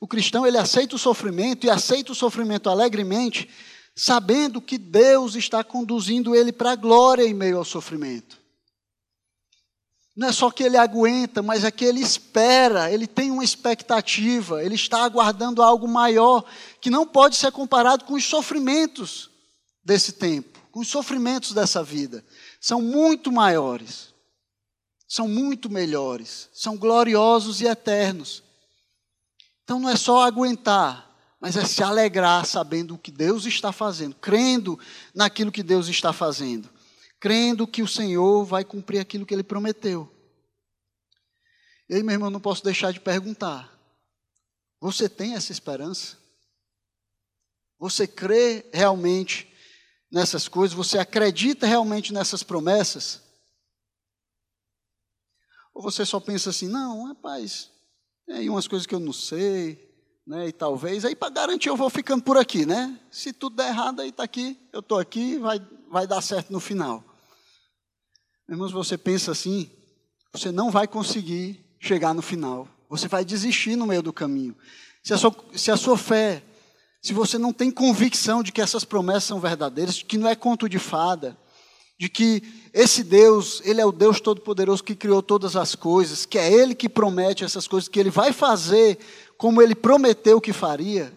O 0.00 0.08
cristão 0.08 0.46
ele 0.46 0.56
aceita 0.56 0.96
o 0.96 0.98
sofrimento 0.98 1.66
e 1.66 1.70
aceita 1.70 2.10
o 2.10 2.14
sofrimento 2.14 2.70
alegremente, 2.70 3.50
sabendo 3.94 4.62
que 4.62 4.78
Deus 4.78 5.34
está 5.34 5.62
conduzindo 5.62 6.34
ele 6.34 6.52
para 6.52 6.70
a 6.70 6.76
glória 6.76 7.22
em 7.22 7.34
meio 7.34 7.58
ao 7.58 7.66
sofrimento. 7.66 8.39
Não 10.20 10.28
é 10.28 10.32
só 10.32 10.50
que 10.50 10.62
ele 10.62 10.76
aguenta, 10.76 11.42
mas 11.42 11.64
é 11.64 11.70
que 11.70 11.82
ele 11.82 12.00
espera, 12.00 12.92
ele 12.92 13.06
tem 13.06 13.30
uma 13.30 13.42
expectativa, 13.42 14.62
ele 14.62 14.74
está 14.74 15.02
aguardando 15.02 15.62
algo 15.62 15.88
maior, 15.88 16.44
que 16.78 16.90
não 16.90 17.06
pode 17.06 17.36
ser 17.36 17.50
comparado 17.50 18.04
com 18.04 18.12
os 18.12 18.26
sofrimentos 18.26 19.30
desse 19.82 20.12
tempo, 20.12 20.60
com 20.70 20.80
os 20.80 20.88
sofrimentos 20.88 21.54
dessa 21.54 21.82
vida, 21.82 22.22
são 22.60 22.82
muito 22.82 23.32
maiores, 23.32 24.12
são 25.08 25.26
muito 25.26 25.70
melhores, 25.70 26.50
são 26.52 26.76
gloriosos 26.76 27.62
e 27.62 27.64
eternos. 27.64 28.42
Então 29.64 29.80
não 29.80 29.88
é 29.88 29.96
só 29.96 30.20
aguentar, 30.20 31.10
mas 31.40 31.56
é 31.56 31.64
se 31.64 31.82
alegrar 31.82 32.44
sabendo 32.44 32.94
o 32.94 32.98
que 32.98 33.10
Deus 33.10 33.46
está 33.46 33.72
fazendo, 33.72 34.14
crendo 34.16 34.78
naquilo 35.14 35.50
que 35.50 35.62
Deus 35.62 35.88
está 35.88 36.12
fazendo, 36.12 36.68
crendo 37.20 37.66
que 37.66 37.82
o 37.82 37.88
Senhor 37.88 38.44
vai 38.44 38.64
cumprir 38.64 38.98
aquilo 38.98 39.26
que 39.26 39.34
ele 39.34 39.44
prometeu. 39.44 40.10
E 41.88 41.94
aí, 41.94 42.02
meu 42.02 42.14
irmão, 42.14 42.30
não 42.30 42.40
posso 42.40 42.64
deixar 42.64 42.92
de 42.92 42.98
perguntar: 42.98 43.70
você 44.80 45.08
tem 45.08 45.34
essa 45.34 45.52
esperança? 45.52 46.18
Você 47.78 48.06
crê 48.06 48.64
realmente 48.72 49.52
nessas 50.10 50.48
coisas? 50.48 50.76
Você 50.76 50.98
acredita 50.98 51.66
realmente 51.66 52.12
nessas 52.12 52.42
promessas? 52.42 53.22
Ou 55.74 55.82
você 55.82 56.04
só 56.04 56.20
pensa 56.20 56.50
assim, 56.50 56.68
não, 56.68 57.06
rapaz, 57.06 57.70
tem 58.26 58.36
aí 58.36 58.50
umas 58.50 58.66
coisas 58.68 58.86
que 58.86 58.94
eu 58.94 59.00
não 59.00 59.12
sei, 59.12 59.88
né? 60.26 60.48
E 60.48 60.52
talvez, 60.52 61.04
aí 61.04 61.16
para 61.16 61.30
garantir 61.30 61.68
eu 61.68 61.76
vou 61.76 61.88
ficando 61.88 62.22
por 62.22 62.36
aqui, 62.36 62.66
né? 62.66 63.00
Se 63.10 63.32
tudo 63.32 63.56
der 63.56 63.68
errado, 63.68 64.00
aí 64.00 64.10
está 64.10 64.22
aqui, 64.22 64.58
eu 64.72 64.80
estou 64.80 64.98
aqui, 64.98 65.38
vai, 65.38 65.58
vai 65.90 66.06
dar 66.06 66.20
certo 66.20 66.52
no 66.52 66.60
final. 66.60 67.09
Irmãos, 68.50 68.72
você 68.72 68.98
pensa 68.98 69.30
assim, 69.30 69.70
você 70.32 70.50
não 70.50 70.70
vai 70.70 70.86
conseguir 70.86 71.64
chegar 71.78 72.12
no 72.12 72.20
final. 72.20 72.68
Você 72.88 73.08
vai 73.08 73.24
desistir 73.24 73.76
no 73.76 73.86
meio 73.86 74.02
do 74.02 74.12
caminho. 74.12 74.56
Se 75.02 75.14
a 75.14 75.16
sua, 75.16 75.34
se 75.54 75.70
a 75.70 75.76
sua 75.76 75.96
fé 75.96 76.42
se 77.02 77.14
você 77.14 77.38
não 77.38 77.52
tem 77.52 77.70
convicção 77.70 78.42
de 78.42 78.52
que 78.52 78.60
essas 78.60 78.84
promessas 78.84 79.24
são 79.24 79.40
verdadeiras, 79.40 79.96
de 79.96 80.04
que 80.04 80.18
não 80.18 80.28
é 80.28 80.34
conto 80.34 80.68
de 80.68 80.78
fada, 80.78 81.36
de 81.98 82.08
que 82.08 82.42
esse 82.74 83.02
Deus, 83.02 83.62
Ele 83.64 83.80
é 83.80 83.86
o 83.86 83.92
Deus 83.92 84.20
Todo-Poderoso 84.20 84.84
que 84.84 84.94
criou 84.94 85.22
todas 85.22 85.56
as 85.56 85.74
coisas, 85.74 86.26
que 86.26 86.38
é 86.38 86.52
Ele 86.52 86.74
que 86.74 86.88
promete 86.88 87.42
essas 87.42 87.66
coisas, 87.66 87.88
que 87.88 87.98
Ele 87.98 88.10
vai 88.10 88.32
fazer 88.32 88.98
como 89.38 89.62
Ele 89.62 89.74
prometeu 89.74 90.40
que 90.40 90.52
faria, 90.52 91.12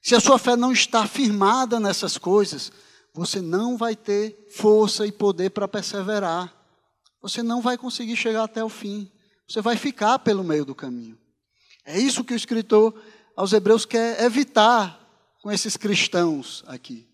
se 0.00 0.14
a 0.14 0.20
sua 0.20 0.38
fé 0.38 0.54
não 0.54 0.70
está 0.70 1.04
firmada 1.06 1.80
nessas 1.80 2.16
coisas, 2.16 2.70
você 3.12 3.40
não 3.40 3.76
vai 3.76 3.96
ter 3.96 4.46
força 4.54 5.04
e 5.04 5.10
poder 5.10 5.50
para 5.50 5.66
perseverar. 5.66 6.55
Você 7.26 7.42
não 7.42 7.60
vai 7.60 7.76
conseguir 7.76 8.14
chegar 8.14 8.44
até 8.44 8.62
o 8.62 8.68
fim. 8.68 9.10
Você 9.48 9.60
vai 9.60 9.76
ficar 9.76 10.16
pelo 10.20 10.44
meio 10.44 10.64
do 10.64 10.76
caminho. 10.76 11.18
É 11.84 11.98
isso 11.98 12.22
que 12.22 12.32
o 12.32 12.36
escritor 12.36 12.94
aos 13.36 13.52
Hebreus 13.52 13.84
quer 13.84 14.22
evitar 14.22 14.96
com 15.42 15.50
esses 15.50 15.76
cristãos 15.76 16.62
aqui. 16.68 17.04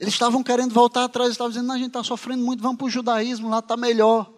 Eles 0.00 0.14
estavam 0.14 0.42
querendo 0.42 0.72
voltar 0.72 1.04
atrás, 1.04 1.32
estavam 1.32 1.50
dizendo, 1.50 1.66
não, 1.66 1.74
a 1.74 1.78
gente 1.78 1.88
está 1.88 2.02
sofrendo 2.02 2.42
muito, 2.42 2.62
vamos 2.62 2.78
para 2.78 2.86
o 2.86 2.90
judaísmo, 2.90 3.50
lá 3.50 3.58
está 3.58 3.76
melhor. 3.76 4.32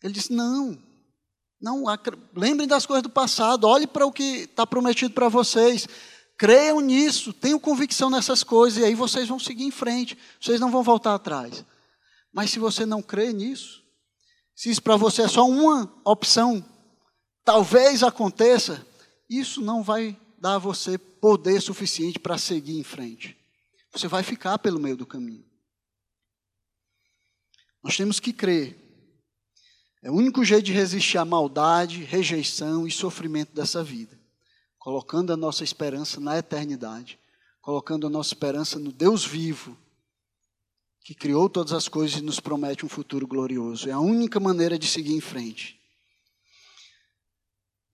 Ele 0.00 0.12
disse, 0.12 0.32
não, 0.32 0.78
não, 1.60 1.86
lembrem 2.36 2.68
das 2.68 2.86
coisas 2.86 3.02
do 3.02 3.10
passado, 3.10 3.66
olhe 3.66 3.88
para 3.88 4.06
o 4.06 4.12
que 4.12 4.42
está 4.42 4.64
prometido 4.64 5.12
para 5.12 5.28
vocês, 5.28 5.88
creiam 6.38 6.78
nisso, 6.78 7.32
tenham 7.32 7.58
convicção 7.58 8.10
nessas 8.10 8.44
coisas, 8.44 8.78
e 8.78 8.84
aí 8.84 8.94
vocês 8.94 9.26
vão 9.26 9.40
seguir 9.40 9.64
em 9.64 9.72
frente, 9.72 10.16
vocês 10.40 10.60
não 10.60 10.70
vão 10.70 10.84
voltar 10.84 11.16
atrás. 11.16 11.64
Mas 12.36 12.50
se 12.50 12.58
você 12.58 12.84
não 12.84 13.00
crê 13.00 13.32
nisso, 13.32 13.82
se 14.54 14.68
isso 14.68 14.82
para 14.82 14.94
você 14.94 15.22
é 15.22 15.28
só 15.28 15.48
uma 15.48 15.90
opção, 16.04 16.62
talvez 17.42 18.02
aconteça, 18.02 18.86
isso 19.26 19.62
não 19.62 19.82
vai 19.82 20.20
dar 20.38 20.56
a 20.56 20.58
você 20.58 20.98
poder 20.98 21.62
suficiente 21.62 22.18
para 22.18 22.36
seguir 22.36 22.78
em 22.78 22.84
frente. 22.84 23.34
Você 23.90 24.06
vai 24.06 24.22
ficar 24.22 24.58
pelo 24.58 24.78
meio 24.78 24.98
do 24.98 25.06
caminho. 25.06 25.46
Nós 27.82 27.96
temos 27.96 28.20
que 28.20 28.34
crer. 28.34 28.76
É 30.02 30.10
o 30.10 30.14
único 30.14 30.44
jeito 30.44 30.66
de 30.66 30.74
resistir 30.74 31.16
à 31.16 31.24
maldade, 31.24 32.04
rejeição 32.04 32.86
e 32.86 32.90
sofrimento 32.90 33.54
dessa 33.54 33.82
vida. 33.82 34.20
Colocando 34.78 35.32
a 35.32 35.38
nossa 35.38 35.64
esperança 35.64 36.20
na 36.20 36.36
eternidade. 36.36 37.18
Colocando 37.62 38.06
a 38.06 38.10
nossa 38.10 38.34
esperança 38.34 38.78
no 38.78 38.92
Deus 38.92 39.24
vivo, 39.24 39.74
que 41.06 41.14
criou 41.14 41.48
todas 41.48 41.72
as 41.72 41.86
coisas 41.86 42.18
e 42.18 42.20
nos 42.20 42.40
promete 42.40 42.84
um 42.84 42.88
futuro 42.88 43.28
glorioso. 43.28 43.88
É 43.88 43.92
a 43.92 44.00
única 44.00 44.40
maneira 44.40 44.76
de 44.76 44.88
seguir 44.88 45.14
em 45.14 45.20
frente. 45.20 45.80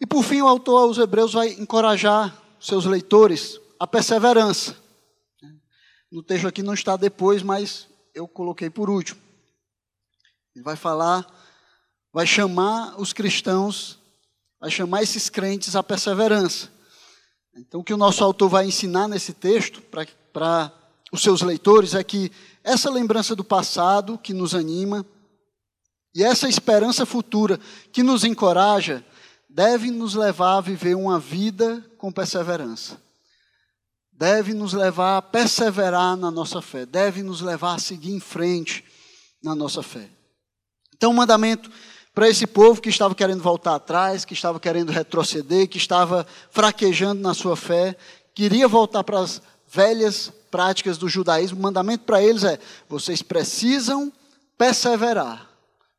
E 0.01 0.07
por 0.07 0.25
fim, 0.25 0.41
o 0.41 0.49
autor 0.49 0.79
aos 0.79 0.97
Hebreus 0.97 1.35
vai 1.35 1.51
encorajar 1.51 2.35
seus 2.59 2.87
leitores 2.87 3.61
a 3.79 3.87
perseverança. 3.87 4.75
No 6.11 6.23
texto 6.23 6.49
aqui 6.49 6.63
não 6.63 6.73
está 6.73 6.97
depois, 6.97 7.43
mas 7.43 7.87
eu 8.15 8.27
coloquei 8.27 8.71
por 8.71 8.89
último. 8.89 9.21
Ele 10.57 10.65
vai 10.65 10.75
falar, 10.75 11.27
vai 12.15 12.27
chamar 12.27 12.99
os 12.99 13.13
cristãos, 13.13 13.99
vai 14.59 14.71
chamar 14.71 15.03
esses 15.03 15.29
crentes 15.29 15.77
à 15.77 15.83
perseverança. 15.83 16.73
Então, 17.55 17.81
o 17.81 17.85
que 17.85 17.93
o 17.93 17.99
nosso 17.99 18.25
autor 18.25 18.49
vai 18.49 18.65
ensinar 18.65 19.07
nesse 19.07 19.35
texto 19.35 19.83
para 20.33 20.73
os 21.13 21.21
seus 21.21 21.43
leitores 21.43 21.95
é 21.95 22.03
que 22.03 22.33
essa 22.65 22.91
lembrança 22.91 23.37
do 23.37 23.45
passado 23.45 24.17
que 24.17 24.33
nos 24.33 24.55
anima 24.55 25.05
e 26.15 26.25
essa 26.25 26.49
esperança 26.49 27.05
futura 27.05 27.61
que 27.93 28.03
nos 28.03 28.25
encoraja 28.25 29.05
deve 29.49 29.91
nos 29.91 30.15
levar 30.15 30.57
a 30.57 30.61
viver 30.63 30.97
uma 30.97 31.19
vida 31.19 31.85
com 31.99 32.11
perseverança. 32.11 33.01
Deve 34.11 34.55
nos 34.55 34.73
levar 34.73 35.19
a 35.19 35.23
perseverar 35.23 36.17
na 36.17 36.31
nossa 36.31 36.63
fé, 36.63 36.87
deve 36.87 37.23
nos 37.23 37.43
levar 37.43 37.75
a 37.75 37.79
seguir 37.79 38.13
em 38.13 38.21
frente 38.21 38.83
na 39.43 39.55
nossa 39.55 39.83
fé. 39.83 40.09
Então, 40.95 41.11
o 41.11 41.13
um 41.13 41.17
mandamento 41.17 41.71
para 42.15 42.29
esse 42.29 42.47
povo 42.47 42.81
que 42.81 42.89
estava 42.89 43.15
querendo 43.15 43.43
voltar 43.43 43.75
atrás, 43.75 44.25
que 44.25 44.35
estava 44.35 44.61
querendo 44.61 44.91
retroceder, 44.93 45.69
que 45.69 45.79
estava 45.79 46.27
fraquejando 46.51 47.21
na 47.21 47.35
sua 47.35 47.57
fé, 47.57 47.97
queria 48.35 48.69
voltar 48.69 49.03
para 49.03 49.19
as 49.19 49.43
velhas 49.67 50.33
práticas 50.53 50.99
do 50.99 51.09
judaísmo, 51.09 51.59
o 51.59 51.63
mandamento 51.63 52.05
para 52.05 52.23
eles 52.23 52.45
é: 52.45 52.61
vocês 52.89 53.23
precisam 53.23 54.13
perseverar. 54.59 55.51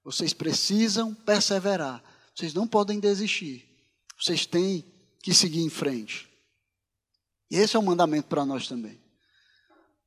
Vocês 0.06 0.32
precisam 0.32 1.14
perseverar. 1.14 2.01
Vocês 2.36 2.54
não 2.54 2.68
podem 2.68 2.99
desistir. 2.99 3.68
Vocês 4.18 4.45
têm 4.45 4.86
que 5.22 5.34
seguir 5.34 5.62
em 5.62 5.70
frente. 5.70 6.30
E 7.49 7.56
esse 7.56 7.76
é 7.76 7.80
um 7.80 7.84
mandamento 7.84 8.28
para 8.28 8.45
nós 8.45 8.68
também. 8.68 9.01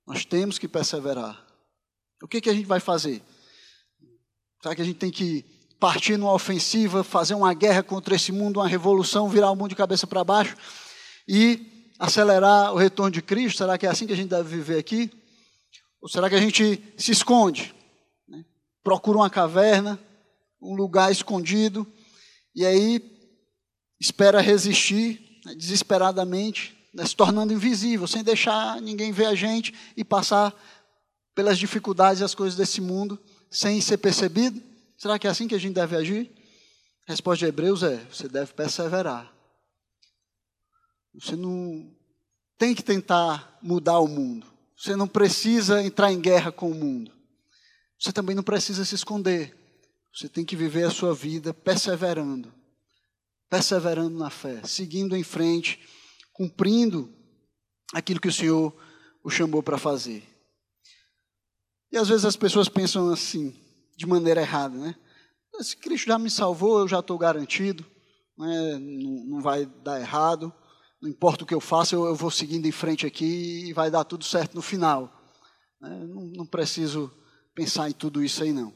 Nós 0.07 0.25
temos 0.25 0.59
que 0.59 0.69
perseverar. 0.69 1.45
O 2.23 2.29
que, 2.29 2.41
que 2.41 2.51
a 2.51 2.55
gente 2.55 2.67
vai 2.67 2.81
fazer? 2.81 3.23
Será 4.63 4.75
que 4.75 4.83
a 4.83 4.85
gente 4.85 4.99
tem 4.99 5.11
que 5.11 5.45
partir 5.81 6.17
numa 6.17 6.33
ofensiva, 6.33 7.03
fazer 7.05 7.35
uma 7.35 7.53
guerra 7.53 7.83
contra 7.83 8.15
esse 8.15 8.33
mundo, 8.33 8.61
uma 8.61 8.69
revolução, 8.69 9.29
virar 9.29 9.51
o 9.51 9.57
mundo 9.57 9.71
de 9.71 9.77
cabeça 9.77 10.07
para 10.07 10.25
baixo 10.25 10.57
e 11.29 11.76
acelerar 11.99 12.73
o 12.73 12.77
retorno 12.77 13.11
de 13.11 13.23
Cristo? 13.23 13.59
Será 13.59 13.77
que 13.79 13.87
é 13.87 13.89
assim 13.89 14.07
que 14.07 14.13
a 14.13 14.17
gente 14.17 14.31
deve 14.31 14.49
viver 14.49 14.79
aqui? 14.79 15.11
Ou 16.01 16.09
será 16.09 16.29
que 16.29 16.35
a 16.35 16.41
gente 16.41 16.83
se 16.97 17.13
esconde? 17.13 17.75
Né? 18.29 18.45
Procura 18.83 19.19
uma 19.19 19.31
caverna, 19.31 19.99
um 20.61 20.75
lugar 20.75 21.11
escondido 21.11 21.87
e 22.55 22.65
aí 22.65 23.01
espera 24.01 24.41
resistir 24.41 25.41
né, 25.45 25.55
desesperadamente, 25.55 26.77
né, 26.93 27.05
se 27.07 27.15
tornando 27.15 27.53
invisível, 27.53 28.07
sem 28.07 28.23
deixar 28.23 28.81
ninguém 28.81 29.13
ver 29.13 29.27
a 29.27 29.35
gente 29.35 29.75
e 29.97 30.05
passar 30.05 30.55
pelas 31.35 31.59
dificuldades 31.59 32.21
e 32.21 32.25
as 32.25 32.35
coisas 32.35 32.57
desse 32.57 32.81
mundo 32.81 33.19
sem 33.51 33.81
ser 33.81 33.99
percebido? 33.99 34.63
Será 34.97 35.19
que 35.19 35.27
é 35.27 35.31
assim 35.31 35.47
que 35.47 35.55
a 35.55 35.61
gente 35.61 35.75
deve 35.75 35.95
agir? 35.97 36.31
A 37.07 37.13
resposta 37.13 37.45
de 37.45 37.47
Hebreus 37.47 37.83
é: 37.83 37.97
você 38.11 38.29
deve 38.29 38.53
perseverar. 38.53 39.36
Você 41.21 41.35
não 41.35 41.91
tem 42.59 42.75
que 42.75 42.83
tentar 42.83 43.59
mudar 43.62 43.99
o 44.01 44.09
mundo. 44.09 44.47
Você 44.77 44.95
não 44.95 45.09
precisa 45.09 45.83
entrar 45.83 46.12
em 46.12 46.21
guerra 46.21 46.53
com 46.53 46.71
o 46.71 46.75
mundo. 46.75 47.12
Você 47.99 48.12
também 48.12 48.37
não 48.37 48.43
precisa 48.43 48.85
se 48.85 48.95
esconder. 48.95 49.57
Você 50.14 50.29
tem 50.29 50.45
que 50.45 50.57
viver 50.57 50.85
a 50.85 50.91
sua 50.91 51.14
vida 51.14 51.53
perseverando, 51.53 52.53
perseverando 53.51 54.19
na 54.19 54.31
fé, 54.31 54.62
seguindo 54.64 55.17
em 55.17 55.23
frente, 55.23 55.81
cumprindo 56.33 57.12
aquilo 57.93 58.21
que 58.21 58.29
o 58.29 58.33
Senhor 58.33 58.75
o 59.23 59.31
chamou 59.31 59.62
para 59.62 59.79
fazer. 59.79 60.23
E 61.91 61.97
às 61.97 62.09
vezes 62.09 62.25
as 62.25 62.37
pessoas 62.37 62.69
pensam 62.69 63.11
assim, 63.11 63.55
de 63.97 64.07
maneira 64.07 64.41
errada, 64.41 64.77
né? 64.77 64.95
Se 65.61 65.77
Cristo 65.77 66.07
já 66.07 66.19
me 66.19 66.31
salvou, 66.31 66.81
eu 66.81 66.89
já 66.89 67.01
estou 67.01 67.17
garantido, 67.17 67.85
né? 68.37 68.79
não, 68.79 69.25
não, 69.27 69.41
vai 69.41 69.64
dar 69.67 70.01
errado, 70.01 70.53
não 71.01 71.11
importa 71.11 71.45
o 71.45 71.47
que 71.47 71.55
eu 71.55 71.61
faça, 71.61 71.95
eu, 71.95 72.07
eu, 72.07 72.15
vou 72.15 72.31
seguindo 72.31 72.67
em 72.67 72.73
frente 72.73 73.07
aqui 73.07 73.69
e 73.69 73.73
vai 73.73 73.91
dar 73.91 74.05
tudo 74.05 74.25
certo 74.25 74.55
no 74.55 74.63
final. 74.63 75.13
Né? 75.81 75.91
Não, 76.09 76.23
não 76.23 76.47
preciso 76.47 77.13
pensar 77.55 77.89
em 77.89 77.93
tudo 77.93 78.23
isso 78.23 78.43
aí, 78.43 78.53
não 78.53 78.73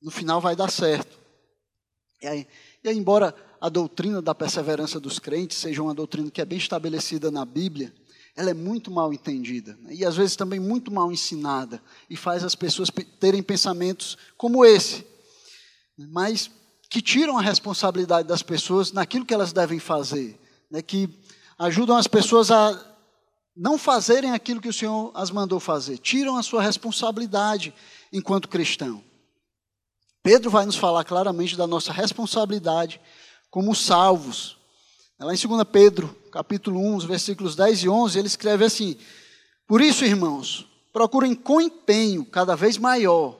no 0.00 0.10
final 0.10 0.40
vai 0.40 0.56
dar 0.56 0.70
certo. 0.70 1.18
E 2.22 2.26
aí, 2.26 2.46
e 2.82 2.88
aí, 2.88 2.96
embora 2.96 3.34
a 3.60 3.68
doutrina 3.68 4.22
da 4.22 4.34
perseverança 4.34 4.98
dos 4.98 5.18
crentes 5.18 5.58
seja 5.58 5.82
uma 5.82 5.94
doutrina 5.94 6.30
que 6.30 6.40
é 6.40 6.44
bem 6.44 6.58
estabelecida 6.58 7.30
na 7.30 7.44
Bíblia, 7.44 7.92
ela 8.36 8.50
é 8.50 8.54
muito 8.54 8.90
mal 8.90 9.12
entendida 9.12 9.76
né? 9.82 9.92
e 9.92 10.04
às 10.04 10.16
vezes 10.16 10.36
também 10.36 10.60
muito 10.60 10.90
mal 10.90 11.12
ensinada 11.12 11.82
e 12.08 12.16
faz 12.16 12.44
as 12.44 12.54
pessoas 12.54 12.88
terem 13.18 13.42
pensamentos 13.42 14.16
como 14.36 14.64
esse, 14.64 15.04
mas 15.98 16.50
que 16.88 17.02
tiram 17.02 17.36
a 17.36 17.42
responsabilidade 17.42 18.26
das 18.26 18.42
pessoas 18.42 18.92
naquilo 18.92 19.26
que 19.26 19.34
elas 19.34 19.52
devem 19.52 19.78
fazer, 19.78 20.39
né? 20.70 20.80
que 20.80 21.08
ajudam 21.58 21.96
as 21.96 22.06
pessoas 22.06 22.50
a 22.50 22.86
não 23.56 23.76
fazerem 23.76 24.32
aquilo 24.32 24.60
que 24.60 24.68
o 24.68 24.72
Senhor 24.72 25.10
as 25.14 25.30
mandou 25.30 25.60
fazer, 25.60 25.98
tiram 25.98 26.36
a 26.36 26.42
sua 26.42 26.62
responsabilidade 26.62 27.74
enquanto 28.12 28.48
cristão. 28.48 29.02
Pedro 30.22 30.50
vai 30.50 30.64
nos 30.64 30.76
falar 30.76 31.04
claramente 31.04 31.56
da 31.56 31.66
nossa 31.66 31.92
responsabilidade 31.92 33.00
como 33.50 33.74
salvos. 33.74 34.56
Lá 35.18 35.34
em 35.34 35.36
2 35.36 35.64
Pedro, 35.70 36.16
capítulo 36.30 36.80
1, 36.80 37.00
versículos 37.00 37.56
10 37.56 37.84
e 37.84 37.88
11, 37.88 38.18
ele 38.18 38.26
escreve 38.26 38.64
assim: 38.64 38.96
Por 39.66 39.80
isso, 39.80 40.04
irmãos, 40.04 40.66
procurem 40.92 41.34
com 41.34 41.60
empenho 41.60 42.24
cada 42.24 42.54
vez 42.54 42.78
maior, 42.78 43.38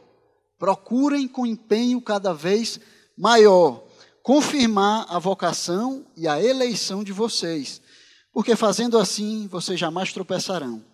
procurem 0.58 1.28
com 1.28 1.46
empenho 1.46 2.00
cada 2.00 2.34
vez 2.34 2.80
maior, 3.16 3.84
confirmar 4.22 5.06
a 5.08 5.18
vocação 5.18 6.06
e 6.16 6.28
a 6.28 6.42
eleição 6.42 7.02
de 7.02 7.12
vocês, 7.12 7.80
porque 8.32 8.54
fazendo 8.54 8.98
assim 8.98 9.46
vocês 9.48 9.78
jamais 9.78 10.12
tropeçarão, 10.12 10.84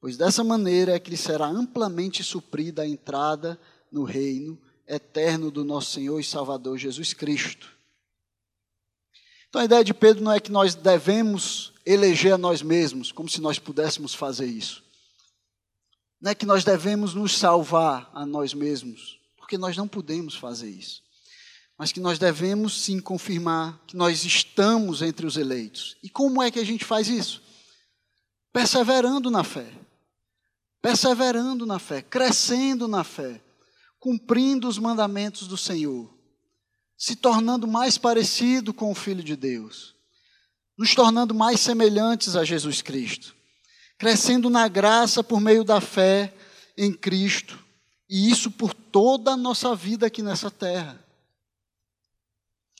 pois 0.00 0.16
dessa 0.16 0.42
maneira 0.44 0.94
é 0.94 0.98
que 0.98 1.10
lhe 1.10 1.16
será 1.16 1.46
amplamente 1.46 2.22
suprida 2.22 2.82
a 2.82 2.88
entrada 2.88 3.58
no 3.90 4.04
reino 4.04 4.58
eterno 4.86 5.50
do 5.50 5.64
nosso 5.64 5.92
Senhor 5.92 6.18
e 6.20 6.24
Salvador 6.24 6.76
Jesus 6.76 7.14
Cristo. 7.14 7.70
Então 9.48 9.60
a 9.62 9.64
ideia 9.64 9.84
de 9.84 9.94
Pedro 9.94 10.24
não 10.24 10.32
é 10.32 10.40
que 10.40 10.50
nós 10.50 10.74
devemos 10.74 11.72
eleger 11.86 12.34
a 12.34 12.38
nós 12.38 12.60
mesmos, 12.60 13.12
como 13.12 13.28
se 13.28 13.40
nós 13.40 13.58
pudéssemos 13.58 14.12
fazer 14.12 14.46
isso. 14.46 14.82
Não 16.20 16.32
é 16.32 16.34
que 16.34 16.44
nós 16.44 16.64
devemos 16.64 17.14
nos 17.14 17.38
salvar 17.38 18.10
a 18.12 18.26
nós 18.26 18.52
mesmos, 18.52 19.20
porque 19.36 19.56
nós 19.56 19.76
não 19.76 19.86
podemos 19.86 20.34
fazer 20.34 20.70
isso. 20.70 21.03
Mas 21.78 21.92
que 21.92 22.00
nós 22.00 22.18
devemos 22.18 22.80
sim 22.82 23.00
confirmar 23.00 23.80
que 23.86 23.96
nós 23.96 24.24
estamos 24.24 25.02
entre 25.02 25.26
os 25.26 25.36
eleitos. 25.36 25.96
E 26.02 26.08
como 26.08 26.42
é 26.42 26.50
que 26.50 26.58
a 26.58 26.64
gente 26.64 26.84
faz 26.84 27.08
isso? 27.08 27.42
Perseverando 28.52 29.30
na 29.30 29.42
fé. 29.42 29.72
Perseverando 30.80 31.66
na 31.66 31.78
fé, 31.78 32.02
crescendo 32.02 32.86
na 32.86 33.02
fé 33.02 33.40
cumprindo 34.04 34.68
os 34.68 34.76
mandamentos 34.76 35.48
do 35.48 35.56
Senhor, 35.56 36.14
se 36.94 37.16
tornando 37.16 37.66
mais 37.66 37.96
parecido 37.96 38.74
com 38.74 38.90
o 38.90 38.94
Filho 38.94 39.24
de 39.24 39.34
Deus, 39.34 39.94
nos 40.76 40.94
tornando 40.94 41.34
mais 41.34 41.58
semelhantes 41.60 42.36
a 42.36 42.44
Jesus 42.44 42.82
Cristo, 42.82 43.34
crescendo 43.96 44.50
na 44.50 44.68
graça 44.68 45.24
por 45.24 45.40
meio 45.40 45.64
da 45.64 45.80
fé 45.80 46.34
em 46.76 46.92
Cristo, 46.92 47.58
e 48.06 48.30
isso 48.30 48.50
por 48.50 48.74
toda 48.74 49.30
a 49.30 49.38
nossa 49.38 49.74
vida 49.74 50.08
aqui 50.08 50.20
nessa 50.20 50.50
terra. 50.50 51.02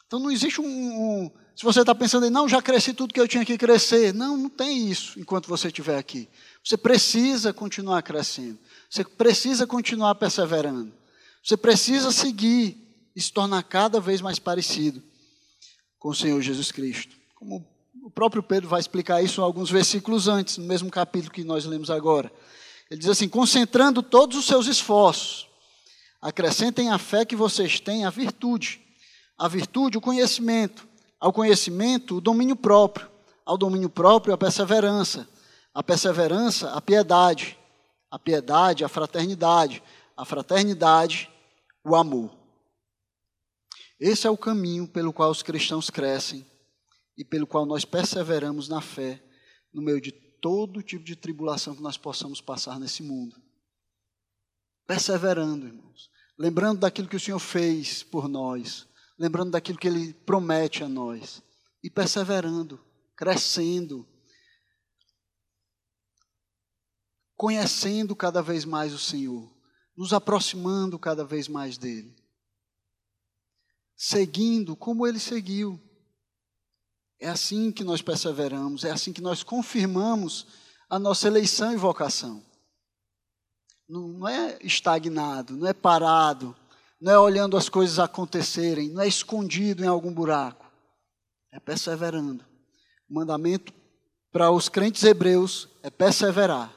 Então 0.07 0.19
não 0.19 0.31
existe 0.31 0.61
um. 0.61 0.65
um 0.67 1.31
se 1.57 1.65
você 1.65 1.81
está 1.81 1.95
pensando 1.95 2.27
em, 2.27 2.31
não, 2.31 2.49
já 2.49 2.61
cresci 2.61 2.93
tudo 2.93 3.15
que 3.15 3.21
eu 3.21 3.29
tinha 3.29 3.45
que 3.45 3.57
crescer. 3.57 4.13
Não, 4.13 4.37
não 4.37 4.49
tem 4.49 4.89
isso 4.89 5.19
enquanto 5.21 5.49
você 5.49 5.69
estiver 5.69 5.97
aqui. 5.97 6.29
Você 6.65 6.77
precisa 6.77 7.53
continuar 7.53 8.03
crescendo. 8.03 8.59
Você 8.91 9.05
precisa 9.05 9.67
continuar 9.67 10.17
perseverando. 10.17 10.93
Você 11.43 11.57
precisa 11.57 12.11
seguir 12.11 12.77
e 13.15 13.21
se 13.21 13.33
tornar 13.33 13.63
cada 13.63 14.01
vez 14.01 14.21
mais 14.21 14.39
parecido 14.39 15.03
com 15.99 16.09
o 16.09 16.15
Senhor 16.15 16.41
Jesus 16.41 16.73
Cristo. 16.73 17.17
Como 17.35 17.65
o 18.03 18.11
próprio 18.11 18.43
Pedro 18.43 18.69
vai 18.69 18.81
explicar 18.81 19.23
isso 19.23 19.41
alguns 19.41 19.71
versículos 19.71 20.29
antes, 20.29 20.59
no 20.59 20.67
mesmo 20.67 20.91
capítulo 20.91 21.33
que 21.33 21.45
nós 21.45 21.65
lemos 21.65 21.91
agora. 21.91 22.31
Ele 22.91 23.01
diz 23.01 23.09
assim: 23.09 23.29
concentrando 23.29 24.03
todos 24.03 24.37
os 24.37 24.47
seus 24.47 24.67
esforços, 24.67 25.49
acrescentem 26.21 26.91
a 26.91 26.99
fé 26.99 27.25
que 27.25 27.35
vocês 27.35 27.81
têm 27.81 28.05
a 28.05 28.11
virtude, 28.11 28.84
a 29.37 29.49
virtude, 29.49 29.99
o 29.99 30.01
conhecimento, 30.01 30.87
ao 31.19 31.33
conhecimento, 31.33 32.17
o 32.17 32.21
domínio 32.21 32.57
próprio, 32.57 33.11
ao 33.45 33.57
domínio 33.57 33.91
próprio, 33.91 34.35
a 34.35 34.39
perseverança, 34.39 35.29
a 35.73 35.83
perseverança, 35.83 36.71
a 36.71 36.81
piedade, 36.81 37.59
a 38.11 38.19
piedade, 38.19 38.85
a 38.85 38.89
fraternidade, 38.89 39.83
a 40.17 40.25
fraternidade, 40.25 41.31
o 41.85 41.97
amor. 41.97 42.31
Esse 43.99 44.27
é 44.27 44.31
o 44.31 44.37
caminho 44.37 44.87
pelo 44.87 45.13
qual 45.13 45.31
os 45.31 45.43
cristãos 45.43 45.91
crescem 45.91 46.47
e 47.17 47.25
pelo 47.25 47.47
qual 47.47 47.65
nós 47.65 47.85
perseveramos 47.85 48.69
na 48.69 48.81
fé, 48.81 49.23
no 49.73 49.83
meio 49.83 50.01
de 50.01 50.13
todo 50.13 50.83
tipo 50.83 51.05
de 51.05 51.17
tribulação 51.17 51.75
que 51.75 51.83
nós 51.83 51.97
possamos 51.97 52.41
passar 52.41 52.79
nesse 52.79 53.03
mundo. 53.03 53.35
Perseverando, 54.87 55.67
irmãos. 55.67 56.11
Lembrando 56.39 56.81
daquilo 56.81 57.09
que 57.09 57.17
o 57.17 57.21
Senhor 57.21 57.39
fez 57.39 58.03
por 58.03 58.29
nós, 58.29 58.87
lembrando 59.19 59.53
daquilo 59.53 59.79
que 59.79 59.89
Ele 59.89 60.13
promete 60.13 60.83
a 60.83 60.89
nós, 60.89 61.43
e 61.83 61.91
perseverando, 61.91 62.83
crescendo, 63.15 64.09
conhecendo 67.37 68.17
cada 68.17 68.41
vez 68.41 68.65
mais 68.65 68.95
o 68.95 68.99
Senhor. 68.99 69.53
Nos 69.97 70.13
aproximando 70.13 70.99
cada 70.99 71.25
vez 71.25 71.47
mais 71.47 71.79
dele, 71.79 72.17
seguindo 73.95 74.75
como 74.75 75.07
ele 75.07 75.21
seguiu. 75.21 75.81
É 77.21 77.29
assim 77.29 77.71
que 77.71 77.85
nós 77.85 78.03
perseveramos, 78.03 78.83
é 78.83 78.91
assim 78.91 79.13
que 79.13 79.21
nós 79.21 79.45
confirmamos 79.45 80.47
a 80.91 80.99
nossa 80.99 81.29
eleição 81.29 81.73
e 81.73 81.77
vocação. 81.77 82.45
Não, 83.89 84.09
não 84.09 84.29
é 84.29 84.59
estagnado, 84.63 85.57
não 85.57 85.69
é 85.69 85.73
parado, 85.73 86.57
não 87.05 87.13
é 87.13 87.19
olhando 87.19 87.55
as 87.59 87.69
coisas 87.69 87.99
acontecerem, 87.99 88.89
não 88.89 89.03
é 89.03 89.07
escondido 89.07 89.85
em 89.85 89.87
algum 89.87 90.11
buraco. 90.11 90.65
É 91.53 91.61
perseverando. 91.61 92.43
O 93.11 93.15
mandamento 93.15 93.75
para 94.33 94.51
os 94.51 94.71
crentes 94.71 95.05
hebreus 95.05 95.69
é 95.83 95.91
perseverar. 95.91 96.75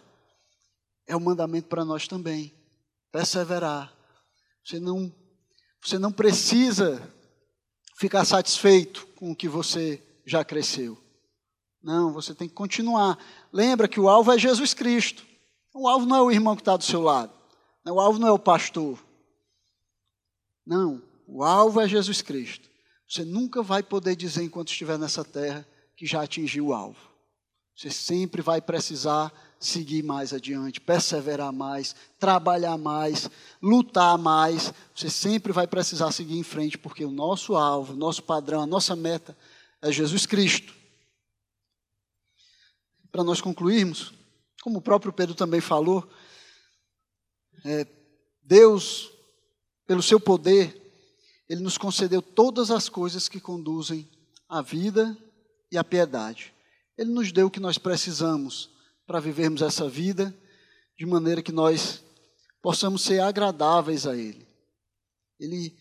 É 1.07 1.15
o 1.15 1.21
mandamento 1.21 1.69
para 1.69 1.85
nós 1.85 2.09
também 2.09 2.53
perseverar. 3.09 3.95
Você 4.65 4.81
não, 4.81 5.09
você 5.81 5.97
não 5.97 6.11
precisa 6.11 7.01
ficar 7.97 8.25
satisfeito 8.25 9.07
com 9.15 9.31
o 9.31 9.35
que 9.35 9.47
você 9.47 10.03
já 10.25 10.43
cresceu. 10.43 10.97
Não, 11.81 12.11
você 12.11 12.35
tem 12.35 12.49
que 12.49 12.53
continuar. 12.53 13.17
Lembra 13.53 13.87
que 13.87 13.97
o 13.97 14.09
alvo 14.09 14.33
é 14.33 14.37
Jesus 14.37 14.73
Cristo. 14.73 15.25
O 15.73 15.87
alvo 15.87 16.05
não 16.05 16.17
é 16.17 16.21
o 16.21 16.31
irmão 16.31 16.53
que 16.53 16.63
está 16.63 16.75
do 16.75 16.83
seu 16.83 17.01
lado. 17.01 17.31
O 17.85 18.01
alvo 18.01 18.19
não 18.19 18.27
é 18.27 18.31
o 18.33 18.37
pastor. 18.37 19.06
Não, 20.67 21.01
o 21.25 21.45
alvo 21.45 21.79
é 21.79 21.87
Jesus 21.87 22.21
Cristo. 22.21 22.69
Você 23.07 23.23
nunca 23.23 23.63
vai 23.63 23.81
poder 23.81 24.17
dizer, 24.17 24.43
enquanto 24.43 24.67
estiver 24.67 24.99
nessa 24.99 25.23
terra, 25.23 25.65
que 25.95 26.05
já 26.05 26.21
atingiu 26.21 26.67
o 26.67 26.73
alvo. 26.73 26.99
Você 27.73 27.89
sempre 27.89 28.41
vai 28.41 28.59
precisar 28.59 29.31
seguir 29.57 30.03
mais 30.03 30.33
adiante, 30.33 30.81
perseverar 30.81 31.53
mais, 31.53 31.95
trabalhar 32.19 32.77
mais, 32.77 33.29
lutar 33.61 34.17
mais. 34.17 34.73
Você 34.93 35.09
sempre 35.09 35.53
vai 35.53 35.65
precisar 35.65 36.11
seguir 36.11 36.37
em 36.37 36.43
frente, 36.43 36.77
porque 36.77 37.05
o 37.05 37.11
nosso 37.11 37.55
alvo, 37.55 37.93
o 37.93 37.97
nosso 37.97 38.21
padrão, 38.23 38.61
a 38.61 38.67
nossa 38.67 38.93
meta 38.93 39.37
é 39.81 39.89
Jesus 39.89 40.25
Cristo. 40.25 40.75
Para 43.09 43.23
nós 43.23 43.39
concluirmos, 43.39 44.13
como 44.61 44.79
o 44.79 44.81
próprio 44.81 45.13
Pedro 45.13 45.33
também 45.33 45.61
falou, 45.61 46.05
é, 47.63 47.87
Deus, 48.43 49.16
pelo 49.87 50.03
seu 50.03 50.19
poder, 50.19 50.79
Ele 51.49 51.61
nos 51.61 51.77
concedeu 51.77 52.21
todas 52.21 52.69
as 52.69 52.89
coisas 52.89 53.29
que 53.29 53.39
conduzem 53.39 54.07
à 54.47 54.61
vida 54.61 55.17
e 55.71 55.77
à 55.77 55.83
piedade. 55.83 56.53
Ele 56.97 57.09
nos 57.09 57.31
deu 57.31 57.47
o 57.47 57.51
que 57.51 57.59
nós 57.59 57.77
precisamos 57.77 58.69
para 59.05 59.19
vivermos 59.19 59.61
essa 59.61 59.87
vida 59.87 60.35
de 60.97 61.05
maneira 61.05 61.41
que 61.41 61.51
nós 61.51 62.03
possamos 62.61 63.01
ser 63.01 63.21
agradáveis 63.21 64.05
a 64.05 64.15
Ele. 64.15 64.45
Ele 65.39 65.73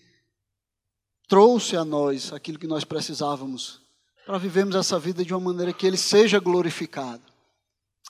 trouxe 1.26 1.76
a 1.76 1.84
nós 1.84 2.32
aquilo 2.32 2.58
que 2.58 2.66
nós 2.66 2.84
precisávamos 2.84 3.80
para 4.24 4.38
vivermos 4.38 4.76
essa 4.76 4.98
vida 4.98 5.24
de 5.24 5.32
uma 5.32 5.52
maneira 5.52 5.72
que 5.72 5.86
Ele 5.86 5.96
seja 5.96 6.38
glorificado, 6.38 7.22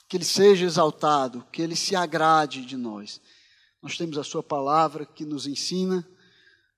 que 0.07 0.17
Ele 0.17 0.25
seja 0.25 0.65
exaltado, 0.65 1.45
que 1.51 1.61
Ele 1.61 1.75
se 1.75 1.95
agrade 1.95 2.65
de 2.65 2.75
nós. 2.75 3.21
Nós 3.81 3.97
temos 3.97 4.17
a 4.17 4.23
Sua 4.23 4.43
palavra 4.43 5.05
que 5.05 5.25
nos 5.25 5.47
ensina, 5.47 6.07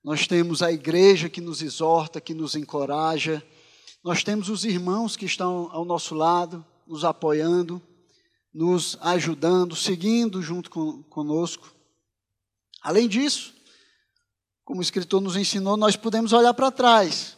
nós 0.03 0.27
temos 0.27 0.61
a 0.61 0.71
igreja 0.71 1.29
que 1.29 1.41
nos 1.41 1.61
exorta, 1.61 2.21
que 2.21 2.33
nos 2.33 2.55
encoraja, 2.55 3.43
nós 4.03 4.23
temos 4.23 4.49
os 4.49 4.63
irmãos 4.63 5.17
que 5.17 5.25
estão 5.25 5.69
ao 5.71 5.83
nosso 5.83 6.15
lado, 6.15 6.65
nos 6.87 7.03
apoiando 7.03 7.81
nos 8.53 8.97
ajudando, 9.01 9.75
seguindo 9.75 10.41
junto 10.41 10.69
com, 10.69 11.03
conosco. 11.03 11.71
Além 12.81 13.07
disso, 13.07 13.53
como 14.65 14.79
o 14.79 14.83
escritor 14.83 15.21
nos 15.21 15.35
ensinou, 15.35 15.77
nós 15.77 15.95
podemos 15.95 16.33
olhar 16.33 16.53
para 16.53 16.71
trás 16.71 17.37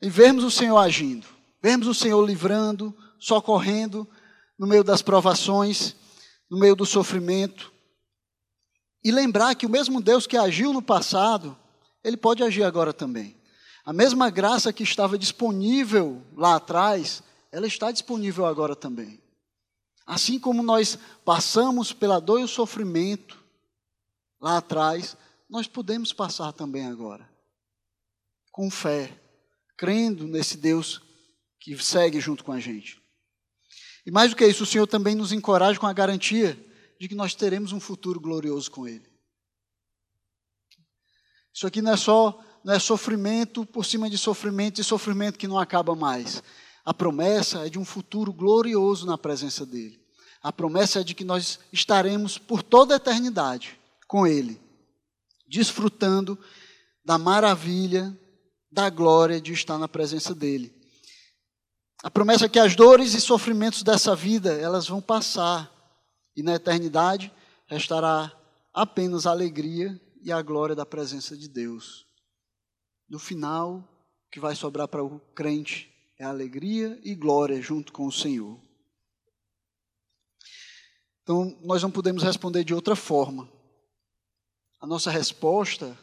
e 0.00 0.08
vermos 0.08 0.44
o 0.44 0.50
Senhor 0.50 0.78
agindo, 0.78 1.26
vermos 1.62 1.86
o 1.86 1.94
Senhor 1.94 2.24
livrando, 2.24 2.94
socorrendo 3.18 4.08
no 4.58 4.66
meio 4.66 4.84
das 4.84 5.02
provações, 5.02 5.94
no 6.50 6.58
meio 6.58 6.76
do 6.76 6.86
sofrimento. 6.86 7.72
E 9.04 9.12
lembrar 9.12 9.54
que 9.54 9.66
o 9.66 9.70
mesmo 9.70 10.00
Deus 10.00 10.26
que 10.26 10.36
agiu 10.36 10.72
no 10.72 10.80
passado, 10.80 11.56
ele 12.02 12.16
pode 12.16 12.42
agir 12.42 12.62
agora 12.62 12.92
também. 12.92 13.36
A 13.84 13.92
mesma 13.92 14.30
graça 14.30 14.72
que 14.72 14.82
estava 14.82 15.18
disponível 15.18 16.22
lá 16.34 16.56
atrás, 16.56 17.22
ela 17.52 17.66
está 17.66 17.92
disponível 17.92 18.46
agora 18.46 18.74
também. 18.74 19.22
Assim 20.06 20.38
como 20.38 20.62
nós 20.62 20.98
passamos 21.22 21.92
pela 21.92 22.18
dor 22.18 22.40
e 22.40 22.44
o 22.44 22.48
sofrimento 22.48 23.38
lá 24.40 24.56
atrás, 24.56 25.16
nós 25.48 25.66
podemos 25.66 26.12
passar 26.12 26.52
também 26.52 26.86
agora. 26.86 27.28
Com 28.50 28.70
fé, 28.70 29.10
crendo 29.76 30.26
nesse 30.26 30.56
Deus 30.56 31.02
que 31.60 31.76
segue 31.76 32.20
junto 32.20 32.42
com 32.42 32.52
a 32.52 32.60
gente. 32.60 33.02
E 34.06 34.10
mais 34.10 34.30
do 34.30 34.36
que 34.36 34.46
isso, 34.46 34.64
o 34.64 34.66
Senhor 34.66 34.86
também 34.86 35.14
nos 35.14 35.32
encoraja 35.32 35.78
com 35.78 35.86
a 35.86 35.92
garantia 35.92 36.58
de 37.00 37.08
que 37.08 37.14
nós 37.14 37.34
teremos 37.34 37.72
um 37.72 37.80
futuro 37.80 38.20
glorioso 38.20 38.70
com 38.70 38.86
Ele. 38.86 39.08
Isso 41.52 41.66
aqui 41.66 41.80
não 41.80 41.92
é 41.92 41.96
só 41.96 42.40
não 42.64 42.72
é 42.72 42.78
sofrimento 42.78 43.66
por 43.66 43.84
cima 43.84 44.08
de 44.08 44.16
sofrimento 44.16 44.80
e 44.80 44.84
sofrimento 44.84 45.38
que 45.38 45.46
não 45.46 45.58
acaba 45.58 45.94
mais. 45.94 46.42
A 46.82 46.94
promessa 46.94 47.66
é 47.66 47.68
de 47.68 47.78
um 47.78 47.84
futuro 47.84 48.32
glorioso 48.32 49.06
na 49.06 49.18
presença 49.18 49.66
dEle. 49.66 50.00
A 50.42 50.50
promessa 50.50 51.00
é 51.00 51.04
de 51.04 51.14
que 51.14 51.24
nós 51.24 51.58
estaremos 51.70 52.38
por 52.38 52.62
toda 52.62 52.94
a 52.94 52.96
eternidade 52.96 53.78
com 54.08 54.26
Ele, 54.26 54.60
desfrutando 55.46 56.38
da 57.04 57.18
maravilha, 57.18 58.16
da 58.70 58.88
glória 58.88 59.40
de 59.40 59.52
estar 59.52 59.78
na 59.78 59.88
presença 59.88 60.34
dEle. 60.34 60.74
A 62.02 62.10
promessa 62.10 62.46
é 62.46 62.48
que 62.48 62.58
as 62.58 62.74
dores 62.74 63.14
e 63.14 63.20
sofrimentos 63.20 63.82
dessa 63.82 64.14
vida, 64.14 64.52
elas 64.52 64.88
vão 64.88 65.00
passar, 65.00 65.73
e 66.36 66.42
na 66.42 66.54
eternidade 66.54 67.32
restará 67.66 68.32
apenas 68.72 69.26
a 69.26 69.30
alegria 69.30 70.00
e 70.22 70.32
a 70.32 70.40
glória 70.42 70.74
da 70.74 70.86
presença 70.86 71.36
de 71.36 71.48
Deus. 71.48 72.06
No 73.08 73.18
final, 73.18 73.78
o 74.26 74.30
que 74.30 74.40
vai 74.40 74.56
sobrar 74.56 74.88
para 74.88 75.04
o 75.04 75.20
crente 75.34 75.92
é 76.18 76.24
alegria 76.24 76.98
e 77.02 77.14
glória 77.14 77.60
junto 77.60 77.92
com 77.92 78.06
o 78.06 78.12
Senhor. 78.12 78.60
Então, 81.22 81.58
nós 81.62 81.82
não 81.82 81.90
podemos 81.90 82.22
responder 82.22 82.64
de 82.64 82.74
outra 82.74 82.96
forma. 82.96 83.50
A 84.80 84.86
nossa 84.86 85.10
resposta 85.10 85.98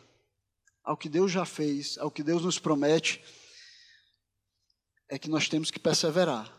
ao 0.84 0.98
que 0.98 1.08
Deus 1.08 1.32
já 1.32 1.46
fez, 1.46 1.98
ao 1.98 2.10
que 2.10 2.24
Deus 2.24 2.44
nos 2.44 2.58
promete, 2.58 3.24
é 5.08 5.20
que 5.20 5.30
nós 5.30 5.48
temos 5.48 5.70
que 5.70 5.80
perseverar. 5.80 6.52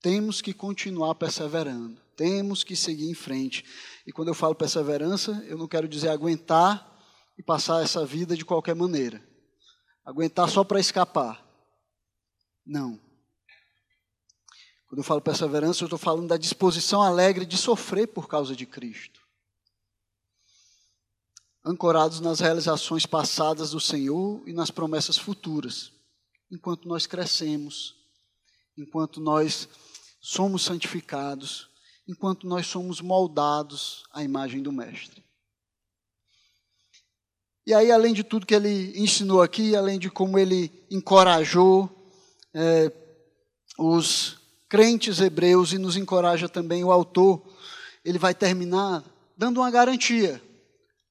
Temos 0.00 0.40
que 0.40 0.54
continuar 0.54 1.14
perseverando. 1.16 2.00
Temos 2.18 2.64
que 2.64 2.74
seguir 2.74 3.08
em 3.08 3.14
frente. 3.14 3.64
E 4.04 4.10
quando 4.10 4.26
eu 4.26 4.34
falo 4.34 4.52
perseverança, 4.52 5.40
eu 5.46 5.56
não 5.56 5.68
quero 5.68 5.86
dizer 5.86 6.08
aguentar 6.08 7.00
e 7.38 7.44
passar 7.44 7.80
essa 7.80 8.04
vida 8.04 8.36
de 8.36 8.44
qualquer 8.44 8.74
maneira. 8.74 9.24
Aguentar 10.04 10.50
só 10.50 10.64
para 10.64 10.80
escapar. 10.80 11.40
Não. 12.66 12.98
Quando 14.88 14.98
eu 14.98 15.04
falo 15.04 15.20
perseverança, 15.20 15.84
eu 15.84 15.86
estou 15.86 15.98
falando 15.98 16.26
da 16.26 16.36
disposição 16.36 17.00
alegre 17.00 17.46
de 17.46 17.56
sofrer 17.56 18.08
por 18.08 18.26
causa 18.26 18.56
de 18.56 18.66
Cristo. 18.66 19.20
Ancorados 21.64 22.18
nas 22.18 22.40
realizações 22.40 23.06
passadas 23.06 23.70
do 23.70 23.78
Senhor 23.78 24.42
e 24.44 24.52
nas 24.52 24.72
promessas 24.72 25.16
futuras, 25.16 25.92
enquanto 26.50 26.88
nós 26.88 27.06
crescemos, 27.06 27.94
enquanto 28.76 29.20
nós 29.20 29.68
somos 30.20 30.62
santificados, 30.62 31.68
enquanto 32.08 32.46
nós 32.46 32.66
somos 32.66 33.02
moldados 33.02 34.04
à 34.10 34.24
imagem 34.24 34.62
do 34.62 34.72
Mestre. 34.72 35.22
E 37.66 37.74
aí, 37.74 37.92
além 37.92 38.14
de 38.14 38.24
tudo 38.24 38.46
que 38.46 38.54
ele 38.54 38.98
ensinou 38.98 39.42
aqui, 39.42 39.76
além 39.76 39.98
de 39.98 40.10
como 40.10 40.38
ele 40.38 40.72
encorajou 40.90 41.90
é, 42.54 42.90
os 43.78 44.38
crentes 44.70 45.20
hebreus 45.20 45.74
e 45.74 45.78
nos 45.78 45.94
encoraja 45.94 46.48
também 46.48 46.82
o 46.82 46.90
autor, 46.90 47.46
ele 48.02 48.18
vai 48.18 48.34
terminar 48.34 49.04
dando 49.36 49.60
uma 49.60 49.70
garantia, 49.70 50.42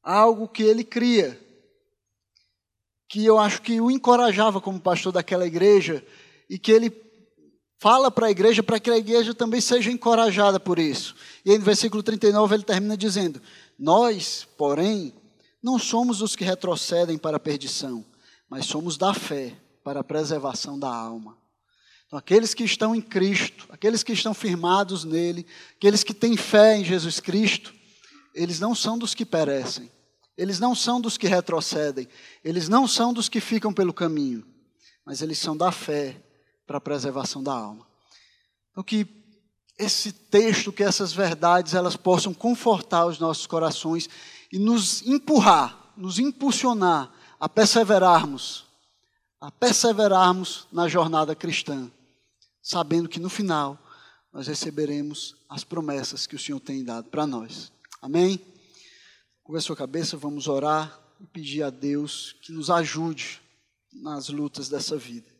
algo 0.02 0.48
que 0.48 0.64
ele 0.64 0.84
cria, 0.84 1.40
que 3.08 3.24
eu 3.24 3.38
acho 3.38 3.62
que 3.62 3.80
o 3.80 3.92
encorajava 3.92 4.60
como 4.60 4.82
pastor 4.82 5.14
daquela 5.14 5.46
igreja 5.46 6.04
e 6.50 6.58
que 6.58 6.72
ele 6.72 6.90
fala 7.80 8.10
para 8.12 8.28
a 8.28 8.32
igreja 8.32 8.64
para 8.64 8.80
que 8.80 8.90
a 8.90 8.98
igreja 8.98 9.34
também 9.34 9.62
seja 9.62 9.92
encorajada 9.92 10.60
por 10.60 10.80
isso. 10.80 11.16
E 11.46 11.52
aí 11.52 11.58
no 11.58 11.66
versículo 11.66 12.04
39 12.04 12.56
ele 12.56 12.64
termina 12.64 12.98
dizendo: 12.98 13.42
Nós, 13.78 14.48
porém, 14.58 15.14
não 15.62 15.80
somos 15.80 16.22
os 16.22 16.36
que 16.36 16.44
retrocedem 16.44 17.18
para 17.18 17.38
a 17.38 17.40
perdição, 17.40 18.06
mas 18.50 18.66
somos 18.66 18.98
da 18.98 19.14
fé 19.14 19.54
para 19.84 20.02
a 20.02 20.04
preservação 20.04 20.78
da 20.78 20.94
alma. 20.94 21.38
Então, 22.06 22.18
aqueles 22.18 22.54
que 22.54 22.64
estão 22.64 22.96
em 22.96 23.02
Cristo, 23.02 23.66
aqueles 23.70 24.02
que 24.02 24.14
estão 24.14 24.34
firmados 24.34 25.04
nele, 25.04 25.46
aqueles 25.76 26.04
que 26.04 26.14
têm 26.14 26.38
fé 26.38 26.78
em 26.78 26.86
Jesus 26.86 27.20
Cristo, 27.20 27.74
eles 28.34 28.60
não 28.62 28.74
são 28.74 28.98
dos 28.98 29.14
que 29.14 29.26
perecem, 29.26 29.92
eles 30.38 30.60
não 30.60 30.74
são 30.74 31.02
dos 31.02 31.18
que 31.18 31.28
retrocedem, 31.28 32.08
eles 32.44 32.70
não 32.70 32.88
são 32.88 33.12
dos 33.12 33.28
que 33.28 33.42
ficam 33.42 33.74
pelo 33.74 33.94
caminho, 33.94 34.46
mas 35.06 35.22
eles 35.22 35.38
são 35.38 35.58
da 35.58 35.72
fé 35.72 36.16
para 36.68 36.78
a 36.78 36.82
preservação 36.82 37.42
da 37.42 37.54
alma. 37.54 37.88
Então, 38.72 38.84
que 38.84 39.08
esse 39.80 40.12
texto, 40.12 40.72
que 40.72 40.84
essas 40.84 41.14
verdades, 41.14 41.74
elas 41.74 41.96
possam 41.96 42.34
confortar 42.34 43.08
os 43.08 43.18
nossos 43.18 43.48
corações 43.48 44.08
e 44.52 44.60
nos 44.60 45.02
empurrar, 45.08 45.94
nos 45.98 46.20
impulsionar 46.20 47.12
a 47.40 47.50
perseverarmos, 47.50 48.66
a 49.42 49.50
perseverarmos 49.50 50.68
na 50.72 50.88
jornada 50.88 51.36
cristã 51.36 51.90
sabendo 52.68 53.08
que 53.08 53.18
no 53.18 53.30
final 53.30 53.82
nós 54.34 54.46
receberemos 54.46 55.38
as 55.48 55.64
promessas 55.64 56.28
que 56.28 56.36
o 56.36 56.40
Senhor 56.40 56.60
tem 56.60 56.84
dado 56.84 57.10
para 57.10 57.26
nós. 57.26 57.72
Amém? 58.02 58.42
Com 59.42 59.56
a 59.56 59.62
sua 59.62 59.76
cabeça, 59.76 60.18
vamos 60.18 60.50
orar 60.50 61.00
e 61.22 61.26
pedir 61.26 61.64
a 61.64 61.70
Deus 61.70 62.36
que 62.42 62.52
nos 62.52 62.70
ajude 62.70 63.42
nas 63.94 64.28
lutas 64.28 64.68
dessa 64.68 64.98
vida. 64.98 65.37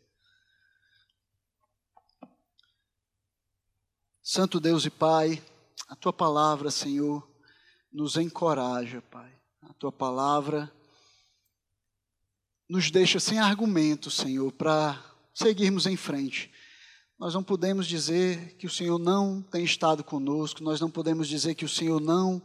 Santo 4.30 4.60
Deus 4.60 4.84
e 4.84 4.90
Pai, 4.90 5.42
a 5.88 5.96
tua 5.96 6.12
palavra, 6.12 6.70
Senhor, 6.70 7.26
nos 7.90 8.18
encoraja, 8.18 9.02
Pai. 9.10 9.32
A 9.62 9.72
tua 9.72 9.90
palavra 9.90 10.70
nos 12.68 12.90
deixa 12.90 13.18
sem 13.18 13.38
argumento, 13.38 14.10
Senhor, 14.10 14.52
para 14.52 15.02
seguirmos 15.32 15.86
em 15.86 15.96
frente. 15.96 16.52
Nós 17.18 17.32
não 17.32 17.42
podemos 17.42 17.86
dizer 17.86 18.54
que 18.58 18.66
o 18.66 18.70
Senhor 18.70 18.98
não 18.98 19.40
tem 19.40 19.64
estado 19.64 20.04
conosco, 20.04 20.62
nós 20.62 20.78
não 20.78 20.90
podemos 20.90 21.26
dizer 21.26 21.54
que 21.54 21.64
o 21.64 21.68
Senhor 21.68 21.98
não 21.98 22.42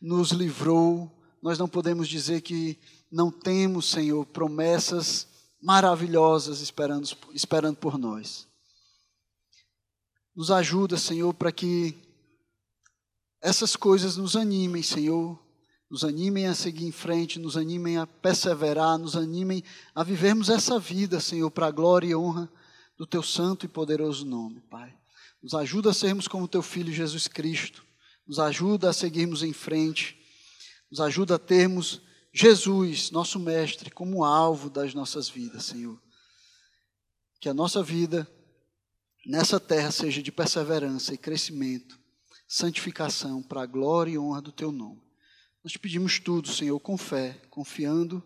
nos 0.00 0.30
livrou, 0.30 1.12
nós 1.42 1.58
não 1.58 1.68
podemos 1.68 2.08
dizer 2.08 2.40
que 2.40 2.80
não 3.12 3.30
temos, 3.30 3.90
Senhor, 3.90 4.24
promessas 4.24 5.28
maravilhosas 5.60 6.62
esperando, 6.62 7.06
esperando 7.34 7.76
por 7.76 7.98
nós. 7.98 8.45
Nos 10.36 10.50
ajuda, 10.50 10.98
Senhor, 10.98 11.32
para 11.32 11.50
que 11.50 11.96
essas 13.40 13.74
coisas 13.74 14.18
nos 14.18 14.36
animem, 14.36 14.82
Senhor, 14.82 15.38
nos 15.88 16.04
animem 16.04 16.46
a 16.46 16.54
seguir 16.54 16.84
em 16.84 16.92
frente, 16.92 17.38
nos 17.38 17.56
animem 17.56 17.96
a 17.96 18.06
perseverar, 18.06 18.98
nos 18.98 19.16
animem 19.16 19.64
a 19.94 20.04
vivermos 20.04 20.50
essa 20.50 20.78
vida, 20.78 21.20
Senhor, 21.20 21.50
para 21.50 21.68
a 21.68 21.70
glória 21.70 22.08
e 22.08 22.14
honra 22.14 22.50
do 22.98 23.06
teu 23.06 23.22
santo 23.22 23.64
e 23.64 23.68
poderoso 23.68 24.26
nome, 24.26 24.60
Pai. 24.60 24.94
Nos 25.42 25.54
ajuda 25.54 25.90
a 25.90 25.94
sermos 25.94 26.28
como 26.28 26.46
teu 26.46 26.62
filho 26.62 26.92
Jesus 26.92 27.28
Cristo. 27.28 27.82
Nos 28.26 28.38
ajuda 28.38 28.90
a 28.90 28.92
seguirmos 28.92 29.42
em 29.42 29.54
frente. 29.54 30.18
Nos 30.90 31.00
ajuda 31.00 31.36
a 31.36 31.38
termos 31.38 32.02
Jesus, 32.30 33.10
nosso 33.10 33.38
mestre, 33.38 33.90
como 33.90 34.22
alvo 34.22 34.68
das 34.68 34.92
nossas 34.92 35.30
vidas, 35.30 35.64
Senhor. 35.64 35.98
Que 37.40 37.48
a 37.48 37.54
nossa 37.54 37.82
vida 37.82 38.28
nessa 39.26 39.58
terra 39.58 39.90
seja 39.90 40.22
de 40.22 40.30
perseverança 40.30 41.12
e 41.12 41.18
crescimento, 41.18 41.98
santificação 42.46 43.42
para 43.42 43.62
a 43.62 43.66
glória 43.66 44.12
e 44.12 44.18
honra 44.18 44.40
do 44.40 44.52
teu 44.52 44.70
nome. 44.70 45.02
Nós 45.62 45.72
te 45.72 45.78
pedimos 45.78 46.20
tudo, 46.20 46.48
Senhor, 46.48 46.78
com 46.78 46.96
fé, 46.96 47.42
confiando 47.50 48.22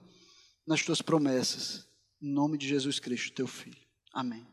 nas 0.67 0.83
tuas 0.83 1.01
promessas. 1.01 1.87
Em 2.21 2.31
nome 2.31 2.59
de 2.59 2.69
Jesus 2.69 2.99
Cristo, 2.99 3.33
teu 3.33 3.47
filho. 3.47 3.81
Amém. 4.13 4.47